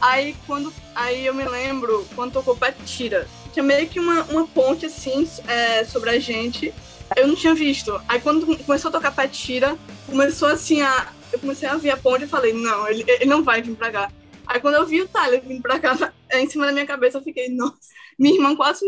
Aí 0.01 0.37
quando. 0.47 0.73
Aí 0.95 1.27
eu 1.27 1.35
me 1.35 1.45
lembro 1.45 2.07
quando 2.15 2.35
tocou 2.35 2.57
Patira. 2.57 3.27
Tinha 3.53 3.63
meio 3.63 3.89
que 3.89 3.99
uma, 3.99 4.23
uma 4.25 4.47
ponte 4.47 4.87
assim 4.87 5.29
é, 5.49 5.85
sobre 5.85 6.11
a 6.11 6.19
gente. 6.19 6.73
Eu 7.17 7.27
não 7.27 7.35
tinha 7.35 7.55
visto. 7.55 7.99
Aí 8.07 8.21
quando 8.21 8.47
começou 8.65 8.91
a 8.91 8.93
tocar 8.93 9.13
Patira, 9.13 9.77
começou 10.07 10.49
assim 10.49 10.83
a. 10.83 11.09
Eu 11.33 11.39
comecei 11.39 11.69
a 11.69 11.77
ver 11.77 11.91
a 11.91 11.97
ponte 11.97 12.25
e 12.25 12.29
falei, 12.29 12.55
não, 12.55 12.89
ele, 12.89 13.05
ele 13.07 13.27
não 13.27 13.43
vai 13.43 13.61
vir 13.61 13.75
pra 13.75 13.91
cá. 13.91 14.13
Aí 14.47 14.61
quando 14.61 14.77
eu 14.77 14.87
vi 14.87 15.03
o 15.03 15.09
Tyler 15.09 15.43
vindo 15.43 15.61
pra 15.61 15.79
cá, 15.79 16.13
em 16.33 16.49
cima 16.49 16.67
da 16.67 16.73
minha 16.73 16.87
cabeça, 16.87 17.19
eu 17.19 17.23
fiquei, 17.23 17.51
nossa, 17.51 17.77
minha 18.19 18.35
irmã 18.35 18.57
quase 18.57 18.87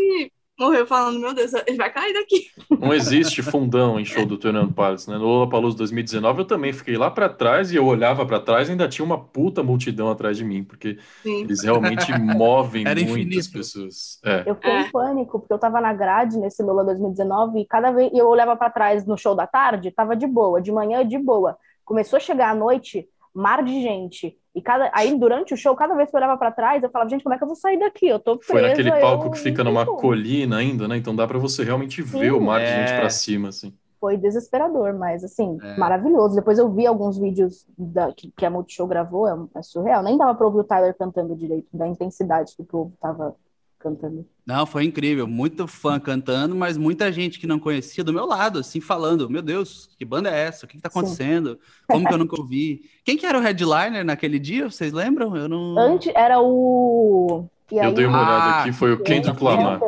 morreu 0.61 0.85
falando, 0.85 1.19
meu 1.19 1.33
Deus, 1.33 1.51
ele 1.65 1.77
vai 1.77 1.91
cair 1.91 2.13
daqui. 2.13 2.47
Não 2.69 2.93
existe 2.93 3.41
fundão 3.41 3.99
em 3.99 4.05
show 4.05 4.25
do 4.25 4.39
Fernando 4.39 4.73
Palace, 4.73 5.09
né? 5.09 5.17
No 5.17 5.25
Lollapalooza 5.25 5.77
2019 5.77 6.39
eu 6.39 6.45
também 6.45 6.71
fiquei 6.71 6.97
lá 6.97 7.09
para 7.09 7.27
trás 7.27 7.71
e 7.71 7.75
eu 7.75 7.85
olhava 7.85 8.25
para 8.25 8.39
trás 8.39 8.67
e 8.67 8.71
ainda 8.71 8.87
tinha 8.87 9.03
uma 9.03 9.17
puta 9.17 9.63
multidão 9.63 10.09
atrás 10.09 10.37
de 10.37 10.45
mim, 10.45 10.63
porque 10.63 10.97
Sim. 11.23 11.41
eles 11.41 11.63
realmente 11.63 12.11
movem 12.17 12.83
Era 12.87 12.99
muitas 12.99 13.17
infinito. 13.17 13.51
pessoas. 13.51 14.19
É. 14.23 14.43
Eu 14.45 14.55
fiquei 14.55 14.71
é. 14.71 14.81
em 14.81 14.91
pânico, 14.91 15.39
porque 15.39 15.53
eu 15.53 15.59
tava 15.59 15.81
na 15.81 15.93
grade 15.93 16.37
nesse 16.37 16.61
Lola 16.61 16.83
2019 16.83 17.59
e 17.59 17.65
cada 17.65 17.91
vez 17.91 18.11
eu 18.13 18.27
olhava 18.27 18.55
para 18.55 18.69
trás 18.69 19.05
no 19.05 19.17
show 19.17 19.35
da 19.35 19.47
tarde, 19.47 19.91
tava 19.91 20.15
de 20.15 20.27
boa, 20.27 20.61
de 20.61 20.71
manhã 20.71 21.05
de 21.05 21.17
boa. 21.17 21.57
Começou 21.83 22.17
a 22.17 22.19
chegar 22.19 22.51
à 22.51 22.55
noite, 22.55 23.07
mar 23.33 23.63
de 23.63 23.81
gente. 23.81 24.37
E 24.53 24.61
cada, 24.61 24.91
aí, 24.93 25.17
durante 25.17 25.53
o 25.53 25.57
show, 25.57 25.75
cada 25.75 25.95
vez 25.95 26.09
que 26.09 26.15
eu 26.15 26.19
olhava 26.19 26.37
para 26.37 26.51
trás, 26.51 26.83
eu 26.83 26.89
falava, 26.89 27.09
gente, 27.09 27.23
como 27.23 27.33
é 27.33 27.37
que 27.37 27.43
eu 27.43 27.47
vou 27.47 27.55
sair 27.55 27.79
daqui? 27.79 28.07
Eu 28.07 28.19
tô 28.19 28.37
presa, 28.37 28.51
Foi 28.51 28.61
naquele 28.61 28.91
palco 28.99 29.31
que 29.31 29.39
fica 29.39 29.63
numa 29.63 29.85
colina 29.85 30.57
ainda, 30.57 30.87
né? 30.87 30.97
Então 30.97 31.15
dá 31.15 31.25
para 31.25 31.39
você 31.39 31.63
realmente 31.63 32.03
Sim, 32.03 32.19
ver 32.19 32.33
o 32.33 32.41
mar 32.41 32.59
de 32.59 32.67
gente 32.67 32.93
para 32.99 33.09
cima, 33.09 33.49
assim. 33.49 33.73
Foi 33.99 34.17
desesperador, 34.17 34.93
mas, 34.93 35.23
assim, 35.23 35.57
é. 35.61 35.77
maravilhoso. 35.77 36.35
Depois 36.35 36.57
eu 36.59 36.69
vi 36.73 36.85
alguns 36.85 37.17
vídeos 37.17 37.65
da, 37.77 38.11
que, 38.11 38.31
que 38.35 38.45
a 38.45 38.49
Multishow 38.49 38.87
gravou, 38.87 39.27
é, 39.27 39.37
é 39.55 39.61
surreal. 39.61 40.03
Nem 40.03 40.17
dava 40.17 40.35
pra 40.35 40.47
ouvir 40.47 40.59
o 40.59 40.63
Tyler 40.63 40.95
cantando 40.97 41.35
direito, 41.35 41.67
da 41.71 41.87
intensidade 41.87 42.53
que 42.55 42.61
o 42.61 42.65
povo 42.65 42.93
tava 42.99 43.35
cantando. 43.81 44.25
Não, 44.45 44.65
foi 44.65 44.85
incrível. 44.85 45.27
Muito 45.27 45.67
fã 45.67 45.99
cantando, 45.99 46.55
mas 46.55 46.77
muita 46.77 47.11
gente 47.11 47.39
que 47.39 47.47
não 47.47 47.59
conhecia 47.59 48.03
do 48.03 48.13
meu 48.13 48.25
lado, 48.25 48.59
assim, 48.59 48.79
falando: 48.79 49.29
Meu 49.29 49.41
Deus, 49.41 49.89
que 49.97 50.05
banda 50.05 50.29
é 50.29 50.47
essa? 50.47 50.65
O 50.65 50.69
que, 50.69 50.77
está 50.77 50.89
acontecendo? 50.89 51.51
Sim. 51.51 51.57
Como 51.87 52.07
que 52.07 52.13
eu 52.13 52.17
nunca 52.17 52.39
ouvi? 52.39 52.81
Quem 53.03 53.17
que 53.17 53.25
era 53.25 53.37
o 53.37 53.41
headliner 53.41 54.05
naquele 54.05 54.39
dia? 54.39 54.69
Vocês 54.69 54.93
lembram? 54.93 55.35
Eu 55.35 55.47
não. 55.47 55.77
Antes 55.77 56.13
era 56.15 56.39
o. 56.39 57.47
eu 57.71 57.93
dei 57.93 58.05
uma 58.05 58.21
olhada 58.21 58.43
ah, 58.43 58.61
aqui, 58.61 58.71
foi 58.71 58.93
o 58.93 59.01
Kendrick 59.01 59.43
Lamar. 59.43 59.79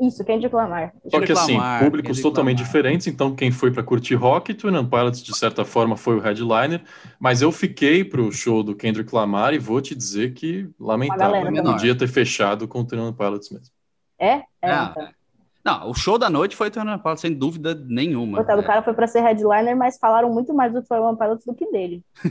Isso, 0.00 0.24
Kendrick 0.24 0.54
Lamar. 0.54 0.94
Só 1.08 1.20
que 1.20 1.32
assim, 1.32 1.56
Lamar, 1.56 1.84
públicos 1.84 2.08
Kendrick 2.08 2.22
totalmente 2.22 2.58
Lamar. 2.58 2.66
diferentes, 2.66 3.06
então 3.06 3.34
quem 3.34 3.50
foi 3.50 3.70
para 3.70 3.82
curtir 3.82 4.14
rock, 4.14 4.54
Twin 4.54 4.84
Pilots 4.86 5.22
de 5.22 5.36
certa 5.36 5.64
forma 5.64 5.96
foi 5.96 6.16
o 6.16 6.20
headliner, 6.20 6.82
mas 7.18 7.42
eu 7.42 7.52
fiquei 7.52 8.02
pro 8.02 8.32
show 8.32 8.62
do 8.62 8.74
Kendrick 8.74 9.14
Lamar 9.14 9.52
e 9.52 9.58
vou 9.58 9.80
te 9.80 9.94
dizer 9.94 10.32
que 10.32 10.70
lamentável, 10.80 11.50
não 11.50 11.72
podia 11.72 11.94
ter 11.94 12.08
fechado 12.08 12.66
com 12.66 12.80
o 12.80 12.84
Twin 12.84 13.12
Pilots 13.12 13.50
mesmo. 13.50 13.74
É? 14.18 14.42
É. 14.62 14.70
Ah, 14.70 14.94
então. 14.96 15.08
Não, 15.62 15.90
o 15.90 15.94
show 15.94 16.16
da 16.18 16.30
noite 16.30 16.56
foi 16.56 16.70
Twin 16.70 16.98
Pilots, 16.98 17.20
sem 17.20 17.34
dúvida 17.34 17.74
nenhuma. 17.74 18.38
Coitado, 18.38 18.60
é. 18.60 18.64
o 18.64 18.66
cara 18.66 18.82
foi 18.82 18.94
para 18.94 19.06
ser 19.06 19.20
headliner, 19.20 19.76
mas 19.76 19.98
falaram 19.98 20.32
muito 20.32 20.54
mais 20.54 20.72
do 20.72 20.82
Twin 20.82 21.16
Pilots 21.16 21.44
do 21.44 21.54
que 21.54 21.70
dele. 21.70 22.02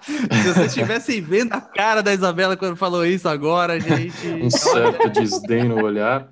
Se 0.00 0.52
vocês 0.52 0.66
estivessem 0.68 1.20
vendo 1.20 1.52
a 1.52 1.60
cara 1.60 2.02
da 2.02 2.14
Isabela 2.14 2.56
quando 2.56 2.76
falou 2.76 3.04
isso 3.04 3.28
agora, 3.28 3.80
gente. 3.80 4.28
um 4.28 4.48
certo 4.48 5.10
desdém 5.10 5.64
no 5.64 5.82
olhar. 5.82 6.28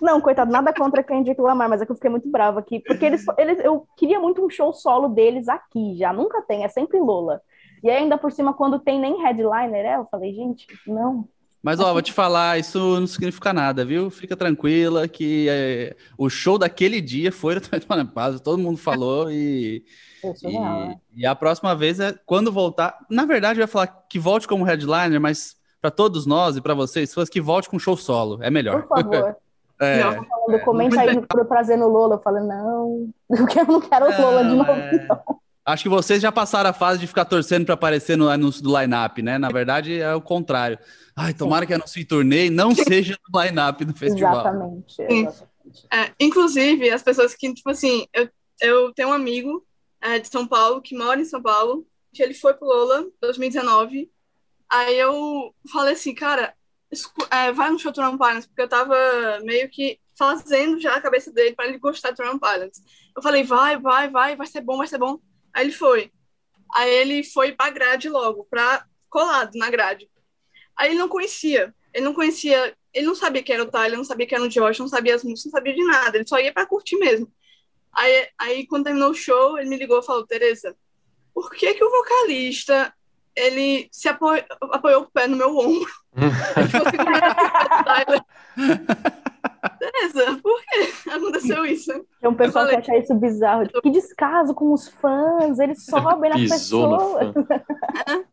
Não, 0.00 0.20
coitado, 0.20 0.50
nada 0.50 0.72
contra 0.72 1.02
Kendrick 1.02 1.40
Lamar, 1.40 1.68
mas 1.68 1.82
é 1.82 1.86
que 1.86 1.92
eu 1.92 1.96
fiquei 1.96 2.10
muito 2.10 2.28
brava 2.30 2.60
aqui, 2.60 2.80
porque 2.80 3.04
eles, 3.04 3.24
eles, 3.36 3.58
eu 3.62 3.86
queria 3.96 4.18
muito 4.18 4.44
um 4.44 4.50
show 4.50 4.72
solo 4.72 5.08
deles 5.08 5.48
aqui, 5.48 5.96
já 5.96 6.12
nunca 6.12 6.42
tem, 6.42 6.64
é 6.64 6.68
sempre 6.68 6.98
Lola. 6.98 7.40
E 7.82 7.90
ainda 7.90 8.16
por 8.16 8.30
cima, 8.30 8.54
quando 8.54 8.78
tem 8.78 9.00
nem 9.00 9.20
headliner, 9.22 9.84
é, 9.84 9.96
eu 9.96 10.06
falei, 10.10 10.32
gente, 10.32 10.66
não. 10.86 11.28
Mas, 11.62 11.78
ó, 11.78 11.92
vou 11.92 12.02
te 12.02 12.12
falar, 12.12 12.58
isso 12.58 12.78
não 12.78 13.06
significa 13.06 13.52
nada, 13.52 13.84
viu? 13.84 14.10
Fica 14.10 14.36
tranquila 14.36 15.06
que 15.06 15.46
é, 15.48 15.94
o 16.18 16.28
show 16.28 16.58
daquele 16.58 17.00
dia 17.00 17.30
foi 17.30 17.54
todo 18.42 18.58
mundo 18.58 18.76
falou 18.78 19.30
e, 19.30 19.84
e, 20.42 20.58
né? 20.58 20.96
e, 21.14 21.24
a 21.24 21.36
próxima 21.36 21.74
vez 21.76 22.00
é 22.00 22.18
quando 22.26 22.50
voltar. 22.50 22.98
Na 23.08 23.24
verdade, 23.24 23.60
eu 23.60 23.62
ia 23.62 23.68
falar 23.68 23.86
que 23.86 24.18
volte 24.18 24.48
como 24.48 24.64
headliner, 24.64 25.20
mas 25.20 25.56
para 25.80 25.90
todos 25.90 26.26
nós 26.26 26.56
e 26.56 26.60
para 26.60 26.74
vocês, 26.74 27.14
que 27.30 27.40
volte 27.40 27.68
com 27.68 27.78
show 27.78 27.96
solo, 27.96 28.42
é 28.42 28.50
melhor. 28.50 28.82
Por 28.82 28.88
favor. 28.88 29.36
É, 29.82 30.04
não, 30.04 30.24
falando, 30.24 30.64
comenta 30.64 31.00
aí 31.00 31.14
no, 31.14 31.44
trazendo 31.44 31.88
Lola. 31.88 32.14
Eu 32.16 32.22
falei, 32.22 32.42
não, 32.44 33.10
eu 33.30 33.66
não 33.66 33.80
quero 33.80 34.06
o 34.06 34.22
Lola 34.22 34.44
de 34.44 34.54
novo, 34.54 34.70
é... 34.70 35.06
não. 35.08 35.42
Acho 35.64 35.84
que 35.84 35.88
vocês 35.88 36.20
já 36.20 36.32
passaram 36.32 36.70
a 36.70 36.72
fase 36.72 36.98
de 36.98 37.06
ficar 37.06 37.24
torcendo 37.24 37.64
para 37.64 37.74
aparecer 37.74 38.16
no 38.16 38.28
anúncio 38.28 38.62
do 38.62 38.76
line-up, 38.76 39.22
né? 39.22 39.38
Na 39.38 39.48
verdade, 39.48 40.00
é 40.00 40.12
o 40.12 40.20
contrário. 40.20 40.78
Ai, 41.14 41.32
tomara 41.32 41.64
que 41.64 41.72
anuncie 41.72 42.04
torneio 42.04 42.50
não 42.50 42.74
seja 42.74 43.16
no 43.28 43.40
line-up 43.40 43.84
do 43.84 43.94
festival. 43.94 44.40
Exatamente. 44.40 44.96
exatamente. 45.02 45.52
É, 45.92 46.12
inclusive, 46.18 46.90
as 46.90 47.02
pessoas 47.02 47.34
que, 47.34 47.52
tipo 47.54 47.70
assim, 47.70 48.06
eu, 48.12 48.28
eu 48.60 48.92
tenho 48.92 49.10
um 49.10 49.12
amigo 49.12 49.64
é, 50.00 50.18
de 50.18 50.28
São 50.28 50.46
Paulo, 50.46 50.82
que 50.82 50.96
mora 50.96 51.20
em 51.20 51.24
São 51.24 51.40
Paulo, 51.40 51.86
que 52.12 52.22
ele 52.22 52.34
foi 52.34 52.54
pro 52.54 52.66
Lola 52.66 53.06
2019. 53.20 54.10
Aí 54.68 54.98
eu 54.98 55.54
falei 55.72 55.94
assim, 55.94 56.14
cara, 56.14 56.54
é, 57.30 57.52
vai 57.52 57.70
no 57.70 57.78
show 57.78 57.92
Trump 57.92 58.20
Pilots, 58.20 58.46
porque 58.46 58.62
eu 58.62 58.68
tava 58.68 58.94
meio 59.42 59.68
que 59.70 59.98
fazendo 60.16 60.78
já 60.78 60.94
a 60.94 61.00
cabeça 61.00 61.32
dele 61.32 61.54
para 61.54 61.66
ele 61.66 61.78
gostar 61.78 62.10
de 62.10 62.16
Trump 62.16 62.40
Pilots. 62.40 62.82
Eu 63.16 63.22
falei, 63.22 63.42
vai, 63.42 63.78
vai, 63.78 64.10
vai, 64.10 64.36
vai 64.36 64.46
ser 64.46 64.60
bom, 64.60 64.76
vai 64.76 64.86
ser 64.86 64.98
bom. 64.98 65.18
Aí 65.52 65.64
ele 65.64 65.72
foi. 65.72 66.12
Aí 66.74 66.90
ele 66.90 67.24
foi 67.24 67.52
pra 67.52 67.70
grade 67.70 68.08
logo, 68.08 68.46
pra 68.50 68.86
colado 69.08 69.52
na 69.54 69.70
grade. 69.70 70.10
Aí 70.76 70.90
ele 70.90 70.98
não 70.98 71.08
conhecia. 71.08 71.74
Ele 71.92 72.04
não 72.04 72.14
conhecia, 72.14 72.74
ele 72.92 73.06
não 73.06 73.14
sabia 73.14 73.42
que 73.42 73.52
era 73.52 73.62
o 73.62 73.70
Tyler, 73.70 73.98
não 73.98 74.04
sabia 74.04 74.26
que 74.26 74.34
era 74.34 74.44
o 74.44 74.48
Josh, 74.48 74.78
não 74.78 74.88
sabia 74.88 75.14
as 75.14 75.22
músicas, 75.22 75.52
não 75.52 75.58
sabia 75.58 75.74
de 75.74 75.84
nada. 75.84 76.16
Ele 76.16 76.26
só 76.26 76.38
ia 76.38 76.52
para 76.52 76.66
curtir 76.66 76.96
mesmo. 76.96 77.30
Aí, 77.92 78.28
aí 78.38 78.66
quando 78.66 78.84
terminou 78.84 79.10
o 79.10 79.14
show, 79.14 79.58
ele 79.58 79.68
me 79.68 79.76
ligou 79.76 79.98
e 80.00 80.04
falou, 80.04 80.26
Tereza, 80.26 80.74
por 81.34 81.50
que 81.50 81.74
que 81.74 81.84
o 81.84 81.90
vocalista 81.90 82.94
ele 83.34 83.88
se 83.90 84.08
apoiou, 84.08 84.44
apoiou 84.72 85.02
o 85.02 85.10
pé 85.10 85.26
no 85.26 85.36
meu 85.36 85.56
ombro. 85.56 85.90
Beleza, 89.78 90.40
por 90.42 90.60
que 90.64 91.10
aconteceu 91.10 91.64
isso? 91.64 91.92
Tem 92.20 92.30
um 92.30 92.34
pessoal 92.34 92.66
falei, 92.66 92.80
que 92.80 92.90
acha 92.90 93.02
isso 93.02 93.14
bizarro. 93.14 93.68
Que 93.82 93.90
descaso 93.90 94.54
com 94.54 94.72
os 94.72 94.88
fãs, 94.88 95.58
eles 95.58 95.84
sobem 95.86 96.30
na 96.30 96.36
pessoa. 96.36 97.32
É. 98.08 98.32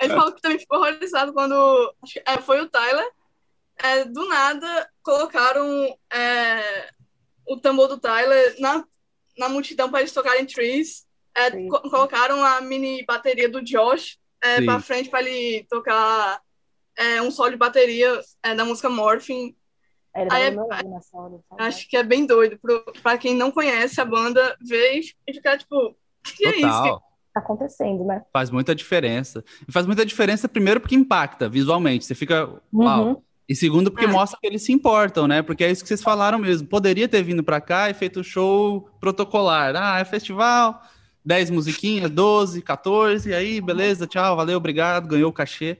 Ele 0.00 0.14
falou 0.14 0.32
que 0.32 0.40
também 0.40 0.58
ficou 0.58 0.78
horrorizado 0.78 1.32
quando 1.32 1.94
é, 2.24 2.38
foi 2.38 2.60
o 2.60 2.68
Tyler. 2.68 3.10
É, 3.80 4.04
do 4.04 4.28
nada, 4.28 4.90
colocaram 5.02 5.96
é, 6.12 6.90
o 7.46 7.56
tambor 7.56 7.88
do 7.88 7.98
Tyler 7.98 8.56
na, 8.58 8.84
na 9.36 9.48
multidão 9.48 9.90
para 9.90 10.00
eles 10.00 10.12
tocarem 10.12 10.46
Trees. 10.46 11.06
É, 11.34 11.50
co 11.50 11.90
colocaram 11.90 12.42
a 12.42 12.60
mini 12.60 13.04
bateria 13.04 13.48
do 13.48 13.62
Josh 13.62 14.18
é, 14.42 14.62
para 14.62 14.80
frente 14.80 15.10
para 15.10 15.22
ele 15.22 15.66
tocar 15.68 16.40
é, 16.96 17.22
um 17.22 17.30
solo 17.30 17.50
de 17.50 17.56
bateria 17.56 18.20
é, 18.42 18.54
da 18.54 18.64
música 18.64 18.88
Morphine. 18.90 19.56
Aí, 20.14 20.42
é, 20.42 21.64
acho 21.64 21.88
que 21.88 21.96
é 21.96 22.02
bem 22.02 22.26
doido. 22.26 22.58
Para 23.02 23.18
quem 23.18 23.34
não 23.34 23.52
conhece 23.52 24.00
a 24.00 24.04
banda, 24.04 24.56
ver 24.60 25.00
e 25.26 25.32
ficar 25.32 25.58
tipo, 25.58 25.76
o 25.76 25.94
que 26.24 26.44
Total. 26.44 26.52
é 26.52 26.56
isso? 26.56 26.82
Que 26.82 27.34
tá 27.34 27.40
acontecendo, 27.40 28.04
né? 28.04 28.22
Faz 28.32 28.50
muita 28.50 28.74
diferença. 28.74 29.44
E 29.66 29.70
faz 29.70 29.86
muita 29.86 30.04
diferença, 30.04 30.48
primeiro, 30.48 30.80
porque 30.80 30.96
impacta 30.96 31.48
visualmente. 31.48 32.04
Você 32.04 32.14
fica. 32.14 32.48
Uhum. 32.72 33.22
E 33.48 33.54
segundo, 33.54 33.90
porque 33.90 34.04
é. 34.04 34.08
mostra 34.08 34.38
que 34.40 34.46
eles 34.46 34.62
se 34.62 34.72
importam, 34.72 35.26
né? 35.26 35.40
Porque 35.40 35.64
é 35.64 35.70
isso 35.70 35.82
que 35.82 35.88
vocês 35.88 36.02
falaram 36.02 36.38
mesmo. 36.38 36.66
Poderia 36.68 37.08
ter 37.08 37.22
vindo 37.22 37.42
para 37.42 37.60
cá 37.60 37.88
e 37.88 37.94
feito 37.94 38.20
um 38.20 38.24
show 38.24 38.90
protocolar. 39.00 39.74
Ah, 39.74 40.00
é 40.00 40.04
festival, 40.04 40.82
10 41.24 41.50
musiquinhas, 41.50 42.10
12, 42.10 42.62
14, 42.62 43.30
e 43.30 43.34
aí, 43.34 43.60
beleza, 43.60 44.06
tchau, 44.06 44.36
valeu, 44.36 44.56
obrigado, 44.56 45.08
ganhou 45.08 45.30
o 45.30 45.32
cachê. 45.32 45.78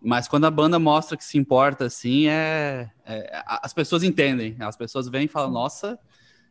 Mas 0.00 0.28
quando 0.28 0.44
a 0.44 0.50
banda 0.50 0.78
mostra 0.78 1.16
que 1.16 1.24
se 1.24 1.36
importa, 1.36 1.86
assim, 1.86 2.28
é, 2.28 2.88
é 3.04 3.42
as 3.46 3.72
pessoas 3.72 4.02
entendem. 4.02 4.56
As 4.60 4.76
pessoas 4.76 5.08
vêm 5.08 5.24
e 5.24 5.28
falam, 5.28 5.50
nossa, 5.50 5.98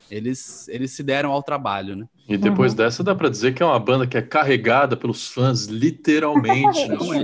eles, 0.10 0.68
eles 0.68 0.92
se 0.92 1.04
deram 1.04 1.32
ao 1.32 1.44
trabalho, 1.44 1.96
né? 1.96 2.06
E 2.28 2.38
depois 2.38 2.72
uhum. 2.72 2.78
dessa 2.78 3.04
dá 3.04 3.16
para 3.16 3.30
dizer 3.30 3.54
que 3.54 3.64
é 3.64 3.66
uma 3.66 3.80
banda 3.80 4.06
que 4.06 4.18
é 4.18 4.22
carregada 4.22 4.98
pelos 4.98 5.28
fãs, 5.28 5.66
literalmente. 5.66 6.80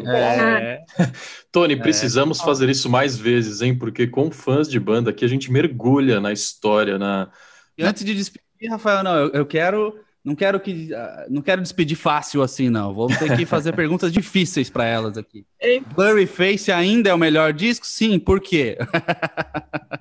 é. 0.08 0.82
é. 0.98 1.12
Tony, 1.52 1.76
precisamos 1.76 2.39
fazer 2.41 2.70
isso 2.70 2.89
mais 2.89 3.18
vezes, 3.18 3.62
hein? 3.62 3.78
Porque 3.78 4.08
com 4.08 4.32
fãs 4.32 4.70
de 4.70 4.80
banda 4.80 5.10
aqui 5.10 5.26
a 5.26 5.28
gente 5.28 5.52
mergulha 5.52 6.20
na 6.20 6.32
história, 6.32 6.98
na, 6.98 7.30
E 7.78 7.84
antes 7.84 8.04
de 8.04 8.14
despedir, 8.14 8.70
Rafael, 8.70 9.04
não, 9.04 9.16
eu, 9.16 9.30
eu 9.32 9.46
quero. 9.46 10.00
Não 10.24 10.36
quero 10.36 10.59
que. 10.59 10.93
ah, 10.93 11.26
Não 11.30 11.41
quero 11.41 11.61
despedir 11.61 11.97
fácil 11.97 12.41
assim, 12.41 12.69
não. 12.69 12.93
Vou 12.93 13.07
ter 13.07 13.36
que 13.36 13.45
fazer 13.45 13.74
perguntas 13.76 14.11
difíceis 14.11 14.69
para 14.69 14.86
elas 14.86 15.17
aqui. 15.17 15.45
Ei. 15.59 15.82
Blurry 15.95 16.26
Face 16.26 16.71
ainda 16.71 17.09
é 17.09 17.13
o 17.13 17.17
melhor 17.17 17.51
disco? 17.51 17.86
Sim, 17.86 18.17
por 18.19 18.39
quê? 18.39 18.78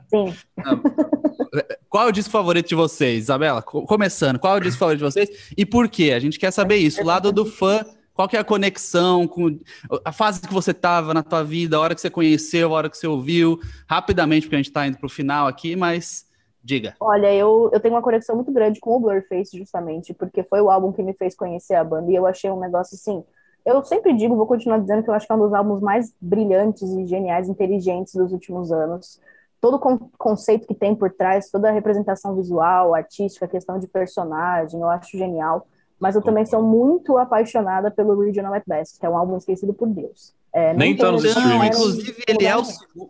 Sim. 0.08 0.34
Qual 1.88 2.06
é 2.06 2.08
o 2.08 2.12
disco 2.12 2.30
favorito 2.30 2.68
de 2.68 2.74
vocês, 2.74 3.24
Isabela? 3.24 3.60
Co- 3.60 3.84
Começando, 3.84 4.38
qual 4.38 4.54
é 4.56 4.58
o 4.58 4.62
disco 4.62 4.78
favorito 4.78 5.00
de 5.00 5.04
vocês 5.04 5.28
e 5.56 5.66
por 5.66 5.88
quê? 5.88 6.12
A 6.12 6.18
gente 6.18 6.38
quer 6.38 6.50
saber 6.50 6.76
isso. 6.76 7.02
O 7.02 7.04
lado 7.04 7.30
do 7.30 7.44
fã, 7.44 7.84
qual 8.14 8.26
que 8.26 8.36
é 8.36 8.40
a 8.40 8.44
conexão 8.44 9.26
com 9.28 9.58
a 10.02 10.12
fase 10.12 10.40
que 10.40 10.52
você 10.52 10.72
tava 10.72 11.12
na 11.12 11.22
tua 11.22 11.42
vida, 11.44 11.76
a 11.76 11.80
hora 11.80 11.94
que 11.94 12.00
você 12.00 12.08
conheceu, 12.08 12.70
a 12.72 12.76
hora 12.78 12.88
que 12.88 12.96
você 12.96 13.06
ouviu, 13.06 13.60
rapidamente, 13.86 14.46
porque 14.46 14.56
a 14.56 14.58
gente 14.58 14.72
tá 14.72 14.86
indo 14.86 14.96
pro 14.96 15.10
final 15.10 15.46
aqui, 15.46 15.76
mas 15.76 16.24
diga. 16.62 16.96
Olha, 17.00 17.34
eu, 17.34 17.68
eu 17.72 17.80
tenho 17.80 17.94
uma 17.94 18.02
conexão 18.02 18.36
muito 18.36 18.52
grande 18.52 18.78
com 18.78 18.96
o 18.96 19.00
Blurface, 19.00 19.58
justamente, 19.58 20.14
porque 20.14 20.44
foi 20.44 20.60
o 20.60 20.70
álbum 20.70 20.92
que 20.92 21.02
me 21.02 21.12
fez 21.14 21.34
conhecer 21.34 21.74
a 21.74 21.82
banda, 21.84 22.10
e 22.10 22.14
eu 22.14 22.26
achei 22.26 22.50
um 22.50 22.60
negócio 22.60 22.94
assim. 22.94 23.24
Eu 23.64 23.82
sempre 23.84 24.14
digo, 24.14 24.36
vou 24.36 24.46
continuar 24.46 24.78
dizendo 24.78 25.02
que 25.02 25.10
eu 25.10 25.14
acho 25.14 25.26
que 25.26 25.32
é 25.32 25.36
um 25.36 25.40
dos 25.40 25.52
álbuns 25.52 25.80
mais 25.80 26.14
brilhantes 26.20 26.90
e 26.92 27.06
geniais, 27.06 27.48
inteligentes 27.48 28.14
dos 28.14 28.32
últimos 28.32 28.70
anos. 28.72 29.20
Todo 29.60 29.76
o 29.76 29.78
con- 29.80 30.10
conceito 30.18 30.66
que 30.66 30.74
tem 30.74 30.94
por 30.94 31.12
trás, 31.12 31.50
toda 31.50 31.68
a 31.68 31.72
representação 31.72 32.34
visual, 32.36 32.94
artística, 32.94 33.46
questão 33.48 33.78
de 33.78 33.86
personagem, 33.88 34.80
eu 34.80 34.88
acho 34.88 35.16
genial. 35.16 35.66
Mas 35.98 36.16
eu 36.16 36.22
também 36.22 36.44
sou 36.46 36.62
muito 36.62 37.16
apaixonada 37.18 37.90
pelo 37.90 38.20
Regional 38.20 38.54
at 38.54 38.64
Best, 38.66 38.98
que 38.98 39.06
é 39.06 39.08
um 39.08 39.16
álbum 39.16 39.36
esquecido 39.36 39.72
por 39.74 39.88
Deus. 39.88 40.34
É, 40.54 40.74
Nem 40.74 40.94
tá 40.94 41.10
nos 41.10 41.24
streamings. 41.24 41.74
inclusive, 41.74 42.24
ele 42.28 42.44
é, 42.44 42.56
o, 42.56 42.62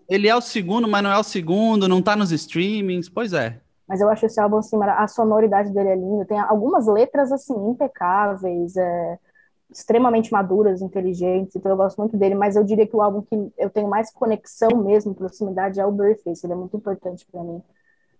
ele 0.08 0.28
é 0.28 0.36
o 0.36 0.40
segundo, 0.40 0.86
mas 0.86 1.02
não 1.02 1.10
é 1.10 1.18
o 1.18 1.24
segundo, 1.24 1.88
não 1.88 2.00
tá 2.00 2.14
nos 2.14 2.30
streamings. 2.30 3.08
Pois 3.08 3.32
é. 3.32 3.60
Mas 3.88 4.00
eu 4.00 4.08
acho 4.08 4.26
esse 4.26 4.40
álbum 4.40 4.58
assim, 4.58 4.78
a 4.82 5.08
sonoridade 5.08 5.72
dele 5.72 5.88
é 5.88 5.96
linda. 5.96 6.24
Tem 6.24 6.38
algumas 6.38 6.86
letras 6.86 7.32
assim 7.32 7.52
impecáveis, 7.68 8.76
é, 8.76 9.18
extremamente 9.70 10.32
maduras, 10.32 10.80
inteligentes. 10.80 11.56
Então 11.56 11.72
eu 11.72 11.76
gosto 11.76 11.98
muito 11.98 12.16
dele. 12.16 12.34
Mas 12.36 12.54
eu 12.54 12.62
diria 12.62 12.86
que 12.86 12.96
o 12.96 13.02
álbum 13.02 13.22
que 13.22 13.52
eu 13.58 13.68
tenho 13.68 13.88
mais 13.88 14.12
conexão 14.12 14.70
mesmo, 14.82 15.14
proximidade, 15.14 15.80
é 15.80 15.84
o 15.84 15.90
Blurface. 15.90 16.46
Ele 16.46 16.52
é 16.52 16.56
muito 16.56 16.76
importante 16.76 17.26
para 17.30 17.42
mim. 17.42 17.60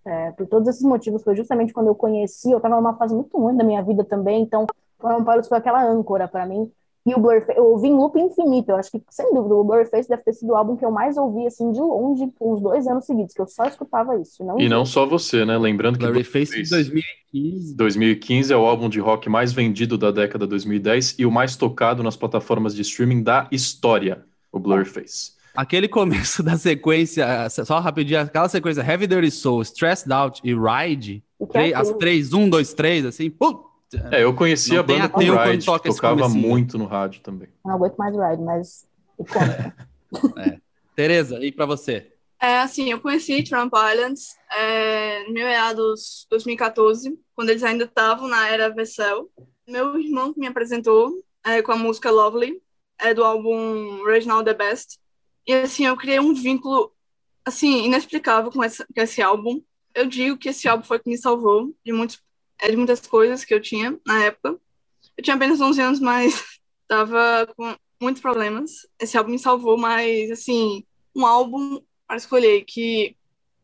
É, 0.05 0.33
por 0.33 0.49
todos 0.49 0.68
esses 0.68 0.83
motivos, 0.83 1.23
foi 1.23 1.37
justamente 1.37 1.73
quando 1.73 1.87
eu 1.87 1.95
conheci. 1.95 2.51
Eu 2.51 2.57
estava 2.57 2.75
numa 2.75 2.97
fase 2.97 3.14
muito 3.14 3.39
ruim 3.39 3.57
da 3.57 3.62
minha 3.62 3.83
vida 3.83 4.05
também. 4.05 4.43
Então, 4.43 4.66
o 4.99 5.25
Pilots 5.25 5.49
foi 5.49 5.59
aquela 5.59 5.85
âncora 5.85 6.27
para 6.27 6.45
mim. 6.45 6.70
E 7.05 7.15
o 7.15 7.19
Blurface, 7.19 7.59
eu 7.59 7.65
ouvi 7.65 7.89
em 7.89 7.95
loop 7.95 8.19
infinito. 8.19 8.71
Eu 8.71 8.77
acho 8.77 8.91
que, 8.91 9.03
sem 9.11 9.35
dúvida, 9.35 9.55
o 9.55 9.65
Blurface 9.65 10.09
deve 10.09 10.23
ter 10.23 10.33
sido 10.33 10.51
o 10.51 10.57
álbum 10.57 10.77
que 10.77 10.85
eu 10.85 10.91
mais 10.91 11.17
ouvi, 11.17 11.47
assim, 11.47 11.73
de 11.73 11.81
longe, 11.81 12.29
por 12.39 12.55
uns 12.55 12.61
dois 12.61 12.87
anos 12.87 13.05
seguidos, 13.05 13.35
que 13.35 13.41
eu 13.41 13.47
só 13.47 13.65
escutava 13.65 14.17
isso. 14.21 14.45
Não 14.45 14.61
E 14.61 14.69
não 14.69 14.87
só 14.87 15.05
você, 15.05 15.45
né? 15.45 15.59
Lembrando 15.59 15.99
que 15.99 16.07
Blurry 16.07 16.23
Face 16.23 16.63
de 16.63 16.69
Blurry 16.69 16.85
Face 16.85 16.93
2015. 17.33 17.77
2015 17.77 18.53
é 18.53 18.57
o 18.57 18.65
álbum 18.65 18.89
de 18.89 19.01
rock 19.01 19.29
mais 19.29 19.53
vendido 19.53 19.99
da 19.99 20.13
década 20.13 20.47
2010 20.47 21.17
e 21.19 21.27
o 21.27 21.31
mais 21.31 21.57
tocado 21.57 22.03
nas 22.03 22.17
plataformas 22.17 22.75
de 22.75 22.83
streaming 22.83 23.23
da 23.23 23.49
história, 23.51 24.25
o 24.53 24.61
Blurface. 24.61 25.33
Aquele 25.55 25.89
começo 25.89 26.43
da 26.43 26.57
sequência, 26.57 27.27
só 27.51 27.81
rapidinho, 27.81 28.21
aquela 28.21 28.49
sequência 28.49 28.81
Heavy 28.81 29.09
Dirty 29.09 29.31
Soul, 29.31 29.63
Stressed 29.63 30.11
Out 30.13 30.41
e 30.45 30.55
Ride, 30.55 31.23
é 31.55 31.75
as 31.75 31.91
três, 31.95 32.33
um, 32.33 32.49
dois, 32.49 32.73
três, 32.73 33.05
assim, 33.05 33.29
pum, 33.29 33.59
É, 34.11 34.22
eu 34.24 34.34
conheci 34.34 34.76
a 34.76 34.82
banda 34.82 35.09
com 35.09 35.20
Ride, 35.20 35.64
toca 35.64 35.88
tocava 35.88 36.22
comecinho. 36.22 36.49
muito 36.49 36.78
no 36.78 36.86
rádio 36.86 37.20
também. 37.20 37.49
Não 37.64 37.74
aguento 37.74 37.97
mais 37.97 38.14
Ride, 38.14 38.43
mas. 38.43 38.86
e 39.18 39.24
conta. 39.26 40.62
Tereza, 40.95 41.45
e 41.45 41.51
pra 41.51 41.66
você? 41.66 42.12
É, 42.40 42.59
assim, 42.59 42.90
eu 42.90 43.01
conheci 43.01 43.45
Trump 43.45 43.72
Islands 43.72 44.36
é, 44.51 45.24
no 45.28 45.34
meados 45.34 46.26
2014, 46.28 47.16
quando 47.36 47.51
eles 47.51 47.62
ainda 47.62 47.84
estavam 47.84 48.26
na 48.26 48.49
era 48.49 48.68
Vessel. 48.68 49.30
Meu 49.66 49.97
irmão 49.99 50.34
me 50.36 50.47
apresentou 50.49 51.12
é, 51.45 51.62
com 51.62 51.70
a 51.70 51.76
música 51.76 52.11
Lovely, 52.11 52.61
é 52.99 53.14
do 53.14 53.22
álbum 53.22 54.01
Original 54.01 54.43
The 54.43 54.55
Best. 54.55 54.99
E, 55.47 55.55
assim, 55.55 55.86
eu 55.86 55.97
criei 55.97 56.18
um 56.18 56.34
vínculo, 56.34 56.93
assim, 57.45 57.84
inexplicável 57.84 58.51
com 58.51 58.62
esse, 58.62 58.84
com 58.84 59.01
esse 59.01 59.22
álbum. 59.22 59.62
Eu 59.95 60.07
digo 60.07 60.36
que 60.36 60.49
esse 60.49 60.66
álbum 60.66 60.84
foi 60.84 60.99
que 60.99 61.11
me 61.11 61.16
salvou 61.16 61.72
de, 61.84 61.93
muitos, 61.93 62.20
é, 62.63 62.71
de 62.71 62.77
muitas 62.77 63.01
coisas 63.07 63.45
que 63.45 63.53
eu 63.53 63.61
tinha 63.61 63.99
na 64.07 64.25
época. 64.25 64.57
Eu 65.17 65.23
tinha 65.25 65.37
apenas 65.37 65.61
11 65.61 65.81
anos, 65.83 66.01
mas 66.01 66.43
tava 66.89 67.47
com 67.57 67.75
muitos 68.01 68.23
problemas. 68.23 68.71
Esse 69.01 69.19
álbum 69.19 69.33
me 69.33 69.39
salvou, 69.39 69.77
mas, 69.77 70.31
assim, 70.31 70.85
um 71.15 71.27
álbum 71.27 71.81
para 72.07 72.17
escolher 72.17 72.65
que 72.67 73.17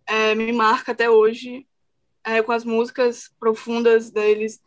é, 0.07 0.35
me 0.35 0.53
marca 0.53 0.93
até 0.93 1.09
hoje, 1.09 1.67
é, 2.25 2.43
com 2.43 2.53
as 2.53 2.65
músicas 2.65 3.31
profundas 3.39 4.11
deles, 4.11 4.61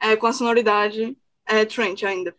é, 0.00 0.14
com 0.16 0.26
a 0.26 0.32
sonoridade, 0.32 1.16
é 1.46 1.64
Trent 1.64 2.02
ainda. 2.04 2.34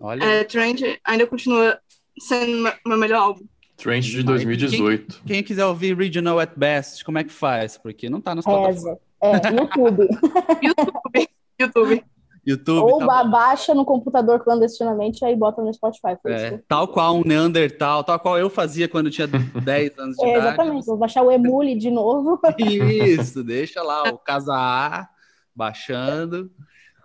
Olha, 0.00 0.24
É, 0.24 0.44
Trent 0.44 0.80
ainda 1.04 1.26
continua 1.26 1.78
sendo 2.18 2.62
meu- 2.62 2.72
meu 2.86 2.98
melhor 2.98 3.20
álbum. 3.20 3.46
Trent 3.76 4.04
de 4.06 4.16
Mas 4.16 4.24
2018. 4.24 5.22
quem 5.26 5.42
quiser 5.42 5.64
ouvir 5.64 5.96
Regional 5.96 6.40
at 6.40 6.52
Best, 6.56 7.04
como 7.04 7.18
é 7.18 7.24
que 7.24 7.32
faz? 7.32 7.78
Porque 7.78 8.10
não 8.10 8.20
tá 8.20 8.34
nas 8.34 8.44
plataformas. 8.44 8.98
É, 9.20 9.32
YouTube. 9.50 10.08
YouTube, 10.62 11.28
YouTube. 11.58 12.04
YouTube, 12.46 12.80
Ou 12.92 13.06
tá 13.06 13.24
baixa 13.24 13.74
no 13.74 13.84
computador 13.84 14.42
clandestinamente 14.42 15.22
e 15.22 15.26
aí 15.26 15.36
bota 15.36 15.60
no 15.60 15.70
Spotify. 15.74 16.16
É, 16.24 16.46
isso. 16.48 16.64
tal 16.66 16.88
qual 16.88 17.16
um 17.16 17.22
Neandertal, 17.22 18.02
tal 18.02 18.18
qual 18.18 18.38
eu 18.38 18.48
fazia 18.48 18.88
quando 18.88 19.06
eu 19.06 19.12
tinha 19.12 19.26
10 19.62 19.98
anos 19.98 20.16
de 20.16 20.24
É, 20.24 20.30
idade. 20.30 20.46
exatamente. 20.46 20.86
Vou 20.86 20.96
baixar 20.96 21.22
o 21.22 21.30
Emule 21.30 21.76
de 21.76 21.90
novo. 21.90 22.40
Isso, 22.58 23.44
deixa 23.44 23.82
lá 23.82 24.04
o 24.04 24.16
Casa 24.16 24.54
A 24.54 25.08
baixando. 25.54 26.50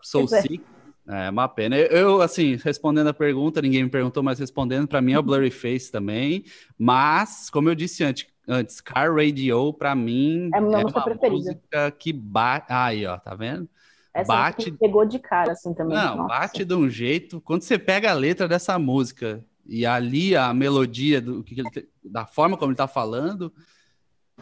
Sou 0.01 0.24
é. 0.26 0.41
sick. 0.41 0.64
É 1.05 1.30
uma 1.30 1.49
pena. 1.49 1.76
Eu, 1.76 1.88
eu, 1.88 2.22
assim, 2.22 2.55
respondendo 2.64 3.07
a 3.07 3.14
pergunta, 3.14 3.61
ninguém 3.61 3.84
me 3.84 3.89
perguntou, 3.89 4.24
mas 4.24 4.39
respondendo, 4.39 4.88
para 4.88 5.01
mim 5.01 5.11
é 5.11 5.20
o 5.20 5.24
Blurry 5.24 5.51
Face 5.51 5.91
também. 5.91 6.45
Mas, 6.78 7.49
como 7.49 7.68
eu 7.68 7.76
disse 7.76 8.03
antes, 8.05 8.26
antes 8.48 8.82
Car 8.82 9.14
Radio, 9.14 9.74
para 9.74 9.96
mim, 9.96 10.50
É 10.54 10.58
a 10.58 10.62
minha 10.62 10.80
é 10.80 10.82
música 10.84 11.00
uma 11.00 11.06
preferida. 11.06 11.36
música 11.52 11.91
que 11.91 12.12
bate. 12.14 12.68
Aí, 12.70 13.06
ó, 13.06 13.18
tá 13.18 13.36
vendo? 13.36 13.68
Essa 14.14 14.28
Bate- 14.32 14.72
pegou 14.74 15.06
de 15.06 15.18
cara, 15.18 15.54
assim, 15.54 15.74
também. 15.74 15.98
Não, 15.98 16.18
Nossa. 16.18 16.28
bate 16.28 16.64
de 16.64 16.74
um 16.76 16.88
jeito. 16.88 17.41
Quando 17.41 17.64
você 17.64 17.80
pega 17.80 18.12
a 18.12 18.14
letra 18.14 18.48
dessa 18.48 18.78
música 18.78 19.44
e 19.66 19.86
ali 19.88 20.36
a 20.36 20.54
melodia 20.54 21.20
do 21.20 21.44
que 21.44 21.60
ele 21.60 21.70
te- 21.72 21.89
da 22.04 22.26
forma 22.26 22.56
como 22.56 22.72
ele 22.72 22.78
tá 22.78 22.88
falando, 22.88 23.52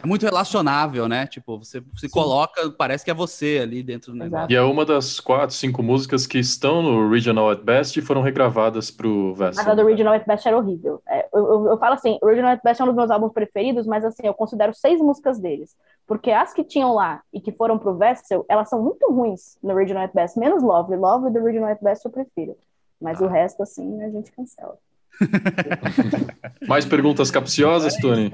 é 0.02 0.06
muito 0.06 0.22
relacionável, 0.24 1.08
né? 1.08 1.26
Tipo, 1.26 1.58
você 1.58 1.82
se 1.96 2.08
coloca, 2.08 2.70
parece 2.72 3.04
que 3.04 3.10
é 3.10 3.14
você 3.14 3.60
ali 3.62 3.82
dentro 3.82 4.12
do 4.12 4.18
negócio. 4.18 4.50
E 4.50 4.56
é 4.56 4.62
uma 4.62 4.84
das 4.84 5.20
quatro, 5.20 5.54
cinco 5.54 5.82
músicas 5.82 6.26
que 6.26 6.38
estão 6.38 6.82
no 6.82 7.08
Regional 7.10 7.50
at 7.50 7.60
Best 7.62 7.98
e 7.98 8.02
foram 8.02 8.20
regravadas 8.22 8.90
pro 8.90 9.34
Mas 9.38 9.58
a 9.58 9.62
Vessel. 9.62 9.76
do 9.76 9.82
Original 9.82 10.14
at 10.14 10.26
Best 10.26 10.46
era 10.48 10.56
horrível. 10.58 11.00
É, 11.08 11.28
eu, 11.32 11.44
eu, 11.46 11.66
eu 11.68 11.78
falo 11.78 11.94
assim, 11.94 12.18
Original 12.22 12.52
at 12.52 12.60
Best 12.62 12.80
é 12.80 12.84
um 12.84 12.88
dos 12.88 12.96
meus 12.96 13.10
álbuns 13.10 13.32
preferidos, 13.32 13.86
mas 13.86 14.04
assim, 14.04 14.26
eu 14.26 14.34
considero 14.34 14.74
seis 14.74 15.00
músicas 15.00 15.38
deles. 15.38 15.76
Porque 16.06 16.30
as 16.30 16.52
que 16.52 16.64
tinham 16.64 16.92
lá 16.94 17.22
e 17.32 17.40
que 17.40 17.52
foram 17.52 17.78
pro 17.78 17.96
Vessel, 17.96 18.44
elas 18.48 18.68
são 18.68 18.82
muito 18.82 19.10
ruins 19.10 19.56
no 19.62 19.72
Original 19.74 20.02
at 20.04 20.12
Best, 20.12 20.38
menos 20.38 20.62
Love. 20.62 20.96
Love 20.96 21.30
do 21.30 21.38
Original 21.42 21.70
at 21.70 21.80
Best 21.80 22.04
eu 22.04 22.10
prefiro. 22.10 22.56
Mas 23.00 23.20
Ah. 23.20 23.24
o 23.24 23.28
resto, 23.28 23.62
assim, 23.62 24.02
a 24.02 24.10
gente 24.10 24.30
cancela. 24.32 24.76
Mais 26.66 26.84
perguntas 26.84 27.30
capciosas, 27.30 27.96
Tony? 27.96 28.30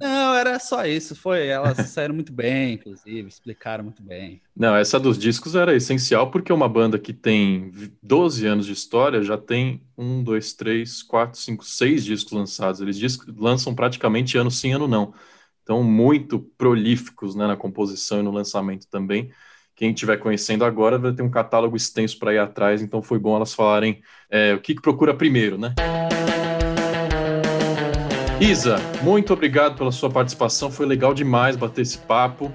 Não, 0.00 0.34
era 0.34 0.58
só 0.58 0.84
isso. 0.86 1.14
Foi, 1.14 1.46
elas 1.46 1.90
saíram 1.90 2.14
muito 2.14 2.32
bem, 2.32 2.74
inclusive, 2.74 3.28
explicaram 3.28 3.84
muito 3.84 4.02
bem. 4.02 4.40
Não, 4.56 4.74
essa 4.74 4.98
dos 4.98 5.18
discos 5.18 5.54
era 5.54 5.74
essencial 5.74 6.30
porque 6.30 6.52
uma 6.52 6.68
banda 6.68 6.98
que 6.98 7.12
tem 7.12 7.72
12 8.02 8.46
anos 8.46 8.66
de 8.66 8.72
história 8.72 9.22
já 9.22 9.36
tem 9.36 9.82
um, 9.96 10.22
dois, 10.22 10.52
três, 10.52 11.02
quatro, 11.02 11.38
cinco, 11.38 11.64
seis 11.64 12.04
discos 12.04 12.32
lançados. 12.32 12.80
Eles 12.80 12.98
discos, 12.98 13.32
lançam 13.36 13.74
praticamente 13.74 14.36
ano 14.38 14.50
sim, 14.50 14.72
ano 14.72 14.88
não. 14.88 15.14
Então, 15.62 15.82
muito 15.82 16.40
prolíficos 16.58 17.34
né, 17.36 17.46
na 17.46 17.56
composição 17.56 18.20
e 18.20 18.22
no 18.22 18.32
lançamento 18.32 18.86
também. 18.88 19.30
Quem 19.74 19.90
estiver 19.90 20.18
conhecendo 20.18 20.64
agora 20.64 20.98
vai 20.98 21.12
ter 21.12 21.22
um 21.22 21.30
catálogo 21.30 21.76
extenso 21.76 22.18
para 22.18 22.34
ir 22.34 22.38
atrás, 22.38 22.82
então 22.82 23.02
foi 23.02 23.18
bom 23.18 23.36
elas 23.36 23.54
falarem 23.54 24.02
é, 24.28 24.54
o 24.54 24.60
que, 24.60 24.74
que 24.74 24.82
procura 24.82 25.14
primeiro, 25.14 25.56
né? 25.56 25.74
Isa, 28.42 28.76
muito 29.02 29.32
obrigado 29.32 29.76
pela 29.76 29.92
sua 29.92 30.10
participação, 30.10 30.68
foi 30.68 30.84
legal 30.84 31.14
demais 31.14 31.54
bater 31.54 31.82
esse 31.82 31.96
papo. 31.96 32.52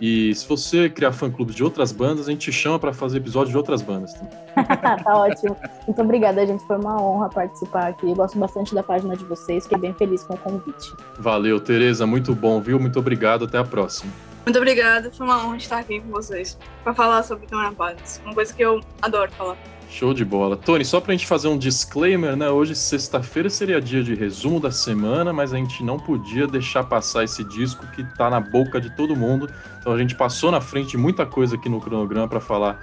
E 0.00 0.34
se 0.34 0.48
você 0.48 0.90
criar 0.90 1.12
fã-clube 1.12 1.54
de 1.54 1.62
outras 1.62 1.92
bandas, 1.92 2.26
a 2.26 2.32
gente 2.32 2.50
te 2.50 2.52
chama 2.52 2.80
para 2.80 2.92
fazer 2.92 3.18
episódio 3.18 3.52
de 3.52 3.56
outras 3.56 3.80
bandas. 3.80 4.12
também. 4.14 4.32
tá 5.04 5.16
ótimo. 5.16 5.56
Muito 5.86 6.02
obrigada, 6.02 6.44
gente. 6.44 6.66
Foi 6.66 6.76
uma 6.76 7.00
honra 7.00 7.28
participar 7.28 7.90
aqui. 7.90 8.08
Eu 8.08 8.16
gosto 8.16 8.36
bastante 8.38 8.74
da 8.74 8.82
página 8.82 9.16
de 9.16 9.24
vocês. 9.24 9.62
Fiquei 9.64 9.78
bem 9.78 9.94
feliz 9.94 10.24
com 10.24 10.34
o 10.34 10.38
convite. 10.38 10.92
Valeu, 11.20 11.60
Tereza, 11.60 12.04
muito 12.08 12.34
bom, 12.34 12.60
viu? 12.60 12.80
Muito 12.80 12.98
obrigado, 12.98 13.44
até 13.44 13.58
a 13.58 13.64
próxima. 13.64 14.12
Muito 14.44 14.56
obrigada, 14.56 15.12
foi 15.12 15.26
uma 15.26 15.46
honra 15.46 15.58
estar 15.58 15.78
aqui 15.78 16.00
com 16.00 16.08
vocês 16.08 16.58
para 16.82 16.92
falar 16.92 17.22
sobre 17.22 17.46
Tony 17.46 17.72
Pilots, 17.72 18.20
uma 18.24 18.34
coisa 18.34 18.52
que 18.52 18.64
eu 18.64 18.80
adoro 19.00 19.30
falar. 19.30 19.56
Show 19.90 20.14
de 20.14 20.24
bola. 20.24 20.56
Tony, 20.56 20.84
só 20.84 21.00
para 21.00 21.12
a 21.12 21.16
gente 21.16 21.26
fazer 21.26 21.48
um 21.48 21.58
disclaimer, 21.58 22.36
né? 22.36 22.48
Hoje, 22.48 22.76
sexta-feira, 22.76 23.50
seria 23.50 23.80
dia 23.80 24.04
de 24.04 24.14
resumo 24.14 24.60
da 24.60 24.70
semana, 24.70 25.32
mas 25.32 25.52
a 25.52 25.56
gente 25.56 25.82
não 25.82 25.98
podia 25.98 26.46
deixar 26.46 26.84
passar 26.84 27.24
esse 27.24 27.42
disco 27.42 27.84
que 27.88 28.02
está 28.02 28.30
na 28.30 28.38
boca 28.38 28.80
de 28.80 28.88
todo 28.90 29.16
mundo. 29.16 29.50
Então 29.80 29.92
a 29.92 29.98
gente 29.98 30.14
passou 30.14 30.52
na 30.52 30.60
frente 30.60 30.90
de 30.90 30.96
muita 30.96 31.26
coisa 31.26 31.56
aqui 31.56 31.68
no 31.68 31.80
cronograma 31.80 32.28
para 32.28 32.40
falar 32.40 32.80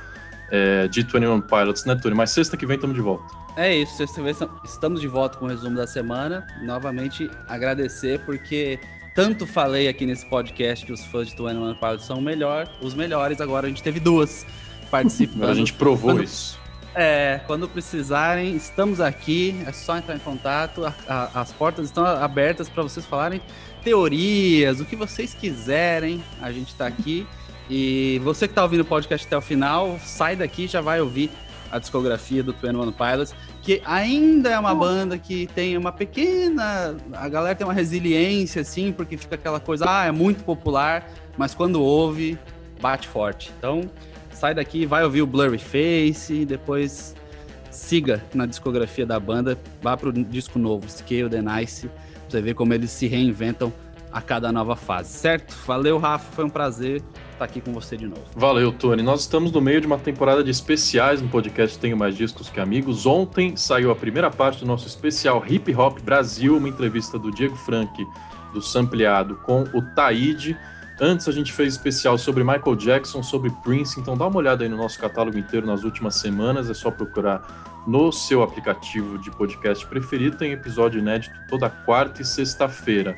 é, 0.51 0.89
de 0.89 1.01
21 1.01 1.39
Pilots, 1.41 1.85
né, 1.85 1.95
Tony? 1.95 2.13
Mas 2.13 2.31
sexta 2.31 2.57
que 2.57 2.65
vem 2.65 2.75
estamos 2.75 2.95
de 2.95 3.01
volta. 3.01 3.33
É 3.55 3.73
isso, 3.73 3.95
sexta-feira 3.95 4.49
estamos 4.65 4.99
de 4.99 5.07
volta 5.07 5.37
com 5.37 5.45
o 5.45 5.47
resumo 5.47 5.77
da 5.77 5.87
semana. 5.87 6.45
Novamente 6.61 7.31
agradecer, 7.47 8.19
porque 8.25 8.79
tanto 9.15 9.47
falei 9.47 9.87
aqui 9.87 10.05
nesse 10.05 10.29
podcast 10.29 10.85
que 10.85 10.91
os 10.91 11.05
fãs 11.05 11.29
de 11.29 11.35
21 11.35 11.73
Pilots 11.75 12.05
são 12.05 12.19
melhor, 12.19 12.69
os 12.81 12.93
melhores. 12.93 13.39
Agora 13.39 13.65
a 13.65 13.69
gente 13.69 13.81
teve 13.81 14.01
duas 14.01 14.45
participando. 14.91 15.49
a 15.49 15.55
gente 15.55 15.71
provou 15.71 16.11
quando, 16.11 16.23
isso. 16.23 16.66
É, 16.99 17.41
quando 17.45 17.69
precisarem, 17.69 18.55
estamos 18.55 18.99
aqui. 18.99 19.55
É 19.67 19.71
só 19.71 19.97
entrar 19.97 20.15
em 20.15 20.19
contato. 20.19 20.83
A, 20.83 20.93
a, 21.07 21.41
as 21.41 21.51
portas 21.51 21.85
estão 21.85 22.03
abertas 22.03 22.67
para 22.67 22.81
vocês 22.81 23.05
falarem 23.05 23.39
teorias, 23.83 24.79
o 24.79 24.85
que 24.85 24.95
vocês 24.95 25.31
quiserem. 25.35 26.23
A 26.41 26.51
gente 26.51 26.69
está 26.69 26.87
aqui. 26.87 27.27
E 27.69 28.19
você 28.23 28.47
que 28.47 28.51
está 28.51 28.63
ouvindo 28.63 28.81
o 28.81 28.85
podcast 28.85 29.27
até 29.27 29.37
o 29.37 29.41
final, 29.41 29.99
sai 30.03 30.35
daqui 30.35 30.63
e 30.63 30.67
já 30.67 30.81
vai 30.81 30.99
ouvir 30.99 31.29
a 31.71 31.77
discografia 31.77 32.41
do 32.41 32.51
Twin 32.51 32.75
One 32.75 32.93
Pilots, 32.93 33.35
que 33.61 33.79
ainda 33.85 34.49
é 34.49 34.57
uma 34.57 34.73
banda 34.73 35.19
que 35.19 35.45
tem 35.53 35.77
uma 35.77 35.91
pequena. 35.91 36.97
A 37.13 37.29
galera 37.29 37.53
tem 37.53 37.67
uma 37.67 37.73
resiliência, 37.73 38.63
assim, 38.63 38.91
porque 38.91 39.17
fica 39.17 39.35
aquela 39.35 39.59
coisa, 39.59 39.85
ah, 39.87 40.05
é 40.05 40.11
muito 40.11 40.43
popular, 40.43 41.07
mas 41.37 41.53
quando 41.53 41.79
ouve, 41.79 42.39
bate 42.81 43.07
forte. 43.07 43.51
Então, 43.55 43.81
sai 44.37 44.53
daqui, 44.53 44.85
vai 44.85 45.03
ouvir 45.03 45.23
o 45.23 45.27
Blurry 45.27 45.57
Face, 45.57 46.45
depois 46.45 47.15
siga 47.71 48.23
na 48.35 48.45
discografia 48.45 49.03
da 49.03 49.19
banda, 49.19 49.57
vá 49.81 49.97
pro 49.97 50.13
disco 50.13 50.59
novo, 50.59 50.87
Scale 50.87 51.27
the 51.27 51.41
Nice, 51.41 51.87
pra 51.87 52.29
você 52.29 52.41
ver 52.41 52.53
como 52.53 52.71
eles 52.71 52.91
se 52.91 53.07
reinventam 53.07 53.73
a 54.11 54.21
cada 54.21 54.51
nova 54.51 54.75
fase, 54.75 55.09
certo? 55.09 55.55
Valeu, 55.65 55.97
Rafa, 55.97 56.31
foi 56.33 56.45
um 56.45 56.49
prazer 56.49 57.01
estar 57.33 57.45
aqui 57.45 57.59
com 57.59 57.73
você 57.73 57.97
de 57.97 58.05
novo. 58.05 58.21
Valeu, 58.35 58.71
Tony. 58.71 59.01
Nós 59.01 59.21
estamos 59.21 59.51
no 59.51 59.59
meio 59.59 59.81
de 59.81 59.87
uma 59.87 59.97
temporada 59.97 60.43
de 60.43 60.51
especiais 60.51 61.19
no 61.19 61.27
podcast 61.29 61.77
Tenho 61.79 61.97
Mais 61.97 62.15
Discos 62.15 62.47
Que 62.47 62.59
Amigos. 62.59 63.07
Ontem 63.07 63.55
saiu 63.55 63.91
a 63.91 63.95
primeira 63.95 64.29
parte 64.29 64.59
do 64.59 64.67
nosso 64.67 64.87
especial 64.87 65.43
Hip 65.47 65.73
Hop 65.75 65.99
Brasil, 66.01 66.57
uma 66.57 66.69
entrevista 66.69 67.17
do 67.17 67.31
Diego 67.31 67.55
Frank, 67.55 67.91
do 68.53 68.61
Sampleado, 68.61 69.35
com 69.37 69.63
o 69.63 69.81
Taíde. 69.95 70.55
Antes 70.99 71.27
a 71.27 71.31
gente 71.31 71.53
fez 71.53 71.73
especial 71.73 72.17
sobre 72.17 72.43
Michael 72.43 72.75
Jackson, 72.75 73.21
sobre 73.21 73.51
Prince, 73.63 73.99
então 73.99 74.17
dá 74.17 74.25
uma 74.27 74.37
olhada 74.37 74.63
aí 74.63 74.69
no 74.69 74.77
nosso 74.77 74.99
catálogo 74.99 75.37
inteiro 75.37 75.67
nas 75.67 75.83
últimas 75.83 76.15
semanas, 76.15 76.69
é 76.69 76.73
só 76.73 76.89
procurar 76.89 77.83
no 77.87 78.11
seu 78.11 78.41
aplicativo 78.41 79.17
de 79.19 79.29
podcast 79.31 79.85
preferido, 79.85 80.37
tem 80.37 80.51
episódio 80.51 80.99
inédito 80.99 81.35
toda 81.47 81.69
quarta 81.69 82.21
e 82.21 82.25
sexta-feira 82.25 83.15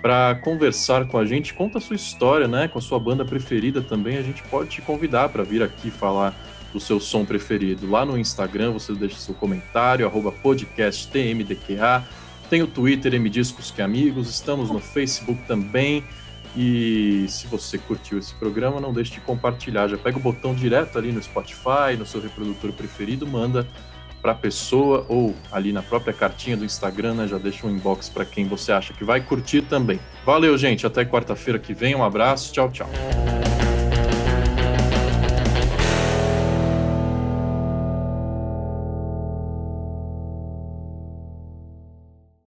para 0.00 0.36
conversar 0.36 1.08
com 1.08 1.18
a 1.18 1.24
gente. 1.24 1.52
Conta 1.52 1.78
a 1.78 1.80
sua 1.80 1.96
história, 1.96 2.46
né? 2.46 2.68
Com 2.68 2.78
a 2.78 2.82
sua 2.82 2.98
banda 2.98 3.24
preferida 3.24 3.82
também. 3.82 4.16
A 4.16 4.22
gente 4.22 4.40
pode 4.44 4.70
te 4.70 4.80
convidar 4.80 5.30
para 5.30 5.42
vir 5.42 5.64
aqui 5.64 5.90
falar 5.90 6.32
do 6.72 6.78
seu 6.78 7.00
som 7.00 7.24
preferido. 7.24 7.90
Lá 7.90 8.04
no 8.04 8.16
Instagram 8.16 8.70
você 8.70 8.92
deixa 8.94 9.16
seu 9.16 9.34
comentário, 9.34 10.08
podcasttmdqa. 10.42 12.04
Tem 12.48 12.62
o 12.62 12.68
Twitter 12.68 13.20
MDiscos 13.20 13.72
que 13.72 13.82
Amigos. 13.82 14.30
Estamos 14.30 14.70
no 14.70 14.78
Facebook 14.78 15.42
também. 15.48 16.04
E 16.56 17.26
se 17.28 17.46
você 17.46 17.76
curtiu 17.76 18.18
esse 18.18 18.34
programa, 18.34 18.80
não 18.80 18.92
deixe 18.92 19.12
de 19.12 19.20
compartilhar. 19.20 19.88
Já 19.88 19.98
pega 19.98 20.16
o 20.16 20.20
botão 20.20 20.54
direto 20.54 20.96
ali 20.98 21.12
no 21.12 21.22
Spotify, 21.22 21.96
no 21.98 22.06
seu 22.06 22.20
reprodutor 22.20 22.72
preferido, 22.72 23.26
manda 23.26 23.66
para 24.22 24.32
a 24.32 24.34
pessoa 24.34 25.04
ou 25.08 25.36
ali 25.52 25.72
na 25.72 25.82
própria 25.82 26.12
cartinha 26.12 26.56
do 26.56 26.64
Instagram, 26.64 27.14
né, 27.14 27.28
já 27.28 27.38
deixa 27.38 27.64
um 27.66 27.70
inbox 27.70 28.08
para 28.08 28.24
quem 28.24 28.48
você 28.48 28.72
acha 28.72 28.92
que 28.92 29.04
vai 29.04 29.20
curtir 29.20 29.62
também. 29.62 30.00
Valeu, 30.24 30.56
gente. 30.58 30.86
Até 30.86 31.04
quarta-feira 31.04 31.58
que 31.58 31.74
vem. 31.74 31.94
Um 31.94 32.02
abraço. 32.02 32.52
Tchau, 32.52 32.70
tchau. 32.70 32.88